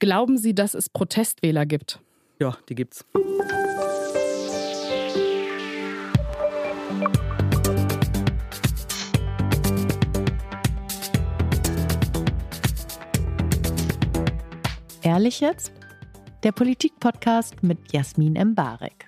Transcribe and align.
Glauben 0.00 0.38
Sie, 0.38 0.54
dass 0.54 0.74
es 0.74 0.88
Protestwähler 0.88 1.66
gibt? 1.66 1.98
Ja, 2.38 2.56
die 2.68 2.76
gibt's. 2.76 3.04
Ehrlich 15.02 15.40
jetzt? 15.40 15.72
Der 16.44 16.52
Politik-Podcast 16.52 17.64
mit 17.64 17.92
Jasmin 17.92 18.36
Embarek. 18.36 19.07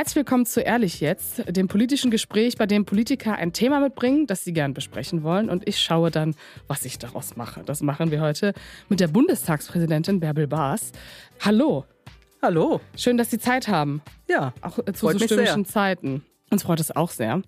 Herzlich 0.00 0.16
willkommen 0.16 0.46
zu 0.46 0.62
Ehrlich 0.62 1.00
jetzt, 1.00 1.44
dem 1.46 1.68
politischen 1.68 2.10
Gespräch, 2.10 2.56
bei 2.56 2.64
dem 2.64 2.86
Politiker 2.86 3.34
ein 3.34 3.52
Thema 3.52 3.80
mitbringen, 3.80 4.26
das 4.26 4.42
sie 4.42 4.54
gern 4.54 4.72
besprechen 4.72 5.24
wollen. 5.24 5.50
Und 5.50 5.68
ich 5.68 5.78
schaue 5.78 6.10
dann, 6.10 6.34
was 6.68 6.86
ich 6.86 6.98
daraus 6.98 7.36
mache. 7.36 7.62
Das 7.64 7.82
machen 7.82 8.10
wir 8.10 8.22
heute 8.22 8.54
mit 8.88 9.00
der 9.00 9.08
Bundestagspräsidentin 9.08 10.18
Bärbel 10.18 10.46
Baas. 10.46 10.92
Hallo. 11.40 11.84
Hallo. 12.40 12.80
Schön, 12.96 13.18
dass 13.18 13.30
Sie 13.30 13.38
Zeit 13.38 13.68
haben. 13.68 14.00
Ja. 14.26 14.54
Auch 14.62 14.78
zu 14.90 15.10
so 15.10 15.18
stürmischen 15.18 15.66
Zeiten. 15.66 16.24
Uns 16.48 16.62
freut 16.62 16.80
es 16.80 16.96
auch 16.96 17.10
sehr. 17.10 17.42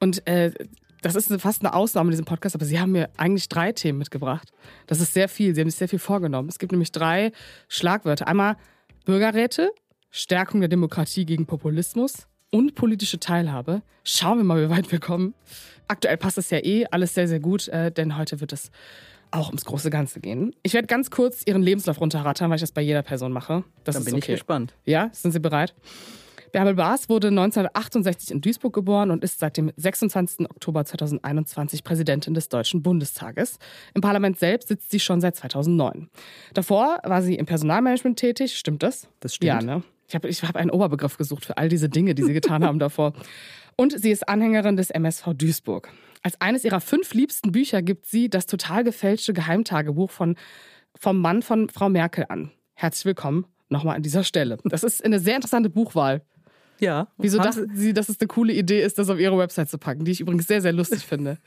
Und 0.00 0.26
äh, 0.26 0.52
das 1.02 1.14
ist 1.14 1.30
fast 1.42 1.62
eine 1.62 1.74
Ausnahme 1.74 2.08
in 2.08 2.12
diesem 2.12 2.24
Podcast, 2.24 2.54
aber 2.54 2.64
Sie 2.64 2.80
haben 2.80 2.92
mir 2.92 3.10
eigentlich 3.18 3.50
drei 3.50 3.72
Themen 3.72 3.98
mitgebracht. 3.98 4.50
Das 4.86 5.02
ist 5.02 5.12
sehr 5.12 5.28
viel. 5.28 5.54
Sie 5.54 5.60
haben 5.60 5.68
sich 5.68 5.78
sehr 5.78 5.90
viel 5.90 5.98
vorgenommen. 5.98 6.48
Es 6.48 6.58
gibt 6.58 6.72
nämlich 6.72 6.90
drei 6.90 7.32
Schlagwörter. 7.68 8.26
Einmal 8.28 8.56
Bürgerräte, 9.04 9.72
Stärkung 10.10 10.60
der 10.60 10.68
Demokratie 10.68 11.24
gegen 11.24 11.46
Populismus 11.46 12.26
und 12.50 12.74
politische 12.74 13.20
Teilhabe. 13.20 13.82
Schauen 14.04 14.38
wir 14.38 14.44
mal, 14.44 14.64
wie 14.64 14.70
weit 14.70 14.90
wir 14.90 15.00
kommen. 15.00 15.34
Aktuell 15.86 16.16
passt 16.16 16.38
es 16.38 16.50
ja 16.50 16.58
eh 16.58 16.86
alles 16.86 17.14
sehr, 17.14 17.28
sehr 17.28 17.40
gut, 17.40 17.68
äh, 17.68 17.90
denn 17.92 18.16
heute 18.16 18.40
wird 18.40 18.52
es 18.52 18.70
auch 19.30 19.48
ums 19.48 19.64
große 19.64 19.90
Ganze 19.90 20.20
gehen. 20.20 20.54
Ich 20.62 20.72
werde 20.74 20.86
ganz 20.86 21.10
kurz 21.10 21.42
Ihren 21.44 21.62
Lebenslauf 21.62 22.00
runterrattern, 22.00 22.48
weil 22.50 22.56
ich 22.56 22.62
das 22.62 22.72
bei 22.72 22.80
jeder 22.80 23.02
Person 23.02 23.32
mache. 23.32 23.64
Das 23.84 23.94
Dann 23.94 24.02
ist 24.02 24.06
bin 24.06 24.14
okay. 24.14 24.32
ich 24.32 24.38
gespannt. 24.38 24.74
Ja, 24.84 25.10
sind 25.12 25.32
Sie 25.32 25.40
bereit? 25.40 25.74
Bärbel 26.52 26.74
Baas 26.74 27.10
wurde 27.10 27.28
1968 27.28 28.30
in 28.30 28.40
Duisburg 28.40 28.72
geboren 28.72 29.10
und 29.10 29.22
ist 29.22 29.38
seit 29.38 29.58
dem 29.58 29.70
26. 29.76 30.48
Oktober 30.48 30.84
2021 30.84 31.84
Präsidentin 31.84 32.32
des 32.32 32.48
Deutschen 32.48 32.82
Bundestages. 32.82 33.58
Im 33.94 34.00
Parlament 34.00 34.38
selbst 34.38 34.68
sitzt 34.68 34.90
sie 34.90 35.00
schon 35.00 35.20
seit 35.20 35.36
2009. 35.36 36.08
Davor 36.54 37.00
war 37.04 37.20
sie 37.22 37.34
im 37.34 37.44
Personalmanagement 37.44 38.18
tätig, 38.18 38.56
stimmt 38.56 38.82
das? 38.82 39.08
Das 39.20 39.34
stimmt. 39.34 39.48
Ja, 39.48 39.60
ne? 39.60 39.82
Ich 40.08 40.14
habe 40.14 40.28
ich 40.28 40.42
hab 40.42 40.56
einen 40.56 40.70
Oberbegriff 40.70 41.18
gesucht 41.18 41.44
für 41.44 41.58
all 41.58 41.68
diese 41.68 41.90
Dinge, 41.90 42.14
die 42.14 42.22
sie 42.22 42.32
getan 42.32 42.64
haben 42.64 42.78
davor. 42.78 43.12
Und 43.76 44.00
sie 44.00 44.10
ist 44.10 44.26
Anhängerin 44.26 44.76
des 44.76 44.90
MSV 44.90 45.34
Duisburg. 45.34 45.90
Als 46.22 46.40
eines 46.40 46.64
ihrer 46.64 46.80
fünf 46.80 47.12
liebsten 47.12 47.52
Bücher 47.52 47.82
gibt 47.82 48.06
sie 48.06 48.30
das 48.30 48.46
total 48.46 48.84
gefälschte 48.84 49.34
Geheimtagebuch 49.34 50.10
von, 50.10 50.36
vom 50.98 51.20
Mann 51.20 51.42
von 51.42 51.68
Frau 51.68 51.90
Merkel 51.90 52.24
an. 52.30 52.50
Herzlich 52.74 53.04
willkommen 53.04 53.44
nochmal 53.68 53.96
an 53.96 54.02
dieser 54.02 54.24
Stelle. 54.24 54.56
Das 54.64 54.82
ist 54.82 55.04
eine 55.04 55.20
sehr 55.20 55.36
interessante 55.36 55.68
Buchwahl. 55.68 56.22
Ja. 56.80 57.08
Wieso 57.18 57.38
Haben 57.38 57.44
dachten 57.44 57.76
Sie, 57.76 57.92
dass 57.92 58.08
es 58.08 58.18
eine 58.18 58.28
coole 58.28 58.54
Idee 58.54 58.82
ist, 58.82 58.98
das 58.98 59.10
auf 59.10 59.18
Ihre 59.18 59.36
Website 59.36 59.68
zu 59.68 59.76
packen, 59.76 60.06
die 60.06 60.12
ich 60.12 60.20
übrigens 60.20 60.46
sehr, 60.46 60.62
sehr 60.62 60.72
lustig 60.72 61.04
finde? 61.04 61.36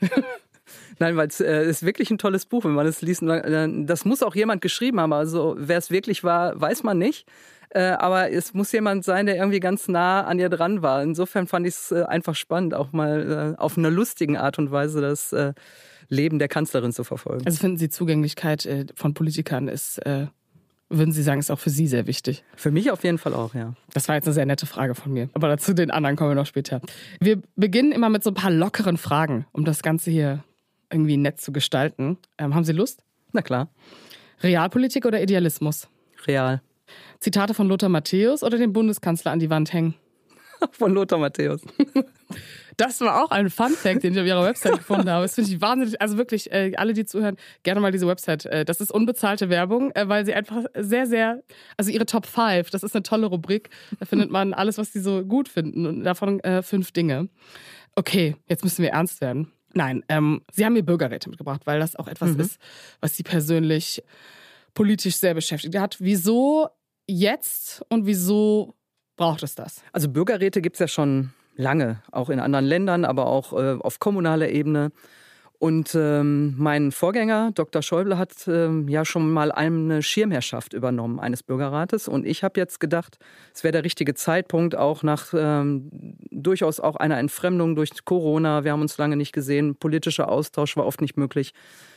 Nein, 0.98 1.16
weil 1.16 1.28
es 1.28 1.40
äh, 1.40 1.68
ist 1.68 1.84
wirklich 1.84 2.10
ein 2.10 2.18
tolles 2.18 2.46
Buch, 2.46 2.64
wenn 2.64 2.72
man 2.72 2.86
es 2.86 3.02
liest. 3.02 3.22
Äh, 3.22 3.84
Das 3.84 4.04
muss 4.04 4.22
auch 4.22 4.34
jemand 4.34 4.60
geschrieben 4.62 5.00
haben. 5.00 5.12
Also 5.12 5.56
wer 5.58 5.78
es 5.78 5.90
wirklich 5.90 6.22
war, 6.24 6.60
weiß 6.60 6.82
man 6.82 6.98
nicht. 6.98 7.26
Äh, 7.74 7.92
aber 7.92 8.30
es 8.30 8.52
muss 8.52 8.70
jemand 8.72 9.04
sein, 9.04 9.26
der 9.26 9.36
irgendwie 9.36 9.60
ganz 9.60 9.88
nah 9.88 10.24
an 10.24 10.38
ihr 10.38 10.50
dran 10.50 10.82
war. 10.82 11.02
Insofern 11.02 11.46
fand 11.46 11.66
ich 11.66 11.74
es 11.74 11.92
äh, 11.92 12.02
einfach 12.02 12.34
spannend, 12.34 12.74
auch 12.74 12.92
mal 12.92 13.54
äh, 13.56 13.60
auf 13.60 13.78
einer 13.78 13.90
lustigen 13.90 14.36
Art 14.36 14.58
und 14.58 14.70
Weise 14.70 15.00
das 15.00 15.34
Leben 16.08 16.38
der 16.38 16.48
Kanzlerin 16.48 16.92
zu 16.92 17.04
verfolgen. 17.04 17.46
Also 17.46 17.58
finden 17.58 17.78
Sie 17.78 17.88
Zugänglichkeit 17.88 18.68
von 18.94 19.14
Politikern 19.14 19.68
ist, 19.68 19.98
würden 20.90 21.12
Sie 21.12 21.22
sagen, 21.22 21.40
ist 21.40 21.50
auch 21.50 21.58
für 21.58 21.70
Sie 21.70 21.86
sehr 21.86 22.06
wichtig? 22.06 22.44
Für 22.54 22.70
mich 22.70 22.90
auf 22.90 23.02
jeden 23.02 23.16
Fall 23.16 23.32
auch, 23.32 23.54
ja. 23.54 23.72
Das 23.94 24.08
war 24.08 24.16
jetzt 24.16 24.26
eine 24.26 24.34
sehr 24.34 24.44
nette 24.44 24.66
Frage 24.66 24.94
von 24.94 25.12
mir. 25.12 25.30
Aber 25.32 25.48
dazu 25.48 25.72
den 25.72 25.90
anderen 25.90 26.16
kommen 26.16 26.30
wir 26.30 26.34
noch 26.34 26.46
später. 26.46 26.82
Wir 27.20 27.40
beginnen 27.56 27.92
immer 27.92 28.10
mit 28.10 28.22
so 28.22 28.30
ein 28.30 28.34
paar 28.34 28.50
lockeren 28.50 28.98
Fragen, 28.98 29.46
um 29.52 29.64
das 29.64 29.82
Ganze 29.82 30.10
hier 30.10 30.44
irgendwie 30.90 31.16
nett 31.16 31.40
zu 31.40 31.52
gestalten. 31.52 32.18
Ähm, 32.36 32.54
haben 32.54 32.64
Sie 32.64 32.72
Lust? 32.72 33.02
Na 33.32 33.40
klar, 33.40 33.70
Realpolitik 34.42 35.06
oder 35.06 35.22
Idealismus? 35.22 35.88
real. 36.26 36.60
Zitate 37.22 37.54
von 37.54 37.68
Lothar 37.68 37.88
Matthäus 37.88 38.42
oder 38.42 38.58
den 38.58 38.72
Bundeskanzler 38.72 39.30
an 39.30 39.38
die 39.38 39.48
Wand 39.48 39.72
hängen? 39.72 39.94
Von 40.72 40.92
Lothar 40.92 41.18
Matthäus. 41.18 41.62
Das 42.78 43.02
war 43.02 43.22
auch 43.22 43.30
ein 43.30 43.50
Fun-Fact, 43.50 44.02
den 44.02 44.14
ich 44.14 44.20
auf 44.20 44.26
ihrer 44.26 44.44
Website 44.44 44.72
gefunden 44.78 45.10
habe. 45.10 45.24
Das 45.24 45.34
finde 45.34 45.50
ich 45.50 45.60
wahnsinnig. 45.60 46.00
Also 46.00 46.16
wirklich, 46.16 46.50
äh, 46.50 46.72
alle, 46.76 46.94
die 46.94 47.04
zuhören, 47.04 47.36
gerne 47.64 47.82
mal 47.82 47.92
diese 47.92 48.06
Website. 48.06 48.46
Äh, 48.46 48.64
das 48.64 48.80
ist 48.80 48.90
unbezahlte 48.90 49.50
Werbung, 49.50 49.90
äh, 49.94 50.08
weil 50.08 50.24
sie 50.24 50.32
einfach 50.32 50.64
sehr, 50.74 51.06
sehr, 51.06 51.42
also 51.76 51.90
ihre 51.90 52.06
Top 52.06 52.24
5, 52.24 52.70
das 52.70 52.82
ist 52.82 52.96
eine 52.96 53.02
tolle 53.02 53.26
Rubrik. 53.26 53.68
Da 54.00 54.06
findet 54.06 54.30
man 54.30 54.54
alles, 54.54 54.78
was 54.78 54.90
sie 54.90 55.00
so 55.00 55.22
gut 55.22 55.48
finden 55.48 55.84
und 55.84 56.02
davon 56.02 56.40
äh, 56.40 56.62
fünf 56.62 56.92
Dinge. 56.92 57.28
Okay, 57.94 58.36
jetzt 58.48 58.64
müssen 58.64 58.82
wir 58.82 58.90
ernst 58.92 59.20
werden. 59.20 59.52
Nein, 59.74 60.02
ähm, 60.08 60.40
sie 60.50 60.64
haben 60.64 60.72
mir 60.72 60.82
Bürgerräte 60.82 61.28
mitgebracht, 61.28 61.62
weil 61.66 61.78
das 61.78 61.96
auch 61.96 62.08
etwas 62.08 62.30
ist, 62.36 62.58
was 63.00 63.16
sie 63.16 63.22
persönlich 63.22 64.02
politisch 64.74 65.16
sehr 65.16 65.34
beschäftigt 65.34 65.78
hat. 65.78 65.96
Wieso 66.00 66.68
jetzt 67.06 67.82
und 67.88 68.06
wieso 68.06 68.74
braucht 69.16 69.42
es 69.42 69.54
das? 69.54 69.82
Also 69.92 70.08
Bürgerräte 70.08 70.62
gibt 70.62 70.76
es 70.76 70.80
ja 70.80 70.88
schon 70.88 71.32
lange, 71.56 72.02
auch 72.10 72.30
in 72.30 72.40
anderen 72.40 72.64
Ländern, 72.64 73.04
aber 73.04 73.26
auch 73.26 73.52
äh, 73.52 73.78
auf 73.78 73.98
kommunaler 73.98 74.48
Ebene. 74.48 74.92
Und 75.62 75.94
ähm, 75.94 76.54
mein 76.58 76.90
Vorgänger, 76.90 77.52
Dr. 77.54 77.82
Schäuble, 77.82 78.18
hat 78.18 78.32
ähm, 78.48 78.88
ja 78.88 79.04
schon 79.04 79.30
mal 79.30 79.52
eine 79.52 80.02
Schirmherrschaft 80.02 80.72
übernommen 80.72 81.20
eines 81.20 81.44
Bürgerrates. 81.44 82.08
Und 82.08 82.26
ich 82.26 82.42
habe 82.42 82.58
jetzt 82.58 82.80
gedacht, 82.80 83.18
es 83.54 83.62
wäre 83.62 83.70
der 83.70 83.84
richtige 83.84 84.14
Zeitpunkt, 84.14 84.74
auch 84.74 85.04
nach 85.04 85.32
ähm, 85.32 86.16
durchaus 86.32 86.80
auch 86.80 86.96
einer 86.96 87.16
Entfremdung 87.16 87.76
durch 87.76 88.04
Corona. 88.04 88.64
Wir 88.64 88.72
haben 88.72 88.80
uns 88.80 88.98
lange 88.98 89.14
nicht 89.14 89.32
gesehen, 89.32 89.76
politischer 89.76 90.28
Austausch 90.28 90.76
war 90.76 90.84
oft 90.84 91.00
nicht 91.00 91.16
möglich. 91.16 91.52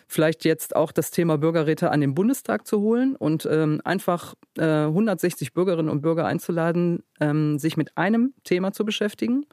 Vielleicht 0.07 0.45
jetzt 0.45 0.75
auch 0.75 0.91
das 0.91 1.09
Thema 1.09 1.39
Bürgerräte 1.39 1.89
an 1.89 2.01
den 2.01 2.13
Bundestag 2.13 2.67
zu 2.67 2.81
holen 2.81 3.15
und 3.15 3.47
ähm, 3.51 3.81
einfach 3.83 4.35
äh, 4.59 4.61
160 4.61 5.53
Bürgerinnen 5.53 5.89
und 5.89 6.03
Bürger 6.03 6.27
einzuladen, 6.27 7.01
ähm, 7.19 7.57
sich 7.57 7.77
mit 7.77 7.97
einem 7.97 8.35
Thema 8.43 8.73
zu 8.73 8.85
beschäftigen 8.85 9.47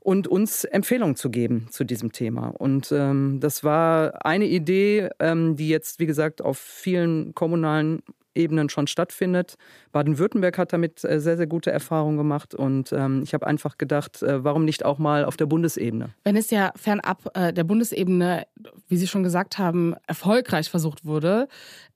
und 0.00 0.28
uns 0.28 0.64
Empfehlungen 0.64 1.16
zu 1.16 1.30
geben 1.30 1.66
zu 1.70 1.84
diesem 1.84 2.12
Thema. 2.12 2.48
Und 2.48 2.92
ähm, 2.92 3.38
das 3.40 3.64
war 3.64 4.24
eine 4.24 4.46
Idee, 4.46 5.08
ähm, 5.18 5.56
die 5.56 5.68
jetzt, 5.68 6.00
wie 6.00 6.06
gesagt, 6.06 6.42
auf 6.42 6.58
vielen 6.58 7.34
kommunalen 7.34 8.02
Ebenen 8.38 8.68
schon 8.68 8.86
stattfindet. 8.86 9.56
Baden-Württemberg 9.92 10.56
hat 10.56 10.72
damit 10.72 11.04
äh, 11.04 11.20
sehr, 11.20 11.36
sehr 11.36 11.46
gute 11.46 11.70
Erfahrungen 11.70 12.16
gemacht. 12.16 12.54
Und 12.54 12.92
ähm, 12.92 13.22
ich 13.22 13.34
habe 13.34 13.46
einfach 13.46 13.76
gedacht, 13.76 14.22
äh, 14.22 14.42
warum 14.44 14.64
nicht 14.64 14.84
auch 14.84 14.98
mal 14.98 15.24
auf 15.24 15.36
der 15.36 15.46
Bundesebene? 15.46 16.10
Wenn 16.24 16.36
es 16.36 16.50
ja 16.50 16.72
fernab 16.76 17.30
äh, 17.34 17.52
der 17.52 17.64
Bundesebene, 17.64 18.46
wie 18.88 18.96
Sie 18.96 19.06
schon 19.06 19.22
gesagt 19.22 19.58
haben, 19.58 19.94
erfolgreich 20.06 20.70
versucht 20.70 21.04
wurde, 21.04 21.48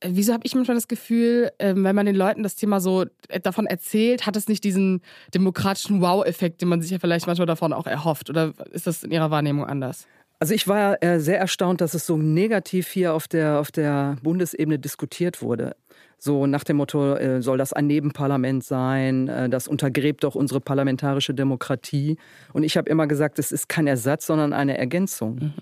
wieso 0.04 0.32
habe 0.32 0.44
ich 0.44 0.54
manchmal 0.54 0.76
das 0.76 0.88
Gefühl, 0.88 1.50
äh, 1.58 1.74
wenn 1.76 1.96
man 1.96 2.06
den 2.06 2.16
Leuten 2.16 2.42
das 2.42 2.56
Thema 2.56 2.80
so 2.80 3.06
davon 3.42 3.66
erzählt, 3.66 4.26
hat 4.26 4.36
es 4.36 4.48
nicht 4.48 4.64
diesen 4.64 5.00
demokratischen 5.34 6.00
Wow-Effekt, 6.00 6.60
den 6.60 6.68
man 6.68 6.82
sich 6.82 6.90
ja 6.90 6.98
vielleicht 6.98 7.26
manchmal 7.26 7.46
davon 7.46 7.72
auch 7.72 7.86
erhofft? 7.86 8.30
Oder 8.30 8.52
ist 8.72 8.86
das 8.86 9.02
in 9.04 9.12
Ihrer 9.12 9.30
Wahrnehmung 9.30 9.64
anders? 9.64 10.06
Also 10.42 10.54
ich 10.54 10.66
war 10.66 11.00
äh, 11.04 11.20
sehr 11.20 11.38
erstaunt, 11.38 11.80
dass 11.80 11.94
es 11.94 12.04
so 12.04 12.16
negativ 12.16 12.88
hier 12.88 13.14
auf 13.14 13.28
der, 13.28 13.60
auf 13.60 13.70
der 13.70 14.16
Bundesebene 14.24 14.76
diskutiert 14.76 15.40
wurde. 15.40 15.76
So 16.18 16.48
nach 16.48 16.64
dem 16.64 16.78
Motto, 16.78 17.14
äh, 17.14 17.40
soll 17.40 17.58
das 17.58 17.72
ein 17.72 17.86
Nebenparlament 17.86 18.64
sein? 18.64 19.28
Äh, 19.28 19.48
das 19.48 19.68
untergräbt 19.68 20.24
doch 20.24 20.34
unsere 20.34 20.60
parlamentarische 20.60 21.32
Demokratie. 21.32 22.16
Und 22.52 22.64
ich 22.64 22.76
habe 22.76 22.90
immer 22.90 23.06
gesagt, 23.06 23.38
es 23.38 23.52
ist 23.52 23.68
kein 23.68 23.86
Ersatz, 23.86 24.26
sondern 24.26 24.52
eine 24.52 24.76
Ergänzung. 24.76 25.36
Mhm. 25.36 25.52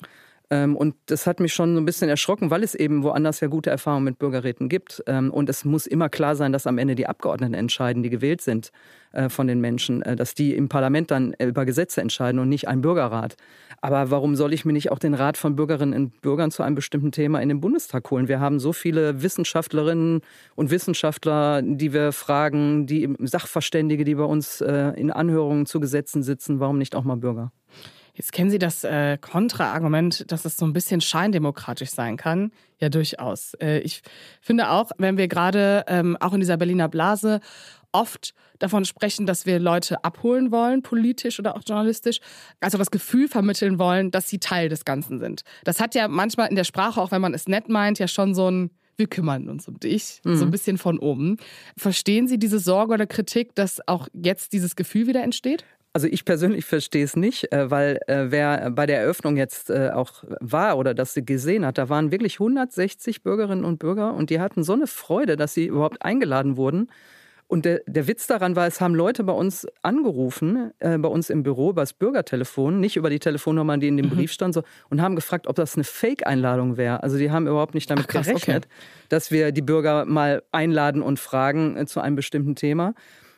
Ähm, 0.50 0.76
und 0.76 0.97
das 1.06 1.26
hat 1.26 1.38
mich 1.38 1.52
schon 1.55 1.75
so 1.75 1.81
ein 1.81 1.85
bisschen 1.85 2.08
erschrocken, 2.08 2.50
weil 2.50 2.64
es 2.64 2.75
eben 2.75 3.05
woanders 3.05 3.41
ja 3.41 3.47
gute 3.47 3.70
Erfahrungen 3.70 4.05
mit 4.05 4.19
Bürgerräten 4.19 4.69
gibt. 4.69 5.02
Ähm, 5.06 5.31
und 5.31 5.49
es 5.49 5.64
muss 5.64 5.87
immer 5.87 6.08
klar 6.08 6.35
sein, 6.35 6.52
dass 6.52 6.67
am 6.67 6.79
Ende 6.79 6.97
die 6.97 7.06
Abgeordneten 7.06 7.55
entscheiden, 7.55 8.02
die 8.02 8.11
gewählt 8.11 8.41
sind 8.41 8.73
äh, 9.12 9.29
von 9.29 9.47
den 9.47 9.61
Menschen, 9.61 10.02
äh, 10.02 10.17
dass 10.17 10.35
die 10.35 10.55
im 10.55 10.69
Parlament 10.69 11.12
dann 11.12 11.35
äh, 11.35 11.47
über 11.47 11.64
Gesetze 11.64 12.00
entscheiden 12.00 12.41
und 12.41 12.49
nicht 12.49 12.67
ein 12.67 12.81
Bürgerrat. 12.81 13.37
Aber 13.81 14.11
warum 14.11 14.35
soll 14.35 14.52
ich 14.52 14.64
mir 14.64 14.73
nicht 14.73 14.91
auch 14.91 14.99
den 14.99 15.14
Rat 15.14 15.37
von 15.37 15.55
Bürgerinnen 15.55 15.94
und 15.94 16.20
Bürgern 16.20 16.50
zu 16.50 16.64
einem 16.64 16.75
bestimmten 16.75 17.12
Thema 17.12 17.41
in 17.41 17.49
den 17.49 17.61
Bundestag 17.61 18.11
holen? 18.11 18.26
Wir 18.26 18.41
haben 18.41 18.58
so 18.58 18.73
viele 18.73 19.23
Wissenschaftlerinnen 19.23 20.20
und 20.56 20.70
Wissenschaftler, 20.70 21.62
die 21.62 21.93
wir 21.93 22.11
fragen, 22.11 22.87
die 22.87 23.08
Sachverständige, 23.20 24.05
die 24.05 24.17
bei 24.17 24.25
uns 24.25 24.61
in 24.61 25.11
Anhörungen 25.11 25.64
zu 25.64 25.81
Gesetzen 25.81 26.23
sitzen. 26.23 26.61
Warum 26.61 26.76
nicht 26.76 26.94
auch 26.94 27.05
mal 27.05 27.17
Bürger? 27.17 27.53
Jetzt 28.20 28.32
kennen 28.32 28.50
Sie 28.50 28.58
das 28.58 28.84
äh, 28.84 29.17
Kontraargument, 29.17 30.31
dass 30.31 30.44
es 30.44 30.58
so 30.58 30.67
ein 30.67 30.75
bisschen 30.75 31.00
scheindemokratisch 31.00 31.88
sein 31.88 32.19
kann. 32.19 32.52
Ja, 32.78 32.90
durchaus. 32.90 33.55
Äh, 33.55 33.78
ich 33.78 34.02
finde 34.43 34.69
auch, 34.69 34.90
wenn 34.99 35.17
wir 35.17 35.26
gerade 35.26 35.87
ähm, 35.88 36.19
auch 36.20 36.34
in 36.34 36.40
dieser 36.40 36.58
Berliner 36.58 36.90
Blase 36.90 37.40
oft 37.93 38.34
davon 38.58 38.84
sprechen, 38.84 39.25
dass 39.25 39.46
wir 39.46 39.58
Leute 39.58 40.05
abholen 40.05 40.52
wollen, 40.52 40.82
politisch 40.82 41.38
oder 41.38 41.56
auch 41.56 41.62
journalistisch, 41.67 42.20
also 42.61 42.76
das 42.76 42.90
Gefühl 42.90 43.26
vermitteln 43.26 43.78
wollen, 43.78 44.11
dass 44.11 44.28
sie 44.28 44.38
Teil 44.38 44.69
des 44.69 44.84
Ganzen 44.84 45.19
sind. 45.19 45.40
Das 45.64 45.81
hat 45.81 45.94
ja 45.94 46.06
manchmal 46.06 46.50
in 46.50 46.56
der 46.56 46.64
Sprache, 46.64 47.00
auch 47.00 47.12
wenn 47.12 47.22
man 47.22 47.32
es 47.32 47.49
nett 47.49 47.70
meint, 47.70 47.99
ja 47.99 48.06
schon 48.06 48.34
so 48.34 48.50
ein 48.50 48.70
wir 48.96 49.06
kümmern 49.06 49.49
uns 49.49 49.67
um 49.67 49.81
dich, 49.81 50.20
mhm. 50.25 50.37
so 50.37 50.44
ein 50.44 50.50
bisschen 50.50 50.76
von 50.76 50.99
oben. 50.99 51.38
Verstehen 51.75 52.28
Sie 52.28 52.38
diese 52.38 52.58
Sorge 52.58 52.93
oder 52.93 53.06
Kritik, 53.06 53.55
dass 53.55 53.81
auch 53.88 54.08
jetzt 54.12 54.52
dieses 54.52 54.76
Gefühl 54.76 55.06
wieder 55.06 55.22
entsteht? 55.22 55.64
Also 55.93 56.07
ich 56.07 56.25
persönlich 56.25 56.65
verstehe 56.65 57.05
es 57.05 57.17
nicht, 57.17 57.53
äh, 57.53 57.71
weil 57.71 57.99
äh, 58.07 58.27
wer 58.29 58.71
bei 58.71 58.87
der 58.87 59.01
Eröffnung 59.01 59.37
jetzt 59.37 59.71
äh, 59.71 59.91
auch 59.93 60.23
war 60.41 60.79
oder 60.79 60.95
das 60.95 61.15
sie 61.15 61.25
gesehen 61.25 61.67
hat, 61.67 61.79
da 61.79 61.89
waren 61.89 62.13
wirklich 62.13 62.35
160 62.35 63.23
Bürgerinnen 63.23 63.65
und 63.65 63.79
Bürger 63.79 64.15
und 64.15 64.31
die 64.31 64.39
hatten 64.39 64.63
so 64.63 64.73
eine 64.73 64.87
Freude, 64.87 65.37
dass 65.37 65.55
sie 65.55 65.67
überhaupt 65.67 66.03
eingeladen 66.03 66.57
wurden. 66.57 66.89
Und 67.51 67.65
der, 67.65 67.81
der 67.89 68.07
Witz 68.07 68.29
daran 68.29 68.55
war, 68.55 68.69
es 68.69 68.81
haben 68.81 68.95
Leute 68.95 69.25
bei 69.25 69.33
uns 69.33 69.67
angerufen, 69.83 70.71
äh, 70.79 70.97
bei 70.99 71.09
uns 71.09 71.31
im 71.31 71.43
Büro, 71.43 71.71
über 71.71 71.83
das 71.83 71.93
Bürgertelefon, 71.93 72.79
nicht 72.79 72.97
über 72.97 73.11
die 73.11 73.19
Telefonnummer, 73.19 73.77
die 73.77 73.89
in 73.89 73.97
dem 73.97 74.07
mhm. 74.07 74.11
Brief 74.11 74.31
stand, 74.31 74.55
so, 74.55 74.63
und 74.89 75.03
haben 75.03 75.17
gefragt, 75.17 75.49
ob 75.49 75.57
das 75.57 75.75
eine 75.75 75.83
Fake-Einladung 75.83 76.77
wäre. 76.77 77.03
Also 77.03 77.19
die 77.19 77.33
haben 77.33 77.49
überhaupt 77.49 77.75
nicht 77.75 77.91
damit 77.91 78.05
Ach, 78.07 78.13
krass, 78.13 78.29
gerechnet, 78.29 78.67
okay. 78.67 78.75
dass 79.09 79.33
wir 79.33 79.51
die 79.51 79.63
Bürger 79.63 80.05
mal 80.05 80.45
einladen 80.53 81.03
und 81.03 81.19
fragen 81.19 81.77
äh, 81.77 81.87
zu 81.87 82.01
einem 82.01 82.15
bestimmten 82.15 82.55
Thema. 82.55 82.95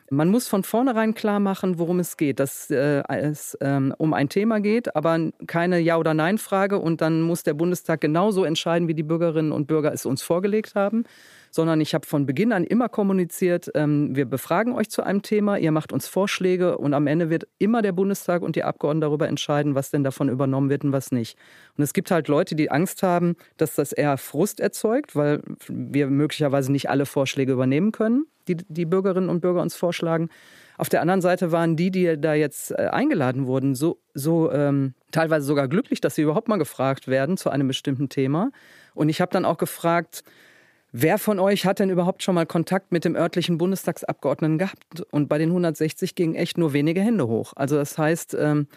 Man 0.09 0.29
muss 0.29 0.47
von 0.47 0.63
vornherein 0.63 1.13
klar 1.13 1.39
machen, 1.39 1.79
worum 1.79 1.99
es 1.99 2.17
geht, 2.17 2.39
dass 2.39 2.69
äh, 2.69 3.03
es 3.07 3.57
ähm, 3.61 3.93
um 3.97 4.13
ein 4.13 4.29
Thema 4.29 4.59
geht, 4.59 4.95
aber 4.95 5.31
keine 5.47 5.79
Ja- 5.79 5.97
oder 5.97 6.13
Nein-Frage. 6.13 6.79
Und 6.79 7.01
dann 7.01 7.21
muss 7.21 7.43
der 7.43 7.53
Bundestag 7.53 8.01
genauso 8.01 8.43
entscheiden, 8.43 8.87
wie 8.87 8.93
die 8.93 9.03
Bürgerinnen 9.03 9.51
und 9.51 9.67
Bürger 9.67 9.93
es 9.93 10.05
uns 10.05 10.21
vorgelegt 10.21 10.75
haben 10.75 11.05
sondern 11.53 11.81
ich 11.81 11.93
habe 11.93 12.07
von 12.07 12.25
Beginn 12.25 12.51
an 12.51 12.63
immer 12.63 12.89
kommuniziert, 12.89 13.69
ähm, 13.75 14.15
wir 14.15 14.25
befragen 14.25 14.73
euch 14.73 14.89
zu 14.89 15.03
einem 15.03 15.21
Thema, 15.21 15.57
ihr 15.57 15.71
macht 15.71 15.93
uns 15.93 16.07
Vorschläge 16.07 16.79
und 16.79 16.95
am 16.95 17.05
Ende 17.05 17.29
wird 17.29 17.47
immer 17.59 17.83
der 17.83 17.91
Bundestag 17.91 18.41
und 18.41 18.55
die 18.55 18.63
Abgeordneten 18.63 19.01
darüber 19.01 19.27
entscheiden, 19.27 19.75
was 19.75 19.91
denn 19.91 20.03
davon 20.03 20.29
übernommen 20.29 20.71
wird 20.71 20.83
und 20.83 20.93
was 20.93 21.11
nicht. 21.11 21.37
Und 21.77 21.83
es 21.83 21.93
gibt 21.93 22.09
halt 22.09 22.27
Leute, 22.27 22.55
die 22.55 22.71
Angst 22.71 23.03
haben, 23.03 23.35
dass 23.57 23.75
das 23.75 23.91
eher 23.91 24.17
Frust 24.17 24.59
erzeugt, 24.59 25.15
weil 25.15 25.43
wir 25.67 26.07
möglicherweise 26.07 26.71
nicht 26.71 26.89
alle 26.89 27.05
Vorschläge 27.05 27.51
übernehmen 27.51 27.91
können, 27.91 28.25
die 28.47 28.57
die 28.67 28.85
Bürgerinnen 28.85 29.29
und 29.29 29.41
Bürger 29.41 29.61
uns 29.61 29.75
vorschlagen. 29.75 30.29
Auf 30.77 30.89
der 30.89 31.01
anderen 31.01 31.21
Seite 31.21 31.51
waren 31.51 31.75
die, 31.75 31.91
die 31.91 32.19
da 32.19 32.33
jetzt 32.33 32.71
äh, 32.71 32.87
eingeladen 32.91 33.45
wurden, 33.45 33.75
so, 33.75 33.99
so 34.13 34.51
ähm, 34.51 34.95
teilweise 35.11 35.45
sogar 35.45 35.67
glücklich, 35.67 36.01
dass 36.01 36.15
sie 36.15 36.23
überhaupt 36.23 36.47
mal 36.47 36.57
gefragt 36.57 37.07
werden 37.07 37.37
zu 37.37 37.49
einem 37.49 37.67
bestimmten 37.67 38.09
Thema. 38.09 38.49
Und 38.95 39.09
ich 39.09 39.21
habe 39.21 39.31
dann 39.31 39.45
auch 39.45 39.57
gefragt, 39.57 40.23
Wer 40.95 41.17
von 41.17 41.39
euch 41.39 41.65
hat 41.65 41.79
denn 41.79 41.89
überhaupt 41.89 42.21
schon 42.21 42.35
mal 42.35 42.45
Kontakt 42.45 42.91
mit 42.91 43.03
dem 43.03 43.15
örtlichen 43.15 43.57
Bundestagsabgeordneten 43.57 44.59
gehabt? 44.59 45.01
Und 45.09 45.27
bei 45.27 45.39
den 45.39 45.49
160 45.49 46.13
gingen 46.13 46.35
echt 46.35 46.59
nur 46.59 46.71
wenige 46.71 47.01
Hände 47.01 47.27
hoch. 47.27 47.53
Also 47.55 47.77
das 47.77 47.97
heißt, 47.97 48.37
ähm, 48.39 48.67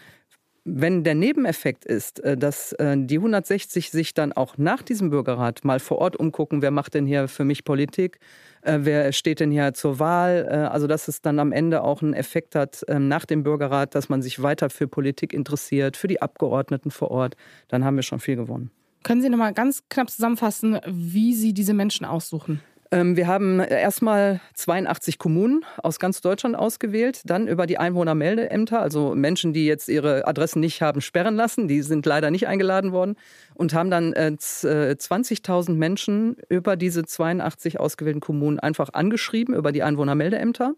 wenn 0.63 1.03
der 1.03 1.13
Nebeneffekt 1.13 1.85
ist, 1.85 2.19
äh, 2.21 2.35
dass 2.35 2.73
äh, 2.73 2.97
die 2.97 3.17
160 3.17 3.91
sich 3.91 4.15
dann 4.15 4.33
auch 4.33 4.57
nach 4.57 4.81
diesem 4.81 5.11
Bürgerrat 5.11 5.63
mal 5.63 5.79
vor 5.79 5.99
Ort 5.99 6.17
umgucken, 6.17 6.63
wer 6.63 6.71
macht 6.71 6.95
denn 6.95 7.05
hier 7.05 7.27
für 7.27 7.45
mich 7.45 7.63
Politik, 7.63 8.19
äh, 8.67 8.79
wer 8.81 9.11
steht 9.11 9.39
denn 9.39 9.51
hier 9.51 9.73
zur 9.73 9.99
Wahl, 9.99 10.47
also 10.47 10.87
dass 10.87 11.07
es 11.07 11.21
dann 11.21 11.39
am 11.39 11.51
Ende 11.51 11.81
auch 11.83 12.01
einen 12.01 12.13
Effekt 12.13 12.55
hat 12.55 12.83
ähm, 12.87 13.07
nach 13.07 13.25
dem 13.25 13.43
Bürgerrat, 13.43 13.95
dass 13.95 14.09
man 14.09 14.21
sich 14.21 14.41
weiter 14.41 14.69
für 14.69 14.87
Politik 14.87 15.33
interessiert, 15.33 15.97
für 15.97 16.07
die 16.07 16.21
Abgeordneten 16.21 16.91
vor 16.91 17.11
Ort, 17.11 17.35
dann 17.67 17.83
haben 17.83 17.95
wir 17.95 18.03
schon 18.03 18.19
viel 18.19 18.35
gewonnen. 18.35 18.71
Können 19.03 19.21
Sie 19.21 19.29
noch 19.29 19.37
mal 19.37 19.53
ganz 19.53 19.83
knapp 19.89 20.09
zusammenfassen, 20.09 20.79
wie 20.85 21.33
Sie 21.33 21.53
diese 21.53 21.73
Menschen 21.73 22.05
aussuchen? 22.05 22.61
Ähm, 22.91 23.17
wir 23.17 23.27
haben 23.27 23.59
erstmal 23.59 24.39
82 24.53 25.19
Kommunen 25.19 25.65
aus 25.77 25.99
ganz 25.99 26.21
Deutschland 26.21 26.55
ausgewählt, 26.55 27.21
dann 27.25 27.47
über 27.47 27.65
die 27.65 27.77
Einwohnermeldeämter, 27.77 28.81
also 28.81 29.13
Menschen, 29.15 29.53
die 29.53 29.65
jetzt 29.65 29.89
ihre 29.89 30.27
Adressen 30.27 30.59
nicht 30.59 30.81
haben 30.81 31.01
sperren 31.01 31.35
lassen, 31.35 31.67
die 31.67 31.81
sind 31.81 32.05
leider 32.05 32.31
nicht 32.31 32.47
eingeladen 32.47 32.91
worden 32.91 33.15
und 33.55 33.73
haben 33.73 33.91
dann 33.91 34.13
20.000 34.13 35.69
äh, 35.69 35.71
äh, 35.71 35.75
Menschen 35.75 36.37
über 36.49 36.77
diese 36.77 37.03
82 37.03 37.79
ausgewählten 37.79 38.21
Kommunen 38.21 38.59
einfach 38.59 38.89
angeschrieben 38.93 39.53
über 39.53 39.71
die 39.71 39.83
Einwohnermeldeämter. 39.83 40.73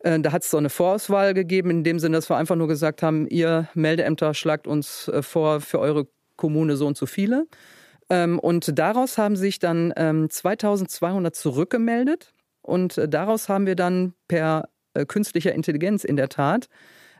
Äh, 0.00 0.18
da 0.20 0.32
hat 0.32 0.42
es 0.42 0.50
so 0.50 0.56
eine 0.56 0.70
Vorauswahl 0.70 1.34
gegeben, 1.34 1.70
in 1.70 1.84
dem 1.84 2.00
Sinne, 2.00 2.16
dass 2.16 2.28
wir 2.28 2.36
einfach 2.36 2.56
nur 2.56 2.68
gesagt 2.68 3.02
haben, 3.02 3.28
ihr 3.28 3.68
Meldeämter 3.74 4.34
schlagt 4.34 4.66
uns 4.66 5.10
vor 5.20 5.60
für 5.60 5.78
eure 5.78 6.08
Kommune 6.36 6.76
so 6.76 6.86
und 6.86 6.96
so 6.96 7.06
viele. 7.06 7.46
Ähm, 8.10 8.38
und 8.38 8.78
daraus 8.78 9.18
haben 9.18 9.36
sich 9.36 9.58
dann 9.58 9.92
2200 10.28 11.32
ähm, 11.32 11.34
zurückgemeldet. 11.34 12.32
Und 12.62 12.98
äh, 12.98 13.08
daraus 13.08 13.48
haben 13.48 13.66
wir 13.66 13.76
dann 13.76 14.14
per 14.28 14.68
äh, 14.94 15.04
künstlicher 15.04 15.52
Intelligenz 15.52 16.04
in 16.04 16.16
der 16.16 16.28
Tat 16.28 16.68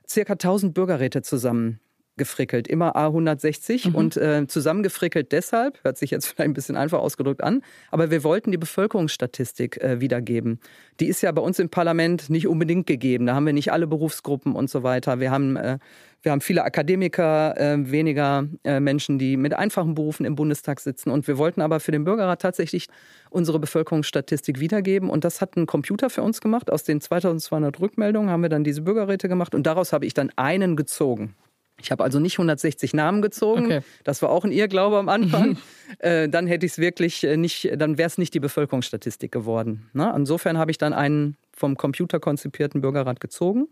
circa 0.08 0.34
1000 0.34 0.74
Bürgerräte 0.74 1.22
zusammen 1.22 1.80
gefrickelt, 2.18 2.68
immer 2.68 2.96
A160 2.96 3.88
mhm. 3.88 3.94
und 3.94 4.16
äh, 4.16 4.46
zusammengefrickelt 4.46 5.32
deshalb, 5.32 5.82
hört 5.84 5.96
sich 5.96 6.10
jetzt 6.10 6.26
vielleicht 6.28 6.50
ein 6.50 6.54
bisschen 6.54 6.76
einfach 6.76 6.98
ausgedrückt 6.98 7.42
an, 7.42 7.62
aber 7.90 8.10
wir 8.10 8.24
wollten 8.24 8.50
die 8.50 8.58
Bevölkerungsstatistik 8.58 9.80
äh, 9.82 10.00
wiedergeben. 10.00 10.60
Die 11.00 11.06
ist 11.06 11.22
ja 11.22 11.30
bei 11.32 11.42
uns 11.42 11.58
im 11.58 11.68
Parlament 11.68 12.28
nicht 12.28 12.48
unbedingt 12.48 12.86
gegeben. 12.86 13.26
Da 13.26 13.34
haben 13.34 13.46
wir 13.46 13.52
nicht 13.52 13.72
alle 13.72 13.86
Berufsgruppen 13.86 14.54
und 14.54 14.68
so 14.68 14.82
weiter. 14.82 15.20
Wir 15.20 15.30
haben, 15.30 15.56
äh, 15.56 15.78
wir 16.22 16.32
haben 16.32 16.40
viele 16.40 16.64
Akademiker, 16.64 17.56
äh, 17.56 17.90
weniger 17.90 18.48
äh, 18.64 18.80
Menschen, 18.80 19.18
die 19.18 19.36
mit 19.36 19.54
einfachen 19.54 19.94
Berufen 19.94 20.26
im 20.26 20.34
Bundestag 20.34 20.80
sitzen. 20.80 21.10
Und 21.10 21.28
wir 21.28 21.38
wollten 21.38 21.60
aber 21.60 21.78
für 21.78 21.92
den 21.92 22.04
Bürgerrat 22.04 22.42
tatsächlich 22.42 22.88
unsere 23.30 23.60
Bevölkerungsstatistik 23.60 24.58
wiedergeben. 24.58 25.08
Und 25.08 25.24
das 25.24 25.40
hat 25.40 25.56
ein 25.56 25.66
Computer 25.66 26.10
für 26.10 26.22
uns 26.22 26.40
gemacht. 26.40 26.70
Aus 26.70 26.82
den 26.82 27.00
2200 27.00 27.78
Rückmeldungen 27.78 28.30
haben 28.30 28.42
wir 28.42 28.48
dann 28.48 28.64
diese 28.64 28.82
Bürgerräte 28.82 29.28
gemacht 29.28 29.54
und 29.54 29.66
daraus 29.66 29.92
habe 29.92 30.06
ich 30.06 30.14
dann 30.14 30.30
einen 30.36 30.76
gezogen. 30.76 31.34
Ich 31.80 31.90
habe 31.90 32.02
also 32.02 32.18
nicht 32.18 32.34
160 32.34 32.92
Namen 32.94 33.22
gezogen. 33.22 33.66
Okay. 33.66 33.80
Das 34.04 34.20
war 34.22 34.30
auch 34.30 34.44
ein 34.44 34.52
Irrglaube 34.52 34.98
am 34.98 35.08
Anfang. 35.08 35.58
äh, 35.98 36.28
dann 36.28 36.46
hätte 36.46 36.66
ich 36.66 36.72
es 36.72 36.78
wirklich 36.78 37.24
äh, 37.24 37.36
nicht, 37.36 37.70
dann 37.76 37.98
wäre 37.98 38.06
es 38.06 38.18
nicht 38.18 38.34
die 38.34 38.40
Bevölkerungsstatistik 38.40 39.30
geworden. 39.30 39.88
Ne? 39.92 40.12
Insofern 40.14 40.58
habe 40.58 40.70
ich 40.70 40.78
dann 40.78 40.92
einen 40.92 41.36
vom 41.52 41.76
Computer 41.76 42.20
konzipierten 42.20 42.80
Bürgerrat 42.80 43.20
gezogen. 43.20 43.68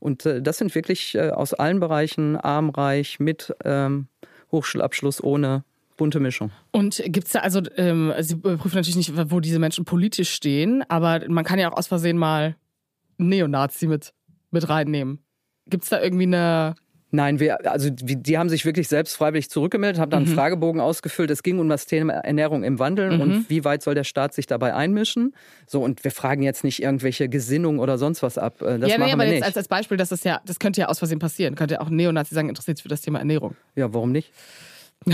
Und 0.00 0.26
äh, 0.26 0.42
das 0.42 0.58
sind 0.58 0.74
wirklich 0.74 1.14
äh, 1.14 1.30
aus 1.30 1.54
allen 1.54 1.80
Bereichen 1.80 2.36
arm, 2.36 2.70
reich, 2.70 3.20
mit 3.20 3.54
ähm, 3.64 4.08
Hochschulabschluss, 4.50 5.22
ohne 5.22 5.64
bunte 5.96 6.20
Mischung. 6.20 6.50
Und 6.72 7.02
gibt 7.06 7.26
es 7.26 7.32
da, 7.32 7.40
also 7.40 7.60
ähm, 7.76 8.12
Sie 8.20 8.36
prüfen 8.36 8.76
natürlich 8.76 8.96
nicht, 8.96 9.12
wo 9.30 9.40
diese 9.40 9.58
Menschen 9.58 9.84
politisch 9.84 10.30
stehen, 10.30 10.82
aber 10.88 11.20
man 11.28 11.44
kann 11.44 11.58
ja 11.58 11.70
auch 11.70 11.76
aus 11.76 11.86
Versehen 11.86 12.18
mal 12.18 12.56
Neonazi 13.18 13.86
mit, 13.86 14.12
mit 14.50 14.68
reinnehmen. 14.68 15.20
Gibt 15.68 15.84
es 15.84 15.90
da 15.90 16.00
irgendwie 16.00 16.24
eine 16.24 16.74
Nein, 17.14 17.40
wir, 17.40 17.70
also 17.70 17.90
die 17.90 18.38
haben 18.38 18.48
sich 18.48 18.64
wirklich 18.64 18.88
selbst 18.88 19.16
freiwillig 19.16 19.50
zurückgemeldet, 19.50 20.00
haben 20.00 20.10
dann 20.10 20.22
mhm. 20.22 20.28
einen 20.28 20.34
Fragebogen 20.34 20.80
ausgefüllt. 20.80 21.30
Es 21.30 21.42
ging 21.42 21.58
um 21.58 21.68
das 21.68 21.84
Thema 21.84 22.14
Ernährung 22.14 22.64
im 22.64 22.78
Wandel 22.78 23.12
mhm. 23.12 23.20
und 23.20 23.50
wie 23.50 23.64
weit 23.64 23.82
soll 23.82 23.94
der 23.94 24.04
Staat 24.04 24.32
sich 24.32 24.46
dabei 24.46 24.74
einmischen. 24.74 25.34
So, 25.66 25.82
und 25.82 26.04
wir 26.04 26.10
fragen 26.10 26.42
jetzt 26.42 26.64
nicht 26.64 26.82
irgendwelche 26.82 27.28
Gesinnung 27.28 27.80
oder 27.80 27.98
sonst 27.98 28.22
was 28.22 28.38
ab. 28.38 28.62
Äh, 28.62 28.78
das 28.78 28.90
ja, 28.90 28.96
nee, 28.96 29.12
aber 29.12 29.26
jetzt 29.26 29.44
als, 29.44 29.58
als 29.58 29.68
Beispiel, 29.68 29.98
dass 29.98 30.08
das 30.08 30.24
ja, 30.24 30.40
das 30.46 30.58
könnte 30.58 30.80
ja 30.80 30.88
aus 30.88 31.00
Versehen 31.00 31.18
passieren. 31.18 31.54
Könnte 31.54 31.74
ja 31.74 31.80
auch 31.82 31.88
ein 31.88 31.96
Neonazi 31.96 32.34
sagen, 32.34 32.48
interessiert 32.48 32.78
sich 32.78 32.82
für 32.82 32.88
das 32.88 33.02
Thema 33.02 33.18
Ernährung. 33.18 33.56
Ja, 33.76 33.92
warum 33.92 34.10
nicht? 34.10 34.32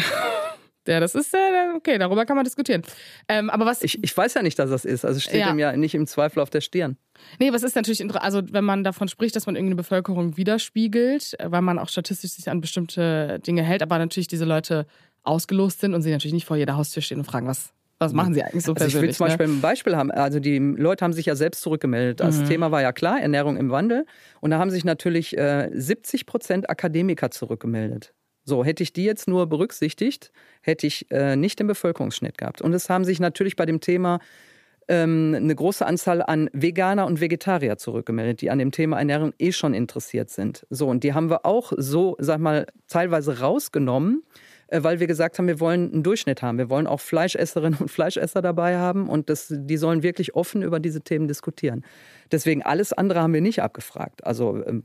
Ja, 0.88 1.00
das 1.00 1.14
ist 1.14 1.35
äh, 1.35 1.38
okay, 1.76 1.99
darüber 1.99 2.25
kann 2.25 2.37
man 2.37 2.45
diskutieren. 2.45 2.83
Ähm, 3.28 3.50
aber 3.50 3.66
was. 3.66 3.83
Ich, 3.83 4.02
ich 4.02 4.16
weiß 4.16 4.35
ja 4.35 4.42
nicht, 4.42 4.59
dass 4.59 4.71
das 4.71 4.85
ist. 4.85 5.04
Also 5.04 5.21
steht 5.21 5.40
ja. 5.40 5.50
ihm 5.50 5.59
ja 5.59 5.76
nicht 5.76 5.95
im 5.95 6.07
Zweifel 6.07 6.40
auf 6.40 6.50
der 6.50 6.62
Stirn. 6.62 6.97
Nee, 7.38 7.52
was 7.52 7.62
ist 7.62 7.76
natürlich, 7.76 8.02
also 8.16 8.42
wenn 8.50 8.64
man 8.64 8.85
davon 8.85 9.09
spricht, 9.09 9.37
dass 9.37 9.47
man 9.47 9.57
irgendeine 9.57 9.76
Bevölkerung 9.76 10.37
widerspiegelt, 10.37 11.37
weil 11.45 11.62
man 11.62 11.78
auch 11.78 11.88
statistisch 11.88 12.33
sich 12.33 12.49
an 12.49 12.61
bestimmte 12.61 13.40
Dinge 13.40 13.62
hält, 13.62 13.83
aber 13.83 13.99
natürlich 13.99 14.28
diese 14.28 14.45
Leute 14.45 14.87
ausgelost 15.25 15.80
sind 15.80 15.95
und 15.95 16.02
sie 16.02 16.11
natürlich 16.11 16.33
nicht 16.33 16.47
vor 16.47 16.57
jeder 16.57 16.76
Haustür 16.76 17.02
stehen 17.02 17.18
und 17.18 17.25
fragen, 17.25 17.47
was, 17.47 17.73
was 17.99 18.12
machen 18.12 18.33
Sie 18.33 18.42
eigentlich 18.42 18.64
so 18.64 18.73
also 18.73 18.85
persönlich? 18.85 18.95
Ich 18.95 19.02
will 19.02 19.14
zum 19.16 19.26
Beispiel 19.26 19.47
ne? 19.49 19.52
ein 19.54 19.61
Beispiel 19.61 19.97
haben. 19.97 20.11
Also 20.11 20.40
die 20.40 20.59
Leute 20.59 21.04
haben 21.04 21.12
sich 21.12 21.26
ja 21.26 21.35
selbst 21.35 21.62
zurückgemeldet. 21.62 22.21
Das 22.21 22.38
mhm. 22.38 22.47
Thema 22.47 22.71
war 22.71 22.80
ja 22.80 22.92
klar, 22.92 23.21
Ernährung 23.21 23.57
im 23.57 23.71
Wandel. 23.71 24.07
Und 24.40 24.50
da 24.50 24.59
haben 24.59 24.71
sich 24.71 24.85
natürlich 24.85 25.37
äh, 25.37 25.71
70 25.73 26.25
Prozent 26.25 26.71
Akademiker 26.71 27.30
zurückgemeldet. 27.30 28.14
So, 28.49 28.64
hätte 28.64 28.83
ich 28.83 28.95
die 28.95 29.05
jetzt 29.05 29.28
nur 29.28 29.47
berücksichtigt, 29.47 30.33
hätte 30.62 30.87
ich 30.87 31.11
äh, 31.11 31.37
nicht 31.37 31.59
den 31.59 31.67
Bevölkerungsschnitt 31.67 32.38
gehabt. 32.38 32.62
Und 32.62 32.73
es 32.73 32.88
haben 32.88 33.05
sich 33.05 33.21
natürlich 33.21 33.57
bei 33.57 33.67
dem 33.67 33.81
Thema 33.81 34.21
ähm, 34.88 35.35
eine 35.37 35.55
große 35.55 35.85
Anzahl 35.85 36.23
an 36.23 36.49
Veganer 36.55 37.05
und 37.07 37.21
Vegetarier 37.21 37.76
zurückgemeldet, 37.76 38.40
die 38.40 38.50
an 38.50 38.59
dem 38.59 38.73
Thema 38.73 38.99
Ernährung 38.99 39.35
eh 39.38 39.52
schon 39.52 39.75
interessiert 39.75 40.31
sind. 40.31 40.67
So, 40.71 40.88
und 40.88 41.05
die 41.05 41.12
haben 41.12 41.28
wir 41.28 41.45
auch 41.45 41.75
so, 41.76 42.17
sag 42.21 42.40
mal, 42.40 42.67
teilweise 42.88 43.40
rausgenommen, 43.40 44.23
weil 44.71 45.01
wir 45.01 45.07
gesagt 45.07 45.39
haben, 45.39 45.47
wir 45.47 45.61
wollen 45.61 45.93
einen 45.93 46.03
Durchschnitt 46.03 46.43
haben. 46.43 46.59
Wir 46.59 46.69
wollen 46.69 46.87
auch 46.87 47.01
Fleischesserinnen 47.01 47.79
und 47.81 47.91
Fleischesser 47.91 48.43
dabei 48.43 48.77
haben 48.77 49.09
und 49.09 49.31
das, 49.31 49.47
die 49.51 49.77
sollen 49.77 50.03
wirklich 50.03 50.35
offen 50.35 50.63
über 50.63 50.81
diese 50.81 51.01
Themen 51.01 51.29
diskutieren. 51.29 51.85
Deswegen 52.31 52.63
alles 52.63 52.93
andere 52.93 53.23
haben 53.23 53.33
wir 53.33 53.41
nicht 53.41 53.63
abgefragt. 53.63 54.27
Also 54.27 54.63
ähm, 54.67 54.85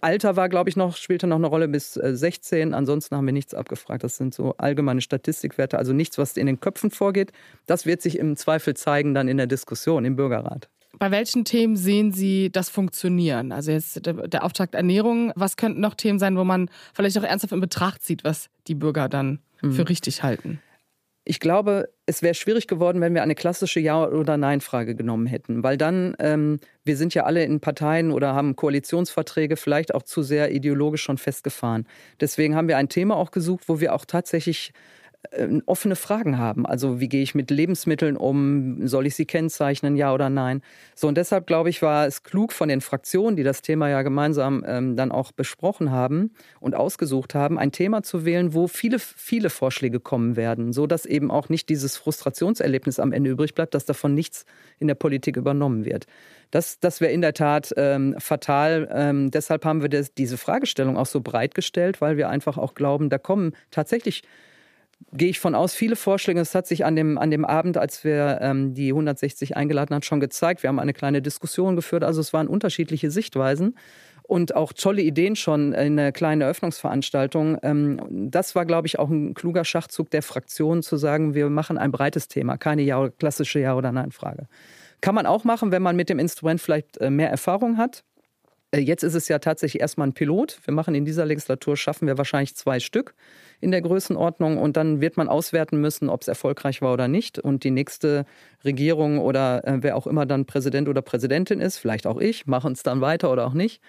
Alter 0.00 0.36
war, 0.36 0.48
glaube 0.48 0.70
ich, 0.70 0.76
noch, 0.76 0.96
spielte 0.96 1.26
noch 1.26 1.36
eine 1.36 1.46
Rolle 1.46 1.68
bis 1.68 1.94
16. 1.94 2.72
Äh, 2.72 2.76
Ansonsten 2.76 3.16
haben 3.16 3.26
wir 3.26 3.32
nichts 3.32 3.54
abgefragt. 3.54 4.04
Das 4.04 4.16
sind 4.16 4.34
so 4.34 4.54
allgemeine 4.56 5.00
Statistikwerte, 5.00 5.78
also 5.78 5.92
nichts, 5.92 6.18
was 6.18 6.36
in 6.36 6.46
den 6.46 6.60
Köpfen 6.60 6.90
vorgeht. 6.90 7.32
Das 7.66 7.86
wird 7.86 8.02
sich 8.02 8.18
im 8.18 8.36
Zweifel 8.36 8.74
zeigen 8.74 9.14
dann 9.14 9.28
in 9.28 9.36
der 9.36 9.46
Diskussion 9.46 10.04
im 10.04 10.16
Bürgerrat. 10.16 10.68
Bei 10.98 11.10
welchen 11.10 11.44
Themen 11.44 11.76
sehen 11.76 12.12
Sie 12.12 12.50
das 12.50 12.68
funktionieren? 12.68 13.52
Also 13.52 13.70
jetzt 13.70 14.04
der, 14.04 14.14
der 14.28 14.44
Auftakt 14.44 14.74
Ernährung. 14.74 15.32
Was 15.36 15.56
könnten 15.56 15.80
noch 15.80 15.94
Themen 15.94 16.18
sein, 16.18 16.36
wo 16.36 16.44
man 16.44 16.68
vielleicht 16.92 17.16
auch 17.18 17.22
ernsthaft 17.22 17.52
in 17.52 17.60
Betracht 17.60 18.02
zieht, 18.02 18.24
was 18.24 18.50
die 18.66 18.74
Bürger 18.74 19.08
dann 19.08 19.38
mhm. 19.62 19.72
für 19.72 19.88
richtig 19.88 20.22
halten? 20.22 20.60
Ich 21.24 21.38
glaube, 21.38 21.90
es 22.06 22.22
wäre 22.22 22.34
schwierig 22.34 22.66
geworden, 22.66 23.00
wenn 23.00 23.14
wir 23.14 23.22
eine 23.22 23.34
klassische 23.34 23.78
Ja- 23.78 24.08
oder 24.08 24.36
Nein-Frage 24.36 24.96
genommen 24.96 25.26
hätten. 25.26 25.62
Weil 25.62 25.76
dann, 25.76 26.16
ähm, 26.18 26.58
wir 26.82 26.96
sind 26.96 27.14
ja 27.14 27.24
alle 27.24 27.44
in 27.44 27.60
Parteien 27.60 28.10
oder 28.10 28.34
haben 28.34 28.56
Koalitionsverträge 28.56 29.56
vielleicht 29.56 29.94
auch 29.94 30.02
zu 30.02 30.22
sehr 30.22 30.50
ideologisch 30.52 31.02
schon 31.02 31.18
festgefahren. 31.18 31.86
Deswegen 32.20 32.56
haben 32.56 32.68
wir 32.68 32.78
ein 32.78 32.88
Thema 32.88 33.16
auch 33.16 33.30
gesucht, 33.30 33.68
wo 33.68 33.80
wir 33.80 33.94
auch 33.94 34.06
tatsächlich 34.06 34.72
offene 35.66 35.96
Fragen 35.96 36.38
haben. 36.38 36.66
Also 36.66 36.98
wie 36.98 37.08
gehe 37.08 37.22
ich 37.22 37.34
mit 37.34 37.50
Lebensmitteln 37.50 38.16
um? 38.16 38.88
Soll 38.88 39.06
ich 39.06 39.14
sie 39.14 39.26
kennzeichnen, 39.26 39.96
ja 39.96 40.14
oder 40.14 40.30
nein? 40.30 40.62
So 40.94 41.08
und 41.08 41.16
deshalb 41.16 41.46
glaube 41.46 41.68
ich, 41.68 41.82
war 41.82 42.06
es 42.06 42.22
klug 42.22 42.52
von 42.52 42.68
den 42.68 42.80
Fraktionen, 42.80 43.36
die 43.36 43.42
das 43.42 43.60
Thema 43.60 43.88
ja 43.88 44.02
gemeinsam 44.02 44.64
ähm, 44.66 44.96
dann 44.96 45.12
auch 45.12 45.32
besprochen 45.32 45.90
haben 45.90 46.32
und 46.58 46.74
ausgesucht 46.74 47.34
haben, 47.34 47.58
ein 47.58 47.70
Thema 47.70 48.02
zu 48.02 48.24
wählen, 48.24 48.54
wo 48.54 48.66
viele 48.66 48.98
viele 48.98 49.50
Vorschläge 49.50 50.00
kommen 50.00 50.36
werden, 50.36 50.72
so 50.72 50.86
dass 50.86 51.04
eben 51.04 51.30
auch 51.30 51.48
nicht 51.48 51.68
dieses 51.68 51.96
Frustrationserlebnis 51.98 52.98
am 52.98 53.12
Ende 53.12 53.30
übrig 53.30 53.54
bleibt, 53.54 53.74
dass 53.74 53.84
davon 53.84 54.14
nichts 54.14 54.46
in 54.78 54.88
der 54.88 54.94
Politik 54.94 55.36
übernommen 55.36 55.84
wird. 55.84 56.06
Das, 56.50 56.80
das 56.80 57.00
wäre 57.00 57.12
in 57.12 57.20
der 57.20 57.34
Tat 57.34 57.72
ähm, 57.76 58.16
fatal. 58.18 58.88
Ähm, 58.92 59.30
deshalb 59.30 59.64
haben 59.64 59.82
wir 59.82 59.88
das, 59.88 60.14
diese 60.14 60.38
Fragestellung 60.38 60.96
auch 60.96 61.06
so 61.06 61.20
breit 61.20 61.54
gestellt, 61.54 62.00
weil 62.00 62.16
wir 62.16 62.28
einfach 62.28 62.58
auch 62.58 62.74
glauben, 62.74 63.10
da 63.10 63.18
kommen 63.18 63.52
tatsächlich 63.70 64.22
gehe 65.12 65.28
ich 65.28 65.40
von 65.40 65.54
aus, 65.54 65.74
viele 65.74 65.96
Vorschläge. 65.96 66.40
Es 66.40 66.54
hat 66.54 66.66
sich 66.66 66.84
an 66.84 66.96
dem, 66.96 67.18
an 67.18 67.30
dem 67.30 67.44
Abend, 67.44 67.76
als 67.76 68.04
wir 68.04 68.38
ähm, 68.40 68.74
die 68.74 68.90
160 68.90 69.56
eingeladen 69.56 69.94
haben, 69.94 70.02
schon 70.02 70.20
gezeigt. 70.20 70.62
Wir 70.62 70.68
haben 70.68 70.78
eine 70.78 70.92
kleine 70.92 71.22
Diskussion 71.22 71.76
geführt. 71.76 72.04
Also 72.04 72.20
es 72.20 72.32
waren 72.32 72.48
unterschiedliche 72.48 73.10
Sichtweisen 73.10 73.74
und 74.30 74.54
auch 74.54 74.72
tolle 74.72 75.02
Ideen 75.02 75.34
schon 75.34 75.72
in 75.72 75.98
einer 75.98 76.12
kleinen 76.12 76.42
Eröffnungsveranstaltung. 76.42 77.58
Ähm, 77.62 78.00
das 78.10 78.54
war, 78.54 78.64
glaube 78.64 78.86
ich, 78.86 78.98
auch 78.98 79.10
ein 79.10 79.34
kluger 79.34 79.64
Schachzug 79.64 80.08
der 80.10 80.22
Fraktion, 80.22 80.82
zu 80.82 80.96
sagen, 80.96 81.34
wir 81.34 81.50
machen 81.50 81.78
ein 81.78 81.90
breites 81.90 82.28
Thema, 82.28 82.56
keine 82.56 82.82
ja 82.82 83.08
klassische 83.08 83.58
Ja- 83.58 83.74
oder 83.74 83.90
Nein-Frage. 83.90 84.46
Kann 85.00 85.16
man 85.16 85.26
auch 85.26 85.42
machen, 85.42 85.72
wenn 85.72 85.82
man 85.82 85.96
mit 85.96 86.10
dem 86.10 86.20
Instrument 86.20 86.60
vielleicht 86.60 86.98
äh, 86.98 87.10
mehr 87.10 87.30
Erfahrung 87.30 87.76
hat. 87.76 88.04
Äh, 88.72 88.80
jetzt 88.80 89.02
ist 89.02 89.14
es 89.14 89.28
ja 89.28 89.38
tatsächlich 89.38 89.80
erstmal 89.80 90.08
ein 90.08 90.12
Pilot. 90.12 90.58
Wir 90.64 90.74
machen 90.74 90.94
in 90.94 91.04
dieser 91.04 91.26
Legislatur, 91.26 91.76
schaffen 91.76 92.06
wir 92.06 92.18
wahrscheinlich 92.18 92.54
zwei 92.56 92.80
Stück 92.80 93.14
in 93.60 93.70
der 93.70 93.82
Größenordnung 93.82 94.58
und 94.58 94.76
dann 94.76 95.00
wird 95.00 95.16
man 95.16 95.28
auswerten 95.28 95.80
müssen, 95.80 96.08
ob 96.08 96.22
es 96.22 96.28
erfolgreich 96.28 96.80
war 96.82 96.92
oder 96.92 97.08
nicht. 97.08 97.38
Und 97.38 97.64
die 97.64 97.70
nächste 97.70 98.24
Regierung 98.64 99.18
oder 99.18 99.66
äh, 99.66 99.78
wer 99.80 99.96
auch 99.96 100.06
immer 100.06 100.26
dann 100.26 100.46
Präsident 100.46 100.88
oder 100.88 101.02
Präsidentin 101.02 101.60
ist, 101.60 101.78
vielleicht 101.78 102.06
auch 102.06 102.18
ich, 102.18 102.46
machen 102.46 102.72
es 102.72 102.82
dann 102.82 103.00
weiter 103.00 103.30
oder 103.30 103.46
auch 103.46 103.54
nicht. 103.54 103.80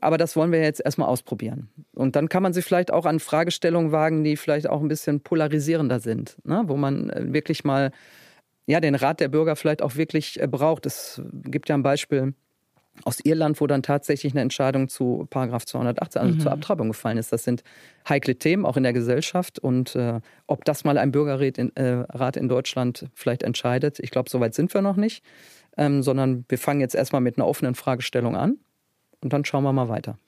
Aber 0.00 0.18
das 0.18 0.34
wollen 0.34 0.50
wir 0.50 0.60
jetzt 0.60 0.84
erstmal 0.84 1.08
ausprobieren. 1.08 1.68
Und 1.94 2.16
dann 2.16 2.28
kann 2.28 2.42
man 2.42 2.52
sich 2.52 2.64
vielleicht 2.64 2.92
auch 2.92 3.06
an 3.06 3.20
Fragestellungen 3.20 3.92
wagen, 3.92 4.24
die 4.24 4.36
vielleicht 4.36 4.68
auch 4.68 4.80
ein 4.80 4.88
bisschen 4.88 5.20
polarisierender 5.20 6.00
sind, 6.00 6.36
ne? 6.44 6.64
wo 6.66 6.76
man 6.76 7.10
äh, 7.10 7.32
wirklich 7.32 7.62
mal 7.62 7.92
ja, 8.66 8.80
den 8.80 8.94
Rat 8.96 9.20
der 9.20 9.28
Bürger 9.28 9.54
vielleicht 9.54 9.82
auch 9.82 9.94
wirklich 9.94 10.40
äh, 10.40 10.48
braucht. 10.48 10.86
Es 10.86 11.22
gibt 11.44 11.68
ja 11.68 11.76
ein 11.76 11.84
Beispiel, 11.84 12.34
aus 13.04 13.20
Irland, 13.20 13.60
wo 13.60 13.66
dann 13.66 13.82
tatsächlich 13.82 14.32
eine 14.32 14.42
Entscheidung 14.42 14.88
zu 14.88 15.26
Paragraph 15.30 15.64
218, 15.64 16.20
also 16.20 16.34
mhm. 16.34 16.40
zur 16.40 16.52
Abtreibung 16.52 16.88
gefallen 16.88 17.18
ist. 17.18 17.32
Das 17.32 17.44
sind 17.44 17.62
heikle 18.08 18.36
Themen, 18.36 18.66
auch 18.66 18.76
in 18.76 18.82
der 18.82 18.92
Gesellschaft. 18.92 19.58
Und 19.58 19.96
äh, 19.96 20.20
ob 20.46 20.64
das 20.64 20.84
mal 20.84 20.98
ein 20.98 21.10
Bürgerrat 21.10 21.58
in, 21.58 21.74
äh, 21.76 22.04
Rat 22.10 22.36
in 22.36 22.48
Deutschland 22.48 23.06
vielleicht 23.14 23.42
entscheidet, 23.42 23.98
ich 23.98 24.10
glaube, 24.10 24.30
so 24.30 24.40
weit 24.40 24.54
sind 24.54 24.72
wir 24.74 24.82
noch 24.82 24.96
nicht. 24.96 25.24
Ähm, 25.78 26.02
sondern 26.02 26.44
wir 26.48 26.58
fangen 26.58 26.80
jetzt 26.80 26.94
erstmal 26.94 27.22
mit 27.22 27.38
einer 27.38 27.46
offenen 27.46 27.74
Fragestellung 27.74 28.36
an 28.36 28.58
und 29.22 29.32
dann 29.32 29.44
schauen 29.44 29.64
wir 29.64 29.72
mal 29.72 29.88
weiter. 29.88 30.18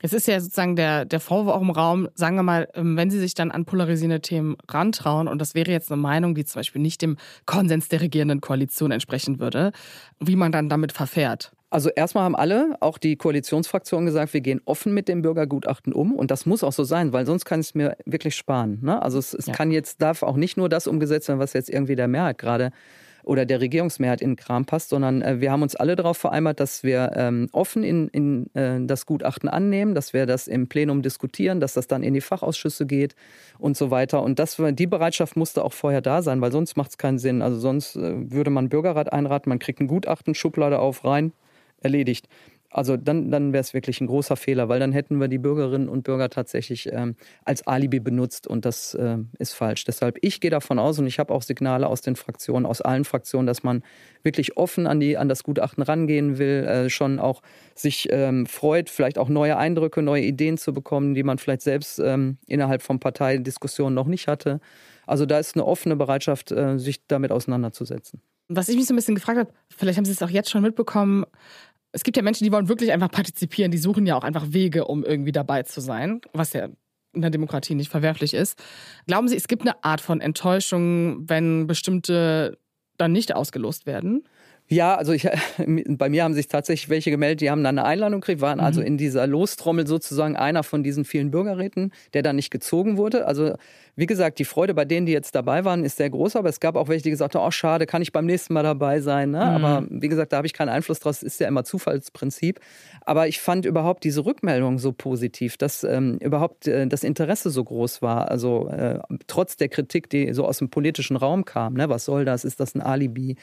Es 0.00 0.12
ist 0.12 0.28
ja 0.28 0.38
sozusagen 0.40 0.76
der, 0.76 1.04
der 1.04 1.20
Vorwurf 1.20 1.56
auch 1.56 1.62
im 1.62 1.70
Raum, 1.70 2.08
sagen 2.14 2.36
wir 2.36 2.42
mal, 2.42 2.68
ähm, 2.74 2.96
wenn 2.96 3.10
Sie 3.10 3.18
sich 3.18 3.34
dann 3.34 3.50
an 3.50 3.64
polarisierende 3.64 4.20
Themen 4.20 4.56
rantrauen, 4.68 5.28
und 5.28 5.38
das 5.38 5.54
wäre 5.54 5.70
jetzt 5.70 5.90
eine 5.90 6.00
Meinung, 6.00 6.34
die 6.34 6.44
zum 6.44 6.60
Beispiel 6.60 6.82
nicht 6.82 7.02
dem 7.02 7.16
Konsens 7.46 7.88
der 7.88 8.00
regierenden 8.00 8.40
Koalition 8.40 8.90
entsprechen 8.90 9.40
würde, 9.40 9.72
wie 10.20 10.36
man 10.36 10.52
dann 10.52 10.68
damit 10.68 10.92
verfährt. 10.92 11.52
Also 11.72 11.88
erstmal 11.88 12.24
haben 12.24 12.36
alle, 12.36 12.76
auch 12.80 12.98
die 12.98 13.16
Koalitionsfraktionen 13.16 14.04
gesagt, 14.04 14.34
wir 14.34 14.42
gehen 14.42 14.60
offen 14.66 14.92
mit 14.92 15.08
dem 15.08 15.22
Bürgergutachten 15.22 15.94
um 15.94 16.14
und 16.14 16.30
das 16.30 16.44
muss 16.44 16.62
auch 16.62 16.72
so 16.72 16.84
sein, 16.84 17.14
weil 17.14 17.24
sonst 17.24 17.46
kann 17.46 17.60
es 17.60 17.74
mir 17.74 17.96
wirklich 18.04 18.36
sparen. 18.36 18.80
Ne? 18.82 19.00
Also 19.00 19.18
es, 19.18 19.32
es 19.32 19.46
ja. 19.46 19.54
kann 19.54 19.70
jetzt, 19.70 20.02
darf 20.02 20.22
auch 20.22 20.36
nicht 20.36 20.58
nur 20.58 20.68
das 20.68 20.86
umgesetzt 20.86 21.28
werden, 21.28 21.38
was 21.38 21.54
jetzt 21.54 21.70
irgendwie 21.70 21.96
der 21.96 22.08
Mehrheit 22.08 22.36
gerade 22.36 22.72
oder 23.24 23.46
der 23.46 23.62
Regierungsmehrheit 23.62 24.20
in 24.20 24.32
den 24.32 24.36
Kram 24.36 24.66
passt, 24.66 24.90
sondern 24.90 25.22
äh, 25.22 25.40
wir 25.40 25.50
haben 25.50 25.62
uns 25.62 25.74
alle 25.74 25.96
darauf 25.96 26.18
vereinbart, 26.18 26.60
dass 26.60 26.82
wir 26.82 27.12
ähm, 27.14 27.48
offen 27.52 27.84
in, 27.84 28.08
in 28.08 28.54
äh, 28.54 28.84
das 28.84 29.06
Gutachten 29.06 29.48
annehmen, 29.48 29.94
dass 29.94 30.12
wir 30.12 30.26
das 30.26 30.48
im 30.48 30.68
Plenum 30.68 31.00
diskutieren, 31.00 31.58
dass 31.58 31.72
das 31.72 31.86
dann 31.86 32.02
in 32.02 32.12
die 32.12 32.20
Fachausschüsse 32.20 32.84
geht 32.84 33.14
und 33.58 33.78
so 33.78 33.90
weiter. 33.90 34.22
Und 34.22 34.38
das, 34.38 34.60
die 34.72 34.86
Bereitschaft 34.86 35.36
musste 35.36 35.64
auch 35.64 35.72
vorher 35.72 36.02
da 36.02 36.20
sein, 36.20 36.42
weil 36.42 36.52
sonst 36.52 36.76
macht 36.76 36.90
es 36.90 36.98
keinen 36.98 37.18
Sinn. 37.18 37.40
Also 37.40 37.58
sonst 37.58 37.96
äh, 37.96 38.30
würde 38.30 38.50
man 38.50 38.68
Bürgerrat 38.68 39.10
einraten, 39.10 39.48
man 39.48 39.58
kriegt 39.58 39.80
ein 39.80 39.86
Gutachten, 39.86 40.34
Schublade 40.34 40.78
auf, 40.78 41.04
rein, 41.04 41.32
erledigt. 41.82 42.28
Also 42.72 42.96
dann, 42.96 43.30
dann 43.30 43.52
wäre 43.52 43.60
es 43.60 43.74
wirklich 43.74 44.00
ein 44.00 44.06
großer 44.06 44.34
Fehler, 44.36 44.68
weil 44.68 44.80
dann 44.80 44.92
hätten 44.92 45.20
wir 45.20 45.28
die 45.28 45.38
Bürgerinnen 45.38 45.88
und 45.88 46.04
Bürger 46.04 46.30
tatsächlich 46.30 46.90
ähm, 46.90 47.16
als 47.44 47.66
Alibi 47.66 48.00
benutzt 48.00 48.46
und 48.46 48.64
das 48.64 48.94
äh, 48.94 49.18
ist 49.38 49.52
falsch. 49.52 49.84
Deshalb, 49.84 50.16
ich 50.22 50.40
gehe 50.40 50.50
davon 50.50 50.78
aus 50.78 50.98
und 50.98 51.06
ich 51.06 51.18
habe 51.18 51.34
auch 51.34 51.42
Signale 51.42 51.86
aus 51.86 52.00
den 52.00 52.16
Fraktionen, 52.16 52.64
aus 52.64 52.80
allen 52.80 53.04
Fraktionen, 53.04 53.46
dass 53.46 53.62
man 53.62 53.82
wirklich 54.22 54.56
offen 54.56 54.86
an, 54.86 55.00
die, 55.00 55.18
an 55.18 55.28
das 55.28 55.42
Gutachten 55.42 55.82
rangehen 55.82 56.38
will, 56.38 56.64
äh, 56.64 56.88
schon 56.88 57.18
auch 57.18 57.42
sich 57.74 58.08
ähm, 58.10 58.46
freut, 58.46 58.88
vielleicht 58.88 59.18
auch 59.18 59.28
neue 59.28 59.58
Eindrücke, 59.58 60.00
neue 60.00 60.22
Ideen 60.22 60.56
zu 60.56 60.72
bekommen, 60.72 61.14
die 61.14 61.24
man 61.24 61.36
vielleicht 61.36 61.62
selbst 61.62 61.98
ähm, 61.98 62.38
innerhalb 62.46 62.80
von 62.80 63.00
Parteidiskussionen 63.00 63.94
noch 63.94 64.06
nicht 64.06 64.28
hatte. 64.28 64.60
Also 65.06 65.26
da 65.26 65.38
ist 65.38 65.56
eine 65.56 65.66
offene 65.66 65.96
Bereitschaft, 65.96 66.52
äh, 66.52 66.78
sich 66.78 67.06
damit 67.06 67.32
auseinanderzusetzen. 67.32 68.22
Was 68.48 68.68
ich 68.68 68.76
mich 68.76 68.86
so 68.86 68.92
ein 68.92 68.96
bisschen 68.96 69.14
gefragt 69.14 69.38
habe, 69.38 69.50
vielleicht 69.70 69.96
haben 69.96 70.04
Sie 70.04 70.12
es 70.12 70.22
auch 70.22 70.30
jetzt 70.30 70.50
schon 70.50 70.62
mitbekommen, 70.62 71.24
es 71.92 72.02
gibt 72.02 72.16
ja 72.16 72.22
Menschen, 72.22 72.44
die 72.44 72.52
wollen 72.52 72.68
wirklich 72.68 72.92
einfach 72.92 73.10
partizipieren, 73.10 73.70
die 73.70 73.78
suchen 73.78 74.06
ja 74.06 74.16
auch 74.16 74.24
einfach 74.24 74.46
Wege, 74.48 74.86
um 74.86 75.04
irgendwie 75.04 75.32
dabei 75.32 75.62
zu 75.62 75.80
sein, 75.80 76.20
was 76.32 76.52
ja 76.54 76.68
in 77.14 77.20
der 77.20 77.30
Demokratie 77.30 77.74
nicht 77.74 77.90
verwerflich 77.90 78.32
ist. 78.32 78.58
Glauben 79.06 79.28
Sie, 79.28 79.36
es 79.36 79.46
gibt 79.46 79.62
eine 79.62 79.84
Art 79.84 80.00
von 80.00 80.20
Enttäuschung, 80.20 81.28
wenn 81.28 81.66
bestimmte 81.66 82.58
dann 82.96 83.12
nicht 83.12 83.34
ausgelost 83.34 83.86
werden? 83.86 84.24
Ja, 84.68 84.94
also 84.94 85.12
ich, 85.12 85.28
bei 85.88 86.08
mir 86.08 86.24
haben 86.24 86.34
sich 86.34 86.48
tatsächlich 86.48 86.88
welche 86.88 87.10
gemeldet, 87.10 87.40
die 87.42 87.50
haben 87.50 87.62
dann 87.62 87.78
eine 87.78 87.86
Einladung 87.86 88.20
gekriegt, 88.20 88.40
waren 88.40 88.60
also 88.60 88.80
mhm. 88.80 88.84
also 88.84 88.92
in 88.92 88.96
dieser 88.96 89.26
Lostrommel 89.26 89.86
sozusagen 89.86 90.36
einer 90.36 90.62
von 90.62 90.82
diesen 90.82 91.04
vielen 91.04 91.30
Bürgerräten, 91.30 91.92
der 92.14 92.22
dann 92.22 92.36
nicht 92.36 92.50
gezogen 92.50 92.96
wurde. 92.96 93.26
Also 93.26 93.54
wie 93.94 94.06
gesagt, 94.06 94.38
die 94.38 94.46
Freude 94.46 94.72
bei 94.72 94.86
denen, 94.86 95.04
die 95.04 95.12
jetzt 95.12 95.34
dabei 95.34 95.66
waren, 95.66 95.84
ist 95.84 95.98
sehr 95.98 96.08
groß, 96.08 96.36
aber 96.36 96.48
es 96.48 96.60
gab 96.60 96.76
auch 96.76 96.88
welche, 96.88 97.02
die 97.02 97.10
gesagt 97.10 97.34
haben, 97.34 97.46
oh 97.46 97.50
schade, 97.50 97.84
kann 97.84 98.00
ich 98.00 98.12
beim 98.12 98.24
nächsten 98.24 98.54
Mal 98.54 98.62
dabei 98.62 99.00
sein. 99.00 99.30
Ne? 99.30 99.44
Mhm. 99.44 99.64
Aber 99.64 99.86
wie 99.90 100.08
gesagt, 100.08 100.32
da 100.32 100.38
habe 100.38 100.46
ich 100.46 100.54
keinen 100.54 100.70
Einfluss 100.70 101.00
drauf, 101.00 101.12
das 101.12 101.22
ist 101.22 101.40
ja 101.40 101.48
immer 101.48 101.64
Zufallsprinzip. 101.64 102.58
Aber 103.02 103.28
ich 103.28 103.40
fand 103.40 103.66
überhaupt 103.66 104.04
diese 104.04 104.24
Rückmeldung 104.24 104.78
so 104.78 104.92
positiv, 104.92 105.58
dass 105.58 105.84
ähm, 105.84 106.16
überhaupt 106.22 106.66
äh, 106.66 106.86
das 106.86 107.04
Interesse 107.04 107.50
so 107.50 107.62
groß 107.62 108.00
war. 108.00 108.30
Also 108.30 108.68
äh, 108.68 109.00
trotz 109.26 109.58
der 109.58 109.68
Kritik, 109.68 110.08
die 110.08 110.32
so 110.32 110.46
aus 110.46 110.58
dem 110.58 110.70
politischen 110.70 111.16
Raum 111.16 111.44
kam, 111.44 111.74
ne? 111.74 111.90
was 111.90 112.06
soll 112.06 112.24
das, 112.24 112.44
ist 112.44 112.60
das 112.60 112.74
ein 112.74 112.80
Alibi? 112.80 113.36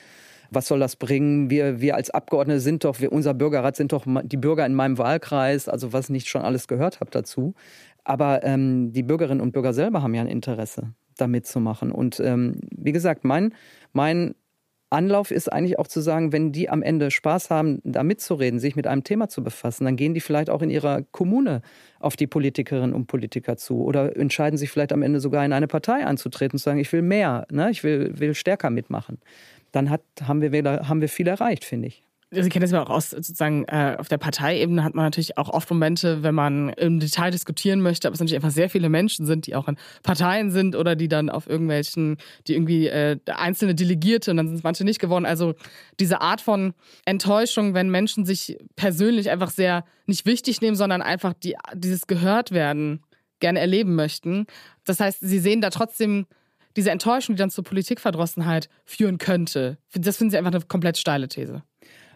Was 0.52 0.68
soll 0.68 0.80
das 0.80 0.96
bringen? 0.96 1.50
Wir, 1.50 1.82
wir 1.82 1.96
als 1.96 2.10
Abgeordnete 2.10 2.60
sind 2.60 2.84
doch, 2.84 3.00
wir, 3.00 3.12
unser 3.12 3.34
Bürgerrat 3.34 3.76
sind 3.76 3.92
doch 3.92 4.06
die 4.24 4.38
Bürger 4.38 4.66
in 4.66 4.74
meinem 4.74 4.98
Wahlkreis, 4.98 5.70
also 5.70 5.94
was 5.94 6.06
ich 6.06 6.12
nicht 6.12 6.30
schon 6.30 6.42
alles 6.42 6.68
gehört 6.68 7.00
habe 7.00 7.12
dazu. 7.12 7.54
Aber 8.04 8.44
ähm, 8.44 8.92
die 8.92 9.04
Bürgerinnen 9.04 9.42
und 9.42 9.52
Bürger 9.52 9.74
selber 9.74 10.02
haben 10.02 10.14
ja 10.14 10.22
ein 10.22 10.28
Interesse, 10.28 10.94
da 11.18 11.28
mitzumachen. 11.28 11.92
Und 11.92 12.20
ähm, 12.20 12.60
wie 12.72 12.92
gesagt, 12.92 13.24
mein, 13.24 13.54
mein 13.94 14.36
Anlauf 14.92 15.30
ist 15.30 15.52
eigentlich 15.52 15.78
auch 15.78 15.88
zu 15.88 16.02
sagen, 16.02 16.32
wenn 16.32 16.52
die 16.52 16.70
am 16.70 16.82
Ende 16.82 17.12
Spaß 17.12 17.52
haben, 17.52 17.80
da 17.84 18.02
mitzureden, 18.02 18.60
sich 18.60 18.76
mit 18.76 18.88
einem 18.88 19.04
Thema 19.04 19.30
zu 19.30 19.44
befassen, 19.44 19.86
dann 19.86 19.96
gehen 19.96 20.16
die 20.16 20.20
vielleicht 20.20 20.50
auch 20.50 20.64
in 20.64 20.72
ihrer 20.72 21.04
Kommune 21.12 21.62
auf 22.00 22.16
die 22.16 22.26
Politikerinnen 22.26 22.96
und 22.96 23.06
Politiker 23.06 23.56
zu 23.56 23.84
oder 23.84 24.16
entscheiden 24.18 24.58
sich 24.58 24.72
vielleicht 24.72 24.92
am 24.92 25.04
Ende 25.04 25.20
sogar 25.20 25.46
in 25.46 25.54
eine 25.54 25.68
Partei 25.68 26.04
anzutreten 26.06 26.56
und 26.56 26.60
zu 26.60 26.64
sagen, 26.64 26.80
ich 26.80 26.92
will 26.92 27.04
mehr, 27.04 27.46
ne? 27.52 27.70
ich 27.70 27.84
will, 27.84 28.18
will 28.18 28.34
stärker 28.34 28.72
mitmachen 28.72 29.20
dann 29.72 29.90
hat, 29.90 30.02
haben, 30.24 30.42
wir 30.42 30.88
haben 30.88 31.02
wir 31.02 31.10
viel 31.10 31.28
erreicht, 31.28 31.66
finde 31.66 31.88
ich. 31.88 32.04
Sie 32.32 32.50
kennen 32.50 32.62
das 32.62 32.72
ja 32.72 32.84
auch 32.84 32.92
aus, 32.92 33.10
sozusagen, 33.10 33.64
äh, 33.66 33.96
auf 33.98 34.08
der 34.08 34.20
Parteiebene 34.20 34.84
hat 34.84 34.94
man 34.94 35.04
natürlich 35.04 35.40
auch 35.40 35.50
oft 35.50 35.68
Momente, 35.72 36.22
wenn 36.22 36.36
man 36.36 36.70
im 36.70 37.00
Detail 37.00 37.32
diskutieren 37.32 37.82
möchte, 37.82 38.08
aber 38.08 38.14
es 38.14 38.20
natürlich 38.20 38.36
einfach 38.36 38.52
sehr 38.52 38.70
viele 38.70 38.88
Menschen 38.88 39.26
sind, 39.26 39.48
die 39.48 39.56
auch 39.56 39.68
in 39.68 39.78
Parteien 40.04 40.52
sind 40.52 40.76
oder 40.76 40.96
die 40.96 41.08
dann 41.08 41.32
auf 41.32 41.50
irgendwelchen, 41.50 42.18
die 42.46 42.54
irgendwie 42.54 42.88
äh, 42.88 43.18
einzelne 43.26 43.74
Delegierte 43.74 44.30
und 44.30 44.38
dann 44.38 44.48
sind 44.48 44.58
es 44.58 44.64
manche 44.64 44.84
nicht 44.84 45.00
geworden. 45.00 45.26
Also 45.26 45.56
diese 46.00 46.22
Art 46.22 46.40
von 46.40 46.76
Enttäuschung, 47.04 47.74
wenn 47.74 47.90
Menschen 47.90 48.26
sich 48.26 48.60
persönlich 48.76 49.32
einfach 49.32 49.50
sehr 49.50 49.84
nicht 50.06 50.28
wichtig 50.28 50.62
nehmen, 50.62 50.76
sondern 50.76 51.02
einfach 51.02 51.34
die, 51.34 51.56
dieses 51.74 52.06
gehört 52.06 52.52
werden 52.52 53.02
gerne 53.40 53.60
erleben 53.60 53.96
möchten. 53.96 54.46
Das 54.86 55.00
heißt, 55.00 55.20
sie 55.22 55.40
sehen 55.40 55.62
da 55.62 55.72
trotzdem 55.72 56.28
diese 56.80 56.92
Enttäuschung, 56.92 57.36
die 57.36 57.40
dann 57.40 57.50
zur 57.50 57.66
Politikverdrossenheit 57.66 58.70
führen 58.86 59.18
könnte, 59.18 59.78
das 59.94 60.16
finden 60.16 60.32
Sie 60.32 60.38
einfach 60.38 60.54
eine 60.54 60.62
komplett 60.62 60.98
steile 60.98 61.28
These. 61.28 61.62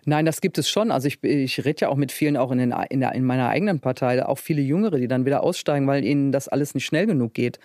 Nein, 0.06 0.26
das 0.26 0.40
gibt 0.40 0.58
es 0.58 0.70
schon. 0.70 0.90
Also 0.90 1.10
ich, 1.10 1.22
ich 1.22 1.66
rede 1.66 1.82
ja 1.82 1.90
auch 1.90 1.98
mit 1.98 2.14
vielen, 2.14 2.38
auch 2.38 2.50
in, 2.52 2.60
den, 2.60 2.74
in, 2.90 3.02
der, 3.02 3.12
in 3.14 3.26
meiner 3.26 3.50
eigenen 3.50 3.82
Partei, 3.82 4.26
auch 4.26 4.38
viele 4.38 4.62
Jüngere, 4.62 5.00
die 5.00 5.10
dann 5.10 5.26
wieder 5.26 5.44
aussteigen, 5.44 5.86
weil 5.86 6.06
ihnen 6.06 6.32
das 6.32 6.48
alles 6.48 6.76
nicht 6.76 6.86
schnell 6.86 7.08
genug 7.08 7.34
geht. 7.34 7.60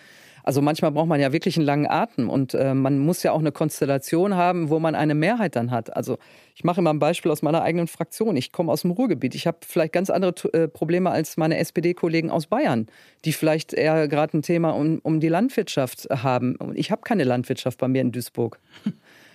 Also 0.49 0.63
manchmal 0.63 0.89
braucht 0.89 1.05
man 1.07 1.19
ja 1.19 1.31
wirklich 1.31 1.57
einen 1.57 1.67
langen 1.67 1.85
Atem 1.85 2.27
und 2.27 2.55
äh, 2.55 2.73
man 2.73 2.97
muss 2.97 3.21
ja 3.21 3.33
auch 3.33 3.39
eine 3.39 3.51
Konstellation 3.51 4.33
haben, 4.33 4.71
wo 4.71 4.79
man 4.79 4.95
eine 4.95 5.13
Mehrheit 5.13 5.55
dann 5.55 5.69
hat. 5.69 5.95
Also 5.95 6.17
ich 6.55 6.63
mache 6.63 6.81
immer 6.81 6.89
ein 6.89 6.97
Beispiel 6.97 7.31
aus 7.31 7.43
meiner 7.43 7.61
eigenen 7.61 7.85
Fraktion. 7.85 8.35
Ich 8.35 8.51
komme 8.51 8.71
aus 8.71 8.81
dem 8.81 8.89
Ruhrgebiet. 8.89 9.35
Ich 9.35 9.45
habe 9.45 9.59
vielleicht 9.61 9.93
ganz 9.93 10.09
andere 10.09 10.33
äh, 10.53 10.67
Probleme 10.67 11.11
als 11.11 11.37
meine 11.37 11.59
SPD-Kollegen 11.59 12.31
aus 12.31 12.47
Bayern, 12.47 12.87
die 13.25 13.33
vielleicht 13.33 13.73
eher 13.73 14.07
gerade 14.07 14.39
ein 14.39 14.41
Thema 14.41 14.71
um, 14.71 14.97
um 15.03 15.19
die 15.19 15.29
Landwirtschaft 15.29 16.07
haben. 16.09 16.57
Ich 16.73 16.89
habe 16.89 17.03
keine 17.03 17.25
Landwirtschaft 17.25 17.77
bei 17.77 17.87
mir 17.87 18.01
in 18.01 18.11
Duisburg. 18.11 18.59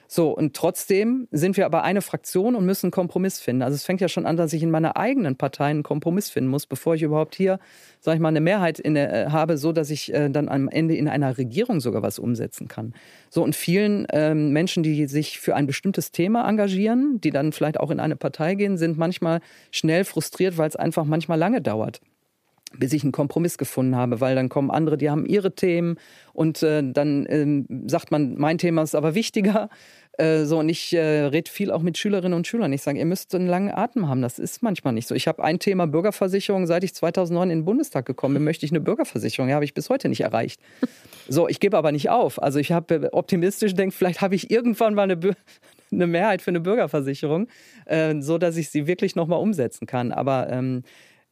So, 0.06 0.30
und 0.30 0.54
trotzdem 0.54 1.28
sind 1.30 1.56
wir 1.56 1.66
aber 1.66 1.82
eine 1.82 2.02
Fraktion 2.02 2.54
und 2.54 2.66
müssen 2.66 2.87
einen 2.87 2.92
Kompromiss 2.92 3.40
finden. 3.40 3.62
Also 3.62 3.75
es 3.75 3.84
fängt 3.84 4.00
ja 4.00 4.08
schon 4.08 4.26
an, 4.26 4.37
dass 4.37 4.52
ich 4.52 4.62
in 4.62 4.70
meiner 4.70 4.96
eigenen 4.96 5.37
Partei 5.37 5.66
einen 5.66 5.82
Kompromiss 5.82 6.30
finden 6.30 6.50
muss, 6.50 6.66
bevor 6.66 6.94
ich 6.94 7.02
überhaupt 7.02 7.34
hier, 7.34 7.58
sage 8.00 8.16
ich 8.16 8.20
mal, 8.20 8.28
eine 8.28 8.40
Mehrheit 8.40 8.78
in, 8.78 8.96
äh, 8.96 9.26
habe, 9.30 9.56
so 9.56 9.73
dass 9.73 9.90
ich 9.90 10.12
äh, 10.12 10.28
dann 10.30 10.49
am 10.49 10.68
Ende 10.68 10.94
in 10.94 11.08
einer 11.08 11.38
Regierung 11.38 11.80
sogar 11.80 12.02
was 12.02 12.18
umsetzen 12.18 12.68
kann. 12.68 12.94
So, 13.30 13.42
und 13.42 13.56
vielen 13.56 14.06
ähm, 14.12 14.50
Menschen, 14.52 14.82
die 14.82 15.06
sich 15.06 15.40
für 15.40 15.56
ein 15.56 15.66
bestimmtes 15.66 16.12
Thema 16.12 16.49
engagieren, 16.49 17.20
die 17.20 17.30
dann 17.30 17.52
vielleicht 17.52 17.80
auch 17.80 17.90
in 17.90 18.00
eine 18.00 18.16
Partei 18.16 18.54
gehen, 18.54 18.76
sind 18.76 18.99
manchmal 18.99 19.40
schnell 19.70 20.04
frustriert, 20.04 20.58
weil 20.58 20.68
es 20.68 20.76
einfach 20.76 21.04
manchmal 21.04 21.38
lange 21.38 21.61
dauert 21.61 22.00
bis 22.78 22.93
ich 22.93 23.02
einen 23.02 23.12
Kompromiss 23.12 23.59
gefunden 23.59 23.97
habe, 23.97 24.21
weil 24.21 24.35
dann 24.35 24.49
kommen 24.49 24.71
andere, 24.71 24.97
die 24.97 25.11
haben 25.11 25.26
ihre 25.26 25.54
Themen 25.54 25.97
und 26.33 26.62
äh, 26.62 26.83
dann 26.85 27.26
äh, 27.26 27.88
sagt 27.88 28.11
man, 28.11 28.35
mein 28.37 28.59
Thema 28.59 28.83
ist 28.83 28.95
aber 28.95 29.14
wichtiger. 29.14 29.69
Äh, 30.16 30.45
so, 30.45 30.61
und 30.61 30.69
ich 30.69 30.93
äh, 30.93 31.25
rede 31.25 31.50
viel 31.50 31.73
auch 31.73 31.83
mit 31.83 31.99
Schülerinnen 31.99 32.35
und 32.37 32.47
Schülern. 32.47 32.73
Ich 32.73 32.83
sage, 32.83 32.99
ihr 32.99 33.04
müsst 33.04 33.35
einen 33.35 33.49
langen 33.49 33.73
Atem 33.75 34.09
haben. 34.09 34.23
Das 34.23 34.38
ist 34.38 34.62
manchmal 34.62 34.93
nicht 34.93 35.09
so. 35.09 35.14
Ich 35.16 35.26
habe 35.26 35.43
ein 35.43 35.59
Thema 35.59 35.87
Bürgerversicherung, 35.87 36.66
seit 36.66 36.85
ich 36.85 36.95
2009 36.95 37.50
in 37.50 37.59
den 37.59 37.64
Bundestag 37.64 38.07
gekommen 38.07 38.35
bin, 38.35 38.45
möchte 38.45 38.64
ich 38.64 38.71
eine 38.71 38.81
Bürgerversicherung. 38.81 39.49
Ja, 39.49 39.57
habe 39.57 39.64
ich 39.64 39.75
bis 39.75 39.90
heute 39.90 40.09
nicht 40.09 40.21
erreicht. 40.21 40.61
So, 41.26 41.49
ich 41.49 41.59
gebe 41.59 41.78
aber 41.78 41.90
nicht 41.90 42.11
auf. 42.11 42.40
Also 42.43 42.59
ich 42.59 42.71
habe 42.71 42.95
äh, 42.95 43.09
optimistisch 43.11 43.75
denkt, 43.75 43.95
vielleicht 43.95 44.21
habe 44.21 44.35
ich 44.35 44.50
irgendwann 44.50 44.93
mal 44.93 45.11
eine, 45.11 45.19
eine 45.90 46.07
Mehrheit 46.07 46.43
für 46.43 46.50
eine 46.50 46.61
Bürgerversicherung, 46.61 47.49
äh, 47.87 48.21
so 48.21 48.37
dass 48.37 48.59
ich 48.59 48.69
sie 48.69 48.87
wirklich 48.87 49.16
noch 49.16 49.26
mal 49.26 49.37
umsetzen 49.37 49.87
kann. 49.87 50.12
Aber 50.12 50.50
ähm, 50.50 50.83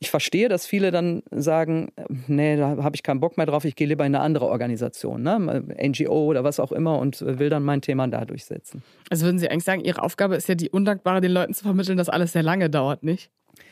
ich 0.02 0.10
verstehe, 0.10 0.48
dass 0.48 0.66
viele 0.66 0.90
dann 0.90 1.22
sagen, 1.30 1.92
nee, 2.26 2.56
da 2.56 2.82
habe 2.82 2.96
ich 2.96 3.04
keinen 3.04 3.20
Bock 3.20 3.36
mehr 3.36 3.46
drauf, 3.46 3.64
ich 3.64 3.76
gehe 3.76 3.86
lieber 3.86 4.04
in 4.04 4.16
eine 4.16 4.24
andere 4.24 4.46
Organisation, 4.46 5.22
ne? 5.22 5.62
NGO 5.80 6.26
oder 6.26 6.42
was 6.42 6.58
auch 6.58 6.72
immer 6.72 6.98
und 6.98 7.20
will 7.24 7.50
dann 7.50 7.62
mein 7.62 7.82
Thema 7.82 8.08
da 8.08 8.24
durchsetzen. 8.24 8.82
Also 9.10 9.26
würden 9.26 9.38
Sie 9.38 9.48
eigentlich 9.48 9.62
sagen, 9.62 9.84
Ihre 9.84 10.02
Aufgabe 10.02 10.34
ist 10.34 10.48
ja 10.48 10.56
die 10.56 10.70
undankbare, 10.70 11.20
den 11.20 11.30
Leuten 11.30 11.54
zu 11.54 11.62
vermitteln, 11.62 11.96
dass 11.96 12.08
alles 12.08 12.32
sehr 12.32 12.42
lange 12.42 12.68
dauert, 12.68 13.04
nicht? 13.04 13.30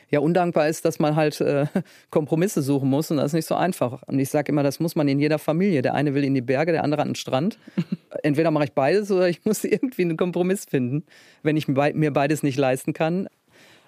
Ja, 0.09 0.19
undankbar 0.19 0.67
ist, 0.69 0.85
dass 0.85 0.99
man 0.99 1.15
halt 1.15 1.41
äh, 1.41 1.65
Kompromisse 2.09 2.61
suchen 2.61 2.89
muss 2.89 3.11
und 3.11 3.17
das 3.17 3.27
ist 3.27 3.33
nicht 3.33 3.47
so 3.47 3.55
einfach. 3.55 4.03
Und 4.03 4.19
ich 4.19 4.29
sage 4.29 4.51
immer, 4.51 4.63
das 4.63 4.79
muss 4.79 4.95
man 4.95 5.07
in 5.09 5.19
jeder 5.19 5.39
Familie. 5.39 5.81
Der 5.81 5.95
eine 5.95 6.13
will 6.13 6.23
in 6.23 6.33
die 6.33 6.41
Berge, 6.41 6.71
der 6.71 6.83
andere 6.83 7.01
an 7.01 7.09
den 7.09 7.15
Strand. 7.15 7.57
Entweder 8.23 8.51
mache 8.51 8.65
ich 8.65 8.73
beides 8.73 9.11
oder 9.11 9.27
ich 9.27 9.43
muss 9.45 9.63
irgendwie 9.65 10.03
einen 10.03 10.17
Kompromiss 10.17 10.65
finden, 10.65 11.03
wenn 11.43 11.57
ich 11.57 11.67
mir 11.67 12.11
beides 12.11 12.41
nicht 12.41 12.57
leisten 12.57 12.93
kann. 12.93 13.27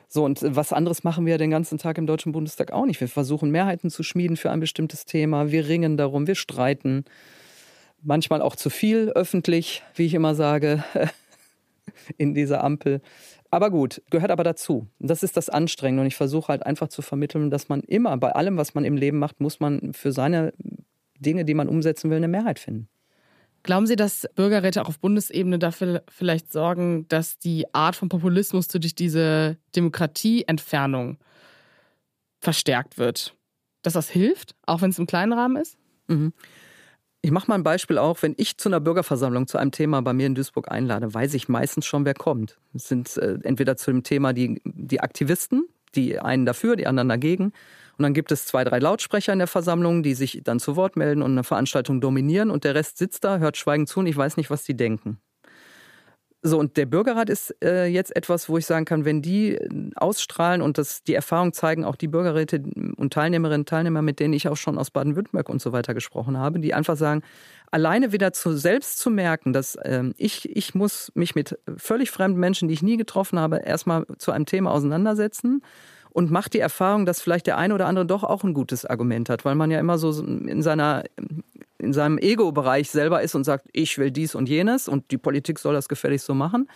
So, 0.07 0.23
und 0.25 0.39
was 0.43 0.73
anderes 0.73 1.03
machen 1.03 1.25
wir 1.25 1.37
den 1.37 1.49
ganzen 1.49 1.77
Tag 1.77 1.97
im 1.97 2.05
Deutschen 2.05 2.31
Bundestag 2.31 2.71
auch 2.71 2.85
nicht. 2.85 3.01
Wir 3.01 3.07
versuchen 3.07 3.51
Mehrheiten 3.51 3.89
zu 3.89 4.03
schmieden 4.03 4.37
für 4.37 4.51
ein 4.51 4.59
bestimmtes 4.59 5.05
Thema. 5.05 5.51
Wir 5.51 5.67
ringen 5.67 5.97
darum, 5.97 6.27
wir 6.27 6.35
streiten. 6.35 7.05
Manchmal 8.01 8.41
auch 8.41 8.55
zu 8.55 8.69
viel 8.69 9.09
öffentlich, 9.15 9.81
wie 9.95 10.05
ich 10.05 10.13
immer 10.13 10.35
sage, 10.35 10.83
in 12.17 12.33
dieser 12.33 12.63
Ampel. 12.63 13.01
Aber 13.49 13.69
gut, 13.69 14.01
gehört 14.09 14.31
aber 14.31 14.43
dazu. 14.43 14.87
Das 14.99 15.23
ist 15.23 15.37
das 15.37 15.49
Anstrengende. 15.49 16.01
Und 16.01 16.07
ich 16.07 16.15
versuche 16.15 16.47
halt 16.47 16.65
einfach 16.65 16.87
zu 16.87 17.01
vermitteln, 17.01 17.49
dass 17.49 17.69
man 17.69 17.81
immer 17.81 18.17
bei 18.17 18.31
allem, 18.31 18.57
was 18.57 18.73
man 18.73 18.83
im 18.83 18.97
Leben 18.97 19.19
macht, 19.19 19.39
muss 19.39 19.59
man 19.59 19.93
für 19.93 20.11
seine 20.11 20.53
Dinge, 21.19 21.45
die 21.45 21.53
man 21.53 21.69
umsetzen 21.69 22.09
will, 22.09 22.17
eine 22.17 22.27
Mehrheit 22.27 22.59
finden. 22.59 22.89
Glauben 23.63 23.87
Sie, 23.87 23.95
dass 23.95 24.27
Bürgerräte 24.35 24.81
auch 24.81 24.89
auf 24.89 24.99
Bundesebene 24.99 25.57
dafür 25.57 26.03
vielleicht 26.09 26.51
sorgen, 26.51 27.07
dass 27.07 27.39
die 27.39 27.73
Art 27.73 27.95
von 27.95 28.09
Populismus 28.09 28.67
durch 28.67 28.93
diese 28.93 29.57
Demokratieentfernung 29.75 31.17
verstärkt 32.41 32.97
wird? 32.97 33.35
Dass 33.81 33.93
das 33.93 34.09
hilft, 34.09 34.55
auch 34.65 34.81
wenn 34.81 34.89
es 34.89 34.99
im 34.99 35.07
kleinen 35.07 35.31
Rahmen 35.31 35.55
ist? 35.55 35.77
Mhm. 36.07 36.33
Ich 37.21 37.31
mache 37.31 37.47
mal 37.47 37.55
ein 37.55 37.63
Beispiel 37.63 37.97
auch, 37.97 38.21
wenn 38.21 38.33
ich 38.35 38.57
zu 38.57 38.67
einer 38.67 38.81
Bürgerversammlung 38.81 39.47
zu 39.47 39.57
einem 39.57 39.71
Thema 39.71 40.01
bei 40.01 40.11
mir 40.11 40.27
in 40.27 40.35
Duisburg 40.35 40.69
einlade, 40.69 41.13
weiß 41.13 41.33
ich 41.35 41.47
meistens 41.47 41.85
schon, 41.85 42.03
wer 42.03 42.13
kommt. 42.13 42.59
Es 42.73 42.89
sind 42.89 43.15
äh, 43.15 43.39
entweder 43.43 43.77
zu 43.77 43.91
dem 43.91 44.03
Thema 44.03 44.33
die, 44.33 44.61
die 44.65 44.99
Aktivisten, 44.99 45.69
die 45.95 46.19
einen 46.19 46.45
dafür, 46.45 46.75
die 46.75 46.85
anderen 46.85 47.07
dagegen. 47.07 47.53
Und 47.97 48.03
dann 48.03 48.13
gibt 48.13 48.31
es 48.31 48.45
zwei, 48.45 48.63
drei 48.63 48.79
Lautsprecher 48.79 49.33
in 49.33 49.39
der 49.39 49.47
Versammlung, 49.47 50.03
die 50.03 50.15
sich 50.15 50.41
dann 50.43 50.59
zu 50.59 50.75
Wort 50.75 50.95
melden 50.95 51.21
und 51.21 51.31
eine 51.31 51.43
Veranstaltung 51.43 52.01
dominieren. 52.01 52.49
Und 52.49 52.63
der 52.63 52.75
Rest 52.75 52.97
sitzt 52.97 53.23
da, 53.23 53.37
hört 53.37 53.57
schweigend 53.57 53.87
zu 53.87 53.99
und 53.99 54.07
ich 54.07 54.17
weiß 54.17 54.37
nicht, 54.37 54.49
was 54.49 54.63
die 54.63 54.75
denken. 54.75 55.19
So, 56.45 56.59
und 56.59 56.75
der 56.75 56.85
Bürgerrat 56.85 57.29
ist 57.29 57.55
äh, 57.63 57.85
jetzt 57.85 58.13
etwas, 58.17 58.49
wo 58.49 58.57
ich 58.57 58.65
sagen 58.65 58.83
kann, 58.83 59.05
wenn 59.05 59.21
die 59.21 59.57
ausstrahlen 59.95 60.61
und 60.61 60.77
das 60.77 61.01
die 61.01 61.13
Erfahrung 61.13 61.53
zeigen, 61.53 61.85
auch 61.85 61.95
die 61.95 62.09
Bürgerräte 62.09 62.61
und 62.97 63.13
Teilnehmerinnen 63.13 63.61
und 63.61 63.69
Teilnehmer, 63.69 64.01
mit 64.01 64.19
denen 64.19 64.33
ich 64.33 64.49
auch 64.49 64.57
schon 64.57 64.77
aus 64.77 64.91
Baden-Württemberg 64.91 65.47
und 65.47 65.61
so 65.61 65.71
weiter 65.71 65.93
gesprochen 65.93 66.37
habe, 66.37 66.59
die 66.59 66.73
einfach 66.73 66.97
sagen, 66.97 67.21
alleine 67.71 68.11
wieder 68.11 68.33
zu 68.33 68.57
selbst 68.57 68.99
zu 68.99 69.09
merken, 69.09 69.53
dass 69.53 69.75
äh, 69.75 70.03
ich, 70.17 70.53
ich 70.53 70.75
muss 70.75 71.13
mich 71.15 71.33
mit 71.33 71.57
völlig 71.77 72.11
fremden 72.11 72.41
Menschen, 72.41 72.67
die 72.67 72.73
ich 72.73 72.83
nie 72.83 72.97
getroffen 72.97 73.39
habe, 73.39 73.59
erstmal 73.59 74.05
zu 74.17 74.33
einem 74.33 74.45
Thema 74.45 74.71
auseinandersetzen 74.71 75.61
und 76.13 76.31
macht 76.31 76.53
die 76.53 76.59
Erfahrung, 76.59 77.05
dass 77.05 77.21
vielleicht 77.21 77.47
der 77.47 77.57
eine 77.57 77.73
oder 77.73 77.87
andere 77.87 78.05
doch 78.05 78.23
auch 78.23 78.43
ein 78.43 78.53
gutes 78.53 78.85
Argument 78.85 79.29
hat, 79.29 79.45
weil 79.45 79.55
man 79.55 79.71
ja 79.71 79.79
immer 79.79 79.97
so 79.97 80.23
in 80.23 80.61
seiner 80.61 81.03
in 81.79 81.91
seinem 81.91 82.17
Ego-Bereich 82.17 82.89
selber 82.89 83.21
ist 83.21 83.35
und 83.35 83.43
sagt, 83.43 83.67
ich 83.73 83.97
will 83.97 84.09
dies 84.09 84.35
und 84.35 84.47
jenes 84.47 84.87
und 84.87 85.11
die 85.11 85.17
Politik 85.17 85.59
soll 85.59 85.73
das 85.73 85.89
gefälligst 85.89 86.25
so 86.25 86.33
machen. 86.33 86.69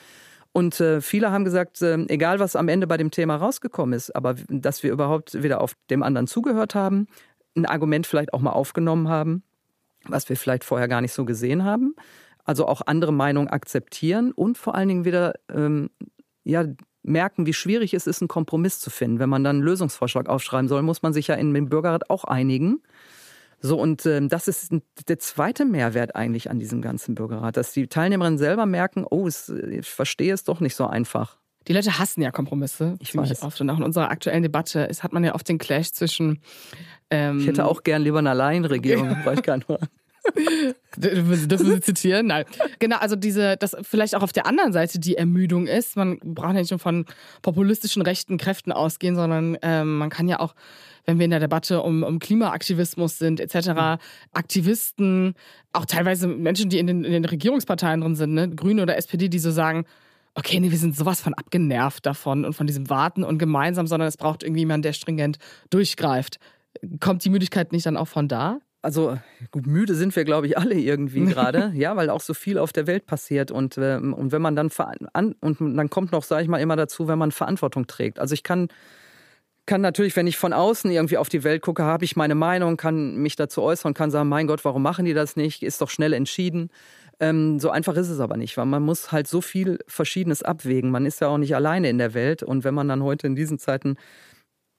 Und 0.52 0.82
äh, 0.82 1.00
viele 1.02 1.32
haben 1.32 1.46
gesagt, 1.46 1.82
äh, 1.82 1.98
egal 2.08 2.40
was 2.40 2.56
am 2.56 2.68
Ende 2.68 2.88
bei 2.88 2.98
dem 2.98 3.12
Thema 3.12 3.38
rausgekommen 3.38 3.94
ist, 3.94 4.16
aber 4.16 4.36
dass 4.50 4.84
wir 4.84 4.92
überhaupt 4.92 5.42
wieder 5.42 5.62
auf 5.62 5.76
dem 5.90 6.04
anderen 6.04 6.28
zugehört 6.28 6.76
haben, 6.76 7.08
ein 7.56 7.66
Argument 7.66 8.06
vielleicht 8.06 8.34
auch 8.34 8.42
mal 8.42 8.52
aufgenommen 8.52 9.08
haben, 9.08 9.44
was 10.04 10.28
wir 10.28 10.36
vielleicht 10.36 10.64
vorher 10.64 10.88
gar 10.88 11.02
nicht 11.02 11.14
so 11.14 11.26
gesehen 11.26 11.64
haben. 11.64 11.96
Also 12.44 12.68
auch 12.68 12.82
andere 12.86 13.14
Meinungen 13.14 13.50
akzeptieren 13.50 14.32
und 14.32 14.58
vor 14.58 14.76
allen 14.76 14.88
Dingen 14.88 15.06
wieder 15.06 15.34
ähm, 15.54 15.90
ja, 16.44 16.66
merken, 17.08 17.46
wie 17.46 17.54
schwierig 17.54 17.94
es 17.94 18.08
ist, 18.08 18.22
einen 18.22 18.28
Kompromiss 18.28 18.80
zu 18.80 18.90
finden. 18.90 19.20
Wenn 19.20 19.30
man 19.30 19.44
dann 19.44 19.58
einen 19.58 19.66
Lösungsvorschlag 19.66 20.28
aufschreiben 20.28 20.68
soll, 20.68 20.82
muss 20.82 21.02
man 21.02 21.14
sich 21.14 21.28
ja 21.28 21.36
in 21.36 21.54
dem 21.54 21.70
Bürgerrat 21.70 22.10
auch 22.10 22.24
einigen. 22.24 22.82
So, 23.60 23.80
und 23.80 24.06
ähm, 24.06 24.30
das 24.30 24.48
ist 24.48 24.72
der 25.08 25.20
zweite 25.20 25.66
Mehrwert 25.66 26.16
eigentlich 26.16 26.50
an 26.50 26.60
diesem 26.60 26.82
ganzen 26.82 27.16
Bürgerrat, 27.16 27.58
dass 27.58 27.72
die 27.72 27.88
Teilnehmerinnen 27.88 28.38
selber 28.38 28.66
merken, 28.66 29.04
oh, 29.10 29.26
es, 29.28 29.50
ich 29.50 29.88
verstehe 29.88 30.34
es 30.34 30.44
doch 30.44 30.60
nicht 30.60 30.76
so 30.76 30.86
einfach. 30.86 31.38
Die 31.68 31.74
Leute 31.74 32.00
hassen 32.00 32.22
ja 32.22 32.32
Kompromisse. 32.32 32.96
Ich 33.00 33.16
weiß. 33.16 33.42
Oft. 33.42 33.60
Und 33.60 33.70
auch 33.70 33.78
in 33.78 33.84
unserer 33.84 34.10
aktuellen 34.10 34.44
Debatte 34.44 34.82
ist, 34.82 35.04
hat 35.04 35.12
man 35.12 35.24
ja 35.24 35.36
oft 35.36 35.50
den 35.50 35.58
Clash 35.58 35.92
zwischen. 35.92 36.40
Ähm, 37.10 37.40
ich 37.40 37.48
hätte 37.48 37.66
auch 37.66 37.84
gern 37.84 38.04
lieber 38.04 38.20
eine 38.20 38.30
Alleinregierung, 38.30 39.10
ja. 39.26 39.34
ich 39.34 39.44
gar 39.44 39.60
nur. 39.68 39.80
Dürfen 40.98 41.66
Sie 41.72 41.82
zitieren? 41.82 42.28
Nein. 42.28 42.46
Genau, 42.80 42.98
also 42.98 43.16
diese, 43.16 43.58
dass 43.58 43.76
vielleicht 43.82 44.16
auch 44.16 44.24
auf 44.24 44.34
der 44.34 44.46
anderen 44.46 44.74
Seite 44.74 45.00
die 45.00 45.16
Ermüdung 45.16 45.68
ist. 45.68 45.96
Man 45.96 46.20
braucht 46.20 46.54
ja 46.54 46.62
nicht 46.62 46.72
nur 46.72 46.80
von 46.80 47.06
populistischen 47.42 48.02
rechten 48.02 48.38
Kräften 48.38 48.72
ausgehen, 48.72 49.16
sondern 49.16 49.58
ähm, 49.62 49.98
man 49.98 50.10
kann 50.10 50.28
ja 50.28 50.40
auch, 50.40 50.56
wenn 51.06 51.20
wir 51.20 51.26
in 51.26 51.32
der 51.32 51.40
Debatte 51.40 51.82
um, 51.82 52.04
um 52.04 52.20
Klimaaktivismus 52.20 53.18
sind, 53.18 53.40
etc., 53.40 53.70
mhm. 53.70 53.98
Aktivisten, 54.34 55.36
auch 55.74 55.86
teilweise 55.86 56.28
Menschen, 56.28 56.70
die 56.70 56.80
in 56.80 56.88
den, 56.88 57.04
in 57.04 57.12
den 57.12 57.26
Regierungsparteien 57.26 58.02
drin 58.02 58.16
sind, 58.16 58.34
ne, 58.34 58.50
Grüne 58.50 58.84
oder 58.84 58.98
SPD, 58.98 59.30
die 59.30 59.40
so 59.40 59.52
sagen, 59.52 59.86
okay, 60.38 60.60
nee, 60.60 60.70
wir 60.70 60.78
sind 60.78 60.96
sowas 60.96 61.20
von 61.20 61.34
abgenervt 61.34 62.06
davon 62.06 62.46
und 62.46 62.54
von 62.54 62.68
diesem 62.68 62.90
Warten 62.90 63.24
und 63.24 63.40
gemeinsam, 63.40 63.88
sondern 63.88 64.08
es 64.08 64.18
braucht 64.18 64.44
irgendwie 64.44 64.62
jemanden, 64.62 64.84
der 64.84 64.94
stringent 64.94 65.40
durchgreift. 65.72 66.40
Kommt 67.00 67.26
die 67.26 67.32
Müdigkeit 67.32 67.72
nicht 67.72 67.88
dann 67.88 67.98
auch 67.98 68.08
von 68.08 68.28
da? 68.28 68.60
Also 68.88 69.20
gut, 69.52 69.68
müde 69.68 69.96
sind 69.96 70.16
wir, 70.16 70.24
glaube 70.24 70.48
ich, 70.48 70.58
alle 70.58 70.76
irgendwie 70.76 71.26
gerade, 71.34 71.74
ja, 71.76 71.98
weil 71.98 72.10
auch 72.10 72.22
so 72.22 72.34
viel 72.34 72.58
auf 72.58 72.72
der 72.72 72.88
Welt 72.88 73.06
passiert 73.06 73.52
und, 73.52 73.78
äh, 73.78 73.98
und 73.98 74.32
wenn 74.32 74.42
man 74.42 74.56
dann 74.56 74.72
an, 75.12 75.36
und 75.42 75.60
dann 75.60 75.90
kommt 75.90 76.14
noch, 76.14 76.24
sage 76.24 76.44
ich 76.44 76.48
mal, 76.48 76.62
immer 76.62 76.78
dazu, 76.78 77.10
wenn 77.10 77.20
man 77.20 77.32
Verantwortung 77.32 77.88
trägt. 77.88 78.18
Also 78.18 78.34
ich 78.34 78.44
kann 78.44 78.70
kann 79.66 79.82
natürlich, 79.82 80.16
wenn 80.16 80.26
ich 80.26 80.38
von 80.38 80.54
außen 80.54 80.90
irgendwie 80.90 81.18
auf 81.18 81.28
die 81.28 81.44
Welt 81.44 81.62
gucke, 81.62 81.84
habe 81.84 82.06
ich 82.06 82.16
meine 82.16 82.36
Meinung, 82.36 82.78
kann 82.78 83.18
mich 83.18 83.36
dazu 83.36 83.62
äußern, 83.62 83.94
kann 83.94 84.10
sagen, 84.10 84.30
mein 84.30 84.48
Gott, 84.48 84.64
warum 84.64 84.84
machen 84.84 85.04
die 85.04 85.14
das 85.14 85.36
nicht? 85.36 85.64
Ist 85.64 85.82
doch 85.82 85.90
schnell 85.90 86.14
entschieden. 86.14 86.70
Ähm, 87.20 87.60
so 87.60 87.70
einfach 87.70 87.96
ist 87.96 88.08
es 88.08 88.22
aber 88.22 88.38
nicht, 88.38 88.56
weil 88.56 88.68
man 88.68 88.84
muss 88.84 89.12
halt 89.12 89.28
so 89.28 89.42
viel 89.42 89.80
Verschiedenes 89.88 90.44
abwägen. 90.44 90.92
Man 90.92 91.06
ist 91.06 91.20
ja 91.20 91.28
auch 91.28 91.38
nicht 91.38 91.54
alleine 91.54 91.90
in 91.90 91.98
der 91.98 92.14
Welt 92.14 92.42
und 92.42 92.64
wenn 92.64 92.74
man 92.74 92.88
dann 92.88 93.04
heute 93.04 93.28
in 93.28 93.36
diesen 93.36 93.60
Zeiten 93.60 93.98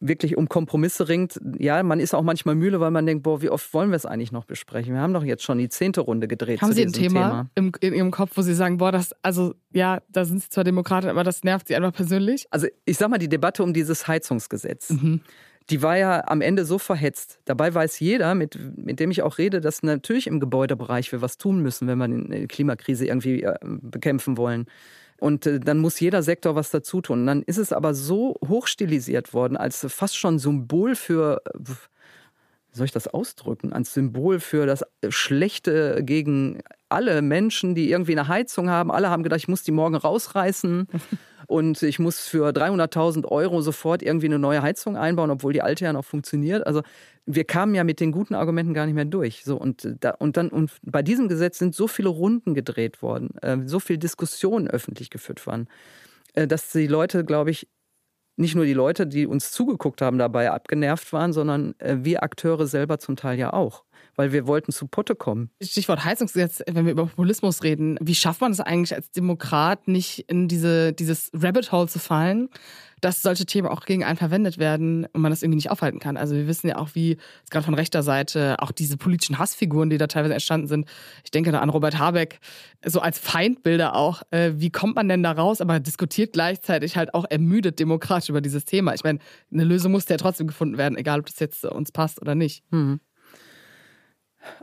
wirklich 0.00 0.36
um 0.36 0.48
Kompromisse 0.48 1.08
ringt. 1.08 1.40
Ja, 1.58 1.82
man 1.82 2.00
ist 2.00 2.14
auch 2.14 2.22
manchmal 2.22 2.54
müde, 2.54 2.80
weil 2.80 2.90
man 2.90 3.06
denkt, 3.06 3.24
boah, 3.24 3.42
wie 3.42 3.50
oft 3.50 3.72
wollen 3.74 3.90
wir 3.90 3.96
es 3.96 4.06
eigentlich 4.06 4.32
noch 4.32 4.44
besprechen? 4.44 4.94
Wir 4.94 5.00
haben 5.00 5.12
doch 5.12 5.24
jetzt 5.24 5.42
schon 5.42 5.58
die 5.58 5.68
zehnte 5.68 6.00
Runde 6.00 6.28
gedreht. 6.28 6.62
Haben 6.62 6.72
Sie 6.72 6.82
ein 6.82 6.92
Thema, 6.92 7.28
Thema. 7.28 7.50
Im, 7.54 7.72
in 7.80 7.94
Ihrem 7.94 8.10
Kopf, 8.10 8.32
wo 8.34 8.42
Sie 8.42 8.54
sagen, 8.54 8.78
boah, 8.78 8.92
das, 8.92 9.12
also 9.22 9.54
ja, 9.72 10.00
da 10.08 10.24
sind 10.24 10.42
Sie 10.42 10.48
zwar 10.48 10.64
Demokraten, 10.64 11.08
aber 11.08 11.24
das 11.24 11.42
nervt 11.42 11.68
Sie 11.68 11.76
einfach 11.76 11.92
persönlich? 11.92 12.46
Also 12.50 12.68
ich 12.84 12.96
sag 12.96 13.10
mal, 13.10 13.18
die 13.18 13.28
Debatte 13.28 13.62
um 13.62 13.72
dieses 13.72 14.06
Heizungsgesetz. 14.06 14.90
Mhm. 14.90 15.20
Die 15.70 15.82
war 15.82 15.98
ja 15.98 16.26
am 16.26 16.40
Ende 16.40 16.64
so 16.64 16.78
verhetzt. 16.78 17.40
Dabei 17.44 17.74
weiß 17.74 18.00
jeder, 18.00 18.34
mit, 18.34 18.58
mit 18.78 19.00
dem 19.00 19.10
ich 19.10 19.22
auch 19.22 19.36
rede, 19.36 19.60
dass 19.60 19.82
natürlich 19.82 20.26
im 20.26 20.40
Gebäudebereich 20.40 21.12
wir 21.12 21.20
was 21.20 21.36
tun 21.36 21.60
müssen, 21.60 21.86
wenn 21.88 21.98
wir 21.98 22.08
die 22.08 22.46
Klimakrise 22.46 23.04
irgendwie 23.06 23.42
äh, 23.42 23.54
bekämpfen 23.62 24.38
wollen. 24.38 24.66
Und 25.18 25.46
äh, 25.46 25.60
dann 25.60 25.78
muss 25.78 26.00
jeder 26.00 26.22
Sektor 26.22 26.54
was 26.54 26.70
dazu 26.70 27.00
tun. 27.00 27.26
Dann 27.26 27.42
ist 27.42 27.58
es 27.58 27.72
aber 27.72 27.94
so 27.94 28.36
hochstilisiert 28.46 29.34
worden, 29.34 29.56
als 29.56 29.84
fast 29.88 30.16
schon 30.16 30.38
Symbol 30.38 30.94
für, 30.94 31.42
wie 31.54 31.74
soll 32.72 32.86
ich 32.86 32.92
das 32.92 33.08
ausdrücken, 33.08 33.72
als 33.72 33.94
Symbol 33.94 34.40
für 34.40 34.66
das 34.66 34.84
Schlechte 35.08 36.02
gegen 36.02 36.60
alle 36.88 37.22
Menschen, 37.22 37.74
die 37.74 37.90
irgendwie 37.90 38.12
eine 38.12 38.28
Heizung 38.28 38.70
haben. 38.70 38.90
Alle 38.90 39.10
haben 39.10 39.22
gedacht, 39.22 39.40
ich 39.40 39.48
muss 39.48 39.62
die 39.62 39.72
morgen 39.72 39.96
rausreißen. 39.96 40.86
und 41.48 41.82
ich 41.82 41.98
muss 41.98 42.20
für 42.20 42.50
300.000 42.50 43.24
Euro 43.24 43.62
sofort 43.62 44.02
irgendwie 44.02 44.26
eine 44.26 44.38
neue 44.38 44.60
Heizung 44.60 44.98
einbauen, 44.98 45.30
obwohl 45.30 45.54
die 45.54 45.62
alte 45.62 45.86
ja 45.86 45.94
noch 45.94 46.04
funktioniert. 46.04 46.66
Also 46.66 46.82
wir 47.24 47.44
kamen 47.44 47.74
ja 47.74 47.84
mit 47.84 48.00
den 48.00 48.12
guten 48.12 48.34
Argumenten 48.34 48.74
gar 48.74 48.84
nicht 48.84 48.94
mehr 48.94 49.06
durch. 49.06 49.44
So 49.44 49.56
und 49.56 49.88
da, 50.00 50.10
und 50.10 50.36
dann 50.36 50.50
und 50.50 50.72
bei 50.82 51.02
diesem 51.02 51.26
Gesetz 51.26 51.58
sind 51.58 51.74
so 51.74 51.88
viele 51.88 52.10
Runden 52.10 52.52
gedreht 52.52 53.00
worden, 53.00 53.30
äh, 53.40 53.56
so 53.64 53.80
viel 53.80 53.96
Diskussionen 53.96 54.68
öffentlich 54.68 55.08
geführt 55.08 55.46
worden, 55.46 55.68
äh, 56.34 56.46
dass 56.46 56.70
die 56.70 56.86
Leute, 56.86 57.24
glaube 57.24 57.50
ich, 57.50 57.66
nicht 58.36 58.54
nur 58.54 58.66
die 58.66 58.74
Leute, 58.74 59.06
die 59.06 59.26
uns 59.26 59.50
zugeguckt 59.50 60.02
haben, 60.02 60.18
dabei 60.18 60.50
abgenervt 60.50 61.12
waren, 61.14 61.32
sondern 61.32 61.74
äh, 61.78 61.96
wir 62.00 62.22
Akteure 62.22 62.66
selber 62.66 62.98
zum 62.98 63.16
Teil 63.16 63.38
ja 63.38 63.54
auch 63.54 63.84
weil 64.18 64.32
wir 64.32 64.48
wollten 64.48 64.72
zu 64.72 64.88
Potte 64.88 65.14
kommen. 65.14 65.50
Stichwort 65.62 66.04
Heizungsgesetz, 66.04 66.60
wenn 66.68 66.84
wir 66.84 66.92
über 66.92 67.06
Populismus 67.06 67.62
reden. 67.62 67.96
Wie 68.00 68.16
schafft 68.16 68.40
man 68.40 68.50
es 68.50 68.58
eigentlich 68.58 68.92
als 68.92 69.12
Demokrat 69.12 69.86
nicht 69.86 70.24
in 70.28 70.48
diese, 70.48 70.92
dieses 70.92 71.30
Rabbit 71.32 71.70
Hole 71.70 71.86
zu 71.86 72.00
fallen, 72.00 72.48
dass 73.00 73.22
solche 73.22 73.46
Themen 73.46 73.68
auch 73.68 73.84
gegen 73.84 74.02
einen 74.02 74.16
verwendet 74.16 74.58
werden 74.58 75.06
und 75.06 75.20
man 75.20 75.30
das 75.30 75.44
irgendwie 75.44 75.58
nicht 75.58 75.70
aufhalten 75.70 76.00
kann? 76.00 76.16
Also 76.16 76.34
wir 76.34 76.48
wissen 76.48 76.66
ja 76.66 76.78
auch, 76.78 76.96
wie 76.96 77.16
gerade 77.48 77.64
von 77.64 77.74
rechter 77.74 78.02
Seite 78.02 78.56
auch 78.58 78.72
diese 78.72 78.96
politischen 78.96 79.38
Hassfiguren, 79.38 79.88
die 79.88 79.98
da 79.98 80.08
teilweise 80.08 80.34
entstanden 80.34 80.66
sind. 80.66 80.88
Ich 81.22 81.30
denke 81.30 81.52
da 81.52 81.60
an 81.60 81.70
Robert 81.70 82.00
Habeck, 82.00 82.40
so 82.84 82.98
als 82.98 83.20
Feindbilder 83.20 83.94
auch. 83.94 84.22
Äh, 84.32 84.54
wie 84.56 84.70
kommt 84.70 84.96
man 84.96 85.08
denn 85.08 85.22
da 85.22 85.30
raus? 85.30 85.60
Aber 85.60 85.78
diskutiert 85.78 86.32
gleichzeitig 86.32 86.96
halt 86.96 87.14
auch 87.14 87.24
ermüdet 87.30 87.78
demokratisch 87.78 88.30
über 88.30 88.40
dieses 88.40 88.64
Thema. 88.64 88.94
Ich 88.94 89.04
meine, 89.04 89.20
eine 89.52 89.62
Lösung 89.62 89.92
muss 89.92 90.08
ja 90.08 90.16
trotzdem 90.16 90.48
gefunden 90.48 90.76
werden, 90.76 90.98
egal 90.98 91.20
ob 91.20 91.26
das 91.26 91.38
jetzt 91.38 91.64
uns 91.64 91.92
passt 91.92 92.20
oder 92.20 92.34
nicht. 92.34 92.64
Mhm. 92.72 92.98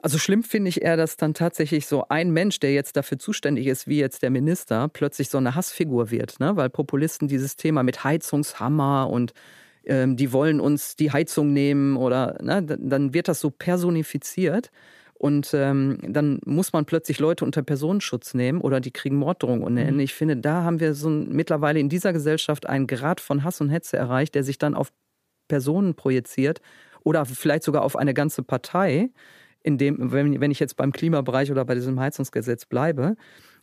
Also 0.01 0.17
schlimm 0.17 0.43
finde 0.43 0.69
ich 0.69 0.81
eher, 0.81 0.97
dass 0.97 1.17
dann 1.17 1.33
tatsächlich 1.33 1.87
so 1.87 2.05
ein 2.09 2.31
Mensch, 2.31 2.59
der 2.59 2.73
jetzt 2.73 2.95
dafür 2.95 3.19
zuständig 3.19 3.67
ist, 3.67 3.87
wie 3.87 3.99
jetzt 3.99 4.23
der 4.23 4.29
Minister, 4.29 4.87
plötzlich 4.87 5.29
so 5.29 5.37
eine 5.37 5.55
Hassfigur 5.55 6.11
wird, 6.11 6.39
ne? 6.39 6.55
weil 6.55 6.69
Populisten 6.69 7.27
dieses 7.27 7.55
Thema 7.55 7.83
mit 7.83 8.03
Heizungshammer 8.03 9.09
und 9.09 9.33
ähm, 9.85 10.15
die 10.15 10.31
wollen 10.31 10.59
uns 10.59 10.95
die 10.95 11.11
Heizung 11.11 11.53
nehmen 11.53 11.97
oder 11.97 12.37
ne? 12.41 12.63
dann 12.63 13.13
wird 13.13 13.27
das 13.27 13.39
so 13.39 13.51
personifiziert. 13.51 14.71
Und 15.17 15.51
ähm, 15.53 15.97
dann 16.03 16.39
muss 16.45 16.73
man 16.73 16.85
plötzlich 16.85 17.19
Leute 17.19 17.45
unter 17.45 17.63
Personenschutz 17.63 18.33
nehmen 18.33 18.59
oder 18.59 18.81
die 18.81 18.91
kriegen 18.91 19.15
Morddrohungen. 19.15 19.63
Und 19.63 19.75
mhm. 19.75 19.99
ich 20.01 20.13
finde, 20.13 20.35
da 20.35 20.63
haben 20.63 20.81
wir 20.81 20.93
so 20.93 21.09
ein, 21.09 21.29
mittlerweile 21.29 21.79
in 21.79 21.87
dieser 21.87 22.11
Gesellschaft 22.11 22.65
einen 22.65 22.85
Grad 22.85 23.21
von 23.21 23.45
Hass 23.45 23.61
und 23.61 23.69
Hetze 23.69 23.95
erreicht, 23.95 24.35
der 24.35 24.43
sich 24.43 24.57
dann 24.57 24.75
auf 24.75 24.91
Personen 25.47 25.95
projiziert 25.95 26.59
oder 27.03 27.25
vielleicht 27.25 27.63
sogar 27.63 27.83
auf 27.83 27.95
eine 27.95 28.13
ganze 28.13 28.43
Partei 28.43 29.09
in 29.65 29.77
dem, 29.77 30.11
wenn, 30.11 30.39
wenn 30.39 30.51
ich 30.51 30.59
jetzt 30.59 30.75
beim 30.75 30.91
Klimabereich 30.91 31.51
oder 31.51 31.65
bei 31.65 31.73
diesem 31.73 31.99
Heizungsgesetz 31.99 32.65
bleibe, 32.65 33.15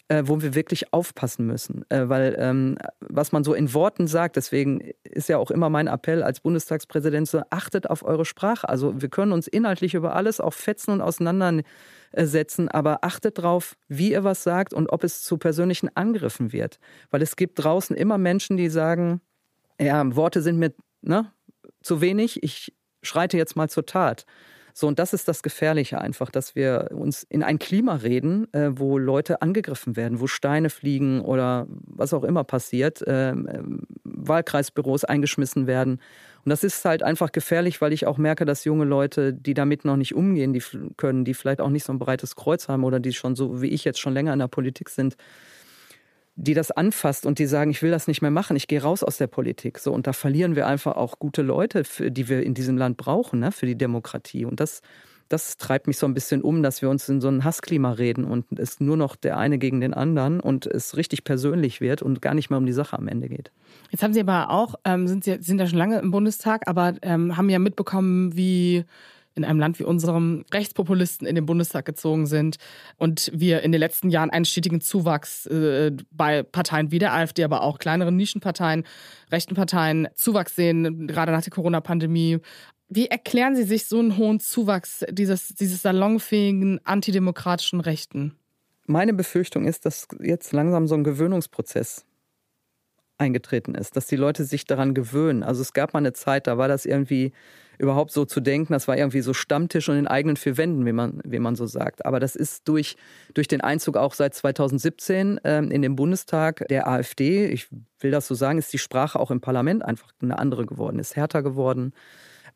äh, 0.08 0.24
wo 0.26 0.42
wir 0.42 0.56
wirklich 0.56 0.92
aufpassen 0.92 1.46
müssen. 1.46 1.84
Äh, 1.88 2.08
weil 2.08 2.34
ähm, 2.38 2.76
was 3.00 3.30
man 3.30 3.44
so 3.44 3.54
in 3.54 3.72
Worten 3.72 4.08
sagt, 4.08 4.34
deswegen 4.34 4.90
ist 5.04 5.28
ja 5.28 5.38
auch 5.38 5.52
immer 5.52 5.70
mein 5.70 5.86
Appell 5.86 6.24
als 6.24 6.40
Bundestagspräsident 6.40 7.28
so, 7.28 7.42
achtet 7.50 7.88
auf 7.88 8.04
eure 8.04 8.24
Sprache. 8.24 8.68
Also 8.68 9.00
wir 9.00 9.08
können 9.08 9.30
uns 9.30 9.46
inhaltlich 9.46 9.94
über 9.94 10.16
alles 10.16 10.40
auch 10.40 10.54
fetzen 10.54 10.90
und 10.90 11.00
auseinandersetzen, 11.02 12.68
aber 12.68 13.04
achtet 13.04 13.38
drauf, 13.38 13.76
wie 13.86 14.10
ihr 14.10 14.24
was 14.24 14.42
sagt 14.42 14.74
und 14.74 14.88
ob 14.92 15.04
es 15.04 15.22
zu 15.22 15.38
persönlichen 15.38 15.88
Angriffen 15.94 16.52
wird. 16.52 16.80
Weil 17.10 17.22
es 17.22 17.36
gibt 17.36 17.62
draußen 17.62 17.94
immer 17.94 18.18
Menschen, 18.18 18.56
die 18.56 18.70
sagen, 18.70 19.20
ja, 19.80 20.04
Worte 20.16 20.42
sind 20.42 20.58
mir 20.58 20.74
ne, 21.00 21.32
zu 21.80 22.00
wenig, 22.00 22.42
ich 22.42 22.74
schreite 23.02 23.36
jetzt 23.36 23.54
mal 23.54 23.70
zur 23.70 23.86
Tat. 23.86 24.26
So, 24.74 24.86
und 24.86 24.98
das 24.98 25.12
ist 25.12 25.28
das 25.28 25.42
Gefährliche 25.42 26.00
einfach, 26.00 26.30
dass 26.30 26.54
wir 26.54 26.90
uns 26.92 27.24
in 27.24 27.42
ein 27.42 27.58
Klima 27.58 27.96
reden, 27.96 28.52
äh, 28.54 28.70
wo 28.72 28.98
Leute 28.98 29.42
angegriffen 29.42 29.96
werden, 29.96 30.20
wo 30.20 30.26
Steine 30.26 30.70
fliegen 30.70 31.20
oder 31.20 31.66
was 31.68 32.14
auch 32.14 32.24
immer 32.24 32.44
passiert, 32.44 33.02
äh, 33.02 33.34
Wahlkreisbüros 34.04 35.04
eingeschmissen 35.04 35.66
werden. 35.66 36.00
Und 36.44 36.50
das 36.50 36.64
ist 36.64 36.84
halt 36.84 37.02
einfach 37.02 37.30
gefährlich, 37.32 37.80
weil 37.80 37.92
ich 37.92 38.06
auch 38.06 38.18
merke, 38.18 38.44
dass 38.44 38.64
junge 38.64 38.84
Leute, 38.84 39.32
die 39.32 39.54
damit 39.54 39.84
noch 39.84 39.96
nicht 39.96 40.14
umgehen 40.14 40.52
die 40.52 40.62
können, 40.96 41.24
die 41.24 41.34
vielleicht 41.34 41.60
auch 41.60 41.68
nicht 41.70 41.84
so 41.84 41.92
ein 41.92 41.98
breites 41.98 42.34
Kreuz 42.34 42.68
haben 42.68 42.84
oder 42.84 42.98
die 42.98 43.12
schon 43.12 43.36
so 43.36 43.62
wie 43.62 43.68
ich 43.68 43.84
jetzt 43.84 44.00
schon 44.00 44.14
länger 44.14 44.32
in 44.32 44.40
der 44.40 44.48
Politik 44.48 44.88
sind, 44.88 45.16
die 46.34 46.54
das 46.54 46.70
anfasst 46.70 47.26
und 47.26 47.38
die 47.38 47.46
sagen, 47.46 47.70
ich 47.70 47.82
will 47.82 47.90
das 47.90 48.08
nicht 48.08 48.22
mehr 48.22 48.30
machen, 48.30 48.56
ich 48.56 48.66
gehe 48.66 48.82
raus 48.82 49.02
aus 49.02 49.18
der 49.18 49.26
Politik. 49.26 49.78
So, 49.78 49.92
und 49.92 50.06
da 50.06 50.12
verlieren 50.12 50.56
wir 50.56 50.66
einfach 50.66 50.96
auch 50.96 51.18
gute 51.18 51.42
Leute, 51.42 51.84
für, 51.84 52.10
die 52.10 52.28
wir 52.28 52.42
in 52.42 52.54
diesem 52.54 52.78
Land 52.78 52.96
brauchen, 52.96 53.40
ne, 53.40 53.52
für 53.52 53.66
die 53.66 53.76
Demokratie. 53.76 54.46
Und 54.46 54.58
das, 54.58 54.80
das 55.28 55.58
treibt 55.58 55.86
mich 55.86 55.98
so 55.98 56.06
ein 56.06 56.14
bisschen 56.14 56.40
um, 56.40 56.62
dass 56.62 56.80
wir 56.80 56.88
uns 56.88 57.08
in 57.08 57.20
so 57.20 57.28
ein 57.28 57.44
Hassklima 57.44 57.92
reden 57.92 58.24
und 58.24 58.46
es 58.58 58.80
nur 58.80 58.96
noch 58.96 59.14
der 59.14 59.36
eine 59.36 59.58
gegen 59.58 59.80
den 59.80 59.92
anderen 59.92 60.40
und 60.40 60.66
es 60.66 60.96
richtig 60.96 61.24
persönlich 61.24 61.82
wird 61.82 62.00
und 62.00 62.22
gar 62.22 62.34
nicht 62.34 62.48
mehr 62.48 62.58
um 62.58 62.66
die 62.66 62.72
Sache 62.72 62.96
am 62.96 63.08
Ende 63.08 63.28
geht. 63.28 63.52
Jetzt 63.90 64.02
haben 64.02 64.14
Sie 64.14 64.20
aber 64.20 64.50
auch, 64.50 64.76
ähm, 64.84 65.06
sind 65.08 65.24
Sie 65.24 65.36
sind 65.40 65.58
ja 65.58 65.66
schon 65.66 65.78
lange 65.78 65.98
im 65.98 66.10
Bundestag, 66.10 66.62
aber 66.66 66.94
ähm, 67.02 67.36
haben 67.36 67.50
ja 67.50 67.58
mitbekommen, 67.58 68.34
wie 68.36 68.84
in 69.34 69.44
einem 69.44 69.58
Land 69.58 69.78
wie 69.78 69.84
unserem 69.84 70.44
Rechtspopulisten 70.52 71.26
in 71.26 71.34
den 71.34 71.46
Bundestag 71.46 71.84
gezogen 71.84 72.26
sind 72.26 72.56
und 72.96 73.30
wir 73.34 73.62
in 73.62 73.72
den 73.72 73.80
letzten 73.80 74.10
Jahren 74.10 74.30
einen 74.30 74.44
stetigen 74.44 74.80
Zuwachs 74.80 75.46
äh, 75.46 75.92
bei 76.10 76.42
Parteien 76.42 76.90
wie 76.90 76.98
der 76.98 77.12
AfD, 77.12 77.44
aber 77.44 77.62
auch 77.62 77.78
kleineren 77.78 78.16
Nischenparteien, 78.16 78.84
rechten 79.30 79.54
Parteien 79.54 80.08
Zuwachs 80.14 80.56
sehen, 80.56 81.06
gerade 81.06 81.32
nach 81.32 81.42
der 81.42 81.52
Corona-Pandemie. 81.52 82.38
Wie 82.88 83.06
erklären 83.06 83.56
Sie 83.56 83.64
sich 83.64 83.86
so 83.86 83.98
einen 83.98 84.18
hohen 84.18 84.38
Zuwachs 84.38 85.04
dieses, 85.10 85.48
dieses 85.48 85.82
salonfähigen 85.82 86.80
antidemokratischen 86.84 87.80
Rechten? 87.80 88.36
Meine 88.86 89.14
Befürchtung 89.14 89.66
ist, 89.66 89.86
dass 89.86 90.08
jetzt 90.20 90.52
langsam 90.52 90.86
so 90.86 90.94
ein 90.94 91.04
Gewöhnungsprozess 91.04 92.04
eingetreten 93.22 93.74
ist, 93.74 93.96
dass 93.96 94.06
die 94.06 94.16
Leute 94.16 94.44
sich 94.44 94.64
daran 94.64 94.94
gewöhnen. 94.94 95.42
Also 95.42 95.62
es 95.62 95.72
gab 95.72 95.94
mal 95.94 96.00
eine 96.00 96.12
Zeit, 96.12 96.46
da 96.46 96.58
war 96.58 96.68
das 96.68 96.84
irgendwie 96.84 97.32
überhaupt 97.78 98.12
so 98.12 98.24
zu 98.24 98.40
denken. 98.40 98.72
Das 98.72 98.88
war 98.88 98.96
irgendwie 98.96 99.20
so 99.20 99.32
Stammtisch 99.32 99.88
und 99.88 99.96
in 99.96 100.06
eigenen 100.06 100.36
vier 100.36 100.56
Wänden, 100.56 100.84
wie 100.86 100.92
man, 100.92 101.20
wie 101.24 101.38
man 101.38 101.56
so 101.56 101.66
sagt. 101.66 102.04
Aber 102.04 102.20
das 102.20 102.36
ist 102.36 102.68
durch, 102.68 102.96
durch 103.34 103.48
den 103.48 103.60
Einzug 103.60 103.96
auch 103.96 104.14
seit 104.14 104.34
2017 104.34 105.40
ähm, 105.44 105.70
in 105.70 105.82
den 105.82 105.96
Bundestag 105.96 106.66
der 106.68 106.88
AfD, 106.88 107.46
ich 107.46 107.68
will 108.00 108.10
das 108.10 108.26
so 108.26 108.34
sagen, 108.34 108.58
ist 108.58 108.72
die 108.72 108.78
Sprache 108.78 109.18
auch 109.18 109.30
im 109.30 109.40
Parlament 109.40 109.84
einfach 109.84 110.10
eine 110.20 110.38
andere 110.38 110.66
geworden, 110.66 110.98
ist 110.98 111.16
härter 111.16 111.42
geworden. 111.42 111.92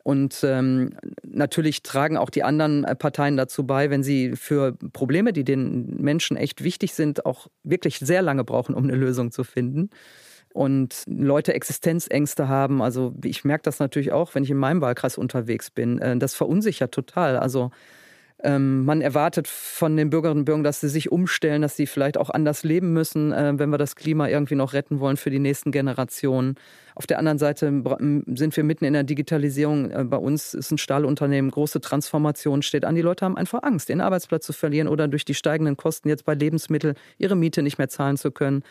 Und 0.04 0.44
ähm, 0.44 0.90
natürlich 1.24 1.82
tragen 1.82 2.16
auch 2.16 2.30
die 2.30 2.44
anderen 2.44 2.82
Parteien 2.96 3.36
dazu 3.36 3.66
bei, 3.66 3.90
wenn 3.90 4.04
sie 4.04 4.36
für 4.36 4.76
Probleme, 4.92 5.32
die 5.32 5.42
den 5.42 5.96
Menschen 6.00 6.36
echt 6.36 6.62
wichtig 6.62 6.94
sind, 6.94 7.26
auch 7.26 7.48
wirklich 7.64 7.98
sehr 7.98 8.22
lange 8.22 8.44
brauchen, 8.44 8.76
um 8.76 8.84
eine 8.84 8.94
Lösung 8.94 9.32
zu 9.32 9.42
finden 9.42 9.90
und 10.56 11.02
Leute 11.06 11.52
Existenzängste 11.54 12.48
haben. 12.48 12.80
Also 12.80 13.14
ich 13.22 13.44
merke 13.44 13.62
das 13.62 13.78
natürlich 13.78 14.12
auch, 14.12 14.34
wenn 14.34 14.42
ich 14.42 14.50
in 14.50 14.56
meinem 14.56 14.80
Wahlkreis 14.80 15.18
unterwegs 15.18 15.70
bin. 15.70 15.98
Äh, 15.98 16.16
das 16.16 16.34
verunsichert 16.34 16.92
total. 16.92 17.36
Also 17.36 17.70
ähm, 18.42 18.84
man 18.84 19.00
erwartet 19.00 19.48
von 19.48 19.96
den 19.96 20.10
Bürgerinnen 20.10 20.40
und 20.40 20.44
Bürgern, 20.44 20.64
dass 20.64 20.80
sie 20.80 20.88
sich 20.88 21.10
umstellen, 21.10 21.62
dass 21.62 21.76
sie 21.76 21.86
vielleicht 21.86 22.18
auch 22.18 22.30
anders 22.30 22.64
leben 22.64 22.92
müssen, 22.92 23.32
äh, 23.32 23.52
wenn 23.56 23.70
wir 23.70 23.78
das 23.78 23.96
Klima 23.96 24.28
irgendwie 24.28 24.54
noch 24.54 24.72
retten 24.72 25.00
wollen 25.00 25.16
für 25.16 25.30
die 25.30 25.38
nächsten 25.38 25.72
Generationen. 25.72 26.56
Auf 26.94 27.06
der 27.06 27.18
anderen 27.18 27.38
Seite 27.38 27.66
sind 27.66 28.56
wir 28.56 28.64
mitten 28.64 28.84
in 28.84 28.92
der 28.92 29.04
Digitalisierung. 29.04 29.90
Äh, 29.90 30.04
bei 30.04 30.18
uns 30.18 30.54
ist 30.54 30.70
ein 30.70 30.78
Stahlunternehmen, 30.78 31.50
große 31.50 31.80
Transformation 31.80 32.62
steht 32.62 32.84
an. 32.84 32.94
Die 32.94 33.02
Leute 33.02 33.24
haben 33.24 33.36
einfach 33.36 33.62
Angst, 33.62 33.88
ihren 33.88 34.00
Arbeitsplatz 34.02 34.46
zu 34.46 34.52
verlieren 34.52 34.88
oder 34.88 35.08
durch 35.08 35.24
die 35.24 35.34
steigenden 35.34 35.76
Kosten 35.76 36.08
jetzt 36.08 36.24
bei 36.24 36.34
Lebensmitteln 36.34 36.94
ihre 37.18 37.36
Miete 37.36 37.62
nicht 37.62 37.78
mehr 37.78 37.88
zahlen 37.88 38.16
zu 38.16 38.30
können. 38.30 38.62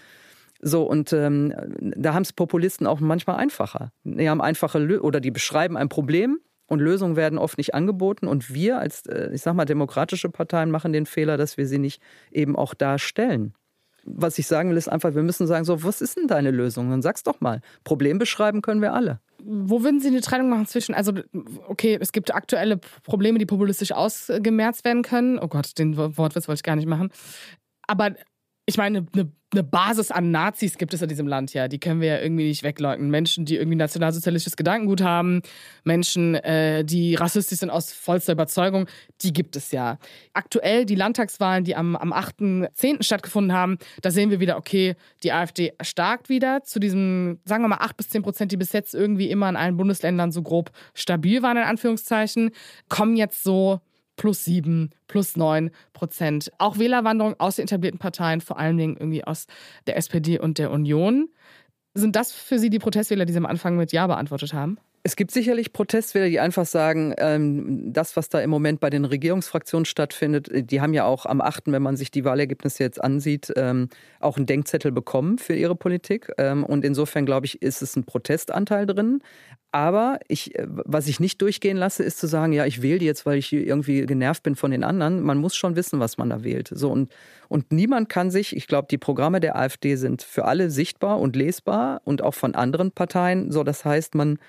So, 0.61 0.83
und 0.83 1.13
ähm, 1.13 1.53
da 1.79 2.13
haben 2.13 2.23
es 2.23 2.33
Populisten 2.33 2.87
auch 2.87 2.99
manchmal 2.99 3.37
einfacher. 3.37 3.91
Die 4.03 4.29
haben 4.29 4.41
einfache 4.41 4.79
Lö 4.79 4.99
oder 4.99 5.19
die 5.19 5.31
beschreiben 5.31 5.77
ein 5.77 5.89
Problem 5.89 6.39
und 6.67 6.79
Lösungen 6.79 7.15
werden 7.15 7.37
oft 7.37 7.57
nicht 7.57 7.75
angeboten. 7.75 8.27
Und 8.27 8.53
wir 8.53 8.79
als, 8.79 9.05
äh, 9.05 9.31
ich 9.33 9.41
sag 9.41 9.53
mal, 9.53 9.65
demokratische 9.65 10.29
Parteien 10.29 10.71
machen 10.71 10.93
den 10.93 11.05
Fehler, 11.05 11.37
dass 11.37 11.57
wir 11.57 11.67
sie 11.67 11.79
nicht 11.79 12.01
eben 12.31 12.55
auch 12.55 12.73
darstellen. 12.73 13.53
was 14.07 14.37
ich 14.37 14.45
sagen 14.45 14.69
will, 14.69 14.77
ist 14.77 14.87
einfach, 14.87 15.15
wir 15.15 15.23
müssen 15.23 15.47
sagen, 15.47 15.65
so, 15.65 15.83
was 15.83 15.99
ist 15.99 16.17
denn 16.17 16.27
deine 16.27 16.51
Lösung? 16.51 16.91
Dann 16.91 17.01
sag's 17.01 17.23
doch 17.23 17.41
mal. 17.41 17.61
Problem 17.83 18.19
beschreiben 18.19 18.61
können 18.61 18.81
wir 18.81 18.93
alle. 18.93 19.19
Wo 19.43 19.83
würden 19.83 19.99
Sie 19.99 20.07
eine 20.09 20.21
Trennung 20.21 20.49
machen 20.49 20.67
zwischen, 20.67 20.93
also 20.93 21.11
okay, 21.67 21.97
es 21.99 22.11
gibt 22.11 22.33
aktuelle 22.33 22.79
Probleme, 23.03 23.39
die 23.39 23.45
populistisch 23.47 23.91
ausgemerzt 23.91 24.85
werden 24.85 25.01
können. 25.01 25.39
Oh 25.39 25.47
Gott, 25.47 25.77
den 25.79 25.97
Wortwitz 25.97 26.47
wollte 26.47 26.59
ich 26.59 26.63
gar 26.63 26.75
nicht 26.75 26.87
machen. 26.87 27.09
Aber 27.87 28.15
ich 28.67 28.77
meine, 28.77 29.05
eine, 29.13 29.31
eine 29.53 29.63
Basis 29.63 30.09
an 30.09 30.31
Nazis 30.31 30.77
gibt 30.77 30.93
es 30.93 31.01
in 31.01 31.07
diesem 31.07 31.27
Land 31.27 31.53
ja. 31.53 31.67
Die 31.67 31.79
können 31.79 32.01
wir 32.01 32.07
ja 32.07 32.19
irgendwie 32.19 32.47
nicht 32.47 32.63
wegleugnen. 32.63 33.11
Menschen, 33.11 33.45
die 33.45 33.57
irgendwie 33.57 33.77
nationalsozialistisches 33.77 34.57
Gedankengut 34.57 35.01
haben, 35.01 35.43
Menschen, 35.83 36.33
äh, 36.35 36.83
die 36.83 37.13
rassistisch 37.13 37.59
sind 37.59 37.69
aus 37.69 37.93
vollster 37.93 38.33
Überzeugung, 38.33 38.87
die 39.21 39.33
gibt 39.33 39.55
es 39.55 39.71
ja. 39.71 39.99
Aktuell 40.33 40.85
die 40.85 40.95
Landtagswahlen, 40.95 41.63
die 41.63 41.75
am, 41.75 41.95
am 41.95 42.11
8.10. 42.11 43.03
stattgefunden 43.03 43.53
haben, 43.53 43.77
da 44.01 44.09
sehen 44.09 44.31
wir 44.31 44.39
wieder, 44.39 44.57
okay, 44.57 44.95
die 45.21 45.31
AfD 45.31 45.73
erstarkt 45.77 46.29
wieder 46.29 46.63
zu 46.63 46.79
diesem, 46.79 47.39
sagen 47.45 47.63
wir 47.63 47.67
mal, 47.67 47.81
8 47.81 47.97
bis 47.97 48.09
10 48.09 48.23
Prozent, 48.23 48.51
die 48.51 48.57
bis 48.57 48.73
jetzt 48.73 48.95
irgendwie 48.95 49.29
immer 49.29 49.47
in 49.47 49.57
allen 49.57 49.77
Bundesländern 49.77 50.31
so 50.31 50.41
grob 50.41 50.71
stabil 50.95 51.43
waren, 51.43 51.57
in 51.57 51.63
Anführungszeichen, 51.63 52.49
kommen 52.89 53.15
jetzt 53.15 53.43
so 53.43 53.79
plus 54.15 54.43
sieben, 54.45 54.91
plus 55.07 55.35
neun 55.35 55.71
Prozent. 55.93 56.51
Auch 56.57 56.77
Wählerwanderung 56.77 57.35
aus 57.39 57.57
den 57.57 57.63
etablierten 57.63 57.99
Parteien, 57.99 58.41
vor 58.41 58.57
allen 58.57 58.77
Dingen 58.77 58.97
irgendwie 58.97 59.23
aus 59.23 59.47
der 59.87 59.97
SPD 59.97 60.39
und 60.39 60.57
der 60.57 60.71
Union. 60.71 61.29
Sind 61.93 62.15
das 62.15 62.31
für 62.31 62.59
Sie 62.59 62.69
die 62.69 62.79
Protestwähler, 62.79 63.25
die 63.25 63.33
Sie 63.33 63.39
am 63.39 63.45
Anfang 63.45 63.77
mit 63.77 63.91
Ja 63.91 64.07
beantwortet 64.07 64.53
haben? 64.53 64.77
Es 65.07 65.15
gibt 65.15 65.29
sicherlich 65.29 65.71
Protestwähler, 65.71 66.29
die 66.29 66.39
einfach 66.39 66.65
sagen, 66.65 67.13
ähm, 67.19 67.93
das, 67.93 68.15
was 68.15 68.27
da 68.27 68.39
im 68.39 68.49
Moment 68.49 68.79
bei 68.79 68.89
den 68.89 69.05
Regierungsfraktionen 69.05 69.85
stattfindet, 69.85 70.49
äh, 70.49 70.63
die 70.63 70.81
haben 70.81 70.95
ja 70.95 71.05
auch 71.05 71.27
am 71.27 71.41
8., 71.41 71.65
wenn 71.67 71.83
man 71.83 71.95
sich 71.95 72.09
die 72.09 72.25
Wahlergebnisse 72.25 72.81
jetzt 72.81 73.03
ansieht, 73.03 73.53
ähm, 73.55 73.89
auch 74.19 74.37
einen 74.37 74.47
Denkzettel 74.47 74.91
bekommen 74.91 75.37
für 75.37 75.53
ihre 75.53 75.75
Politik. 75.75 76.31
Ähm, 76.39 76.63
und 76.63 76.83
insofern, 76.83 77.27
glaube 77.27 77.45
ich, 77.45 77.61
ist 77.61 77.83
es 77.83 77.95
ein 77.95 78.05
Protestanteil 78.05 78.87
drin. 78.87 79.21
Aber 79.71 80.17
ich, 80.27 80.57
äh, 80.57 80.65
was 80.67 81.07
ich 81.07 81.19
nicht 81.19 81.39
durchgehen 81.39 81.77
lasse, 81.77 82.01
ist 82.01 82.17
zu 82.17 82.25
sagen, 82.25 82.51
ja, 82.51 82.65
ich 82.65 82.81
wähle 82.81 82.97
die 82.97 83.05
jetzt, 83.05 83.27
weil 83.27 83.37
ich 83.37 83.53
irgendwie 83.53 84.07
genervt 84.07 84.41
bin 84.41 84.55
von 84.55 84.71
den 84.71 84.83
anderen. 84.83 85.21
Man 85.21 85.37
muss 85.37 85.55
schon 85.55 85.75
wissen, 85.75 85.99
was 85.99 86.17
man 86.17 86.31
da 86.31 86.43
wählt. 86.43 86.71
So 86.73 86.89
und, 86.89 87.11
und 87.47 87.71
niemand 87.71 88.09
kann 88.09 88.31
sich, 88.31 88.55
ich 88.55 88.65
glaube, 88.65 88.87
die 88.89 88.97
Programme 88.97 89.39
der 89.39 89.55
AfD 89.55 89.97
sind 89.97 90.23
für 90.23 90.45
alle 90.45 90.71
sichtbar 90.71 91.19
und 91.19 91.35
lesbar 91.35 92.01
und 92.05 92.23
auch 92.23 92.33
von 92.33 92.55
anderen 92.55 92.89
Parteien. 92.89 93.51
So, 93.51 93.63
das 93.63 93.85
heißt, 93.85 94.15
man 94.15 94.39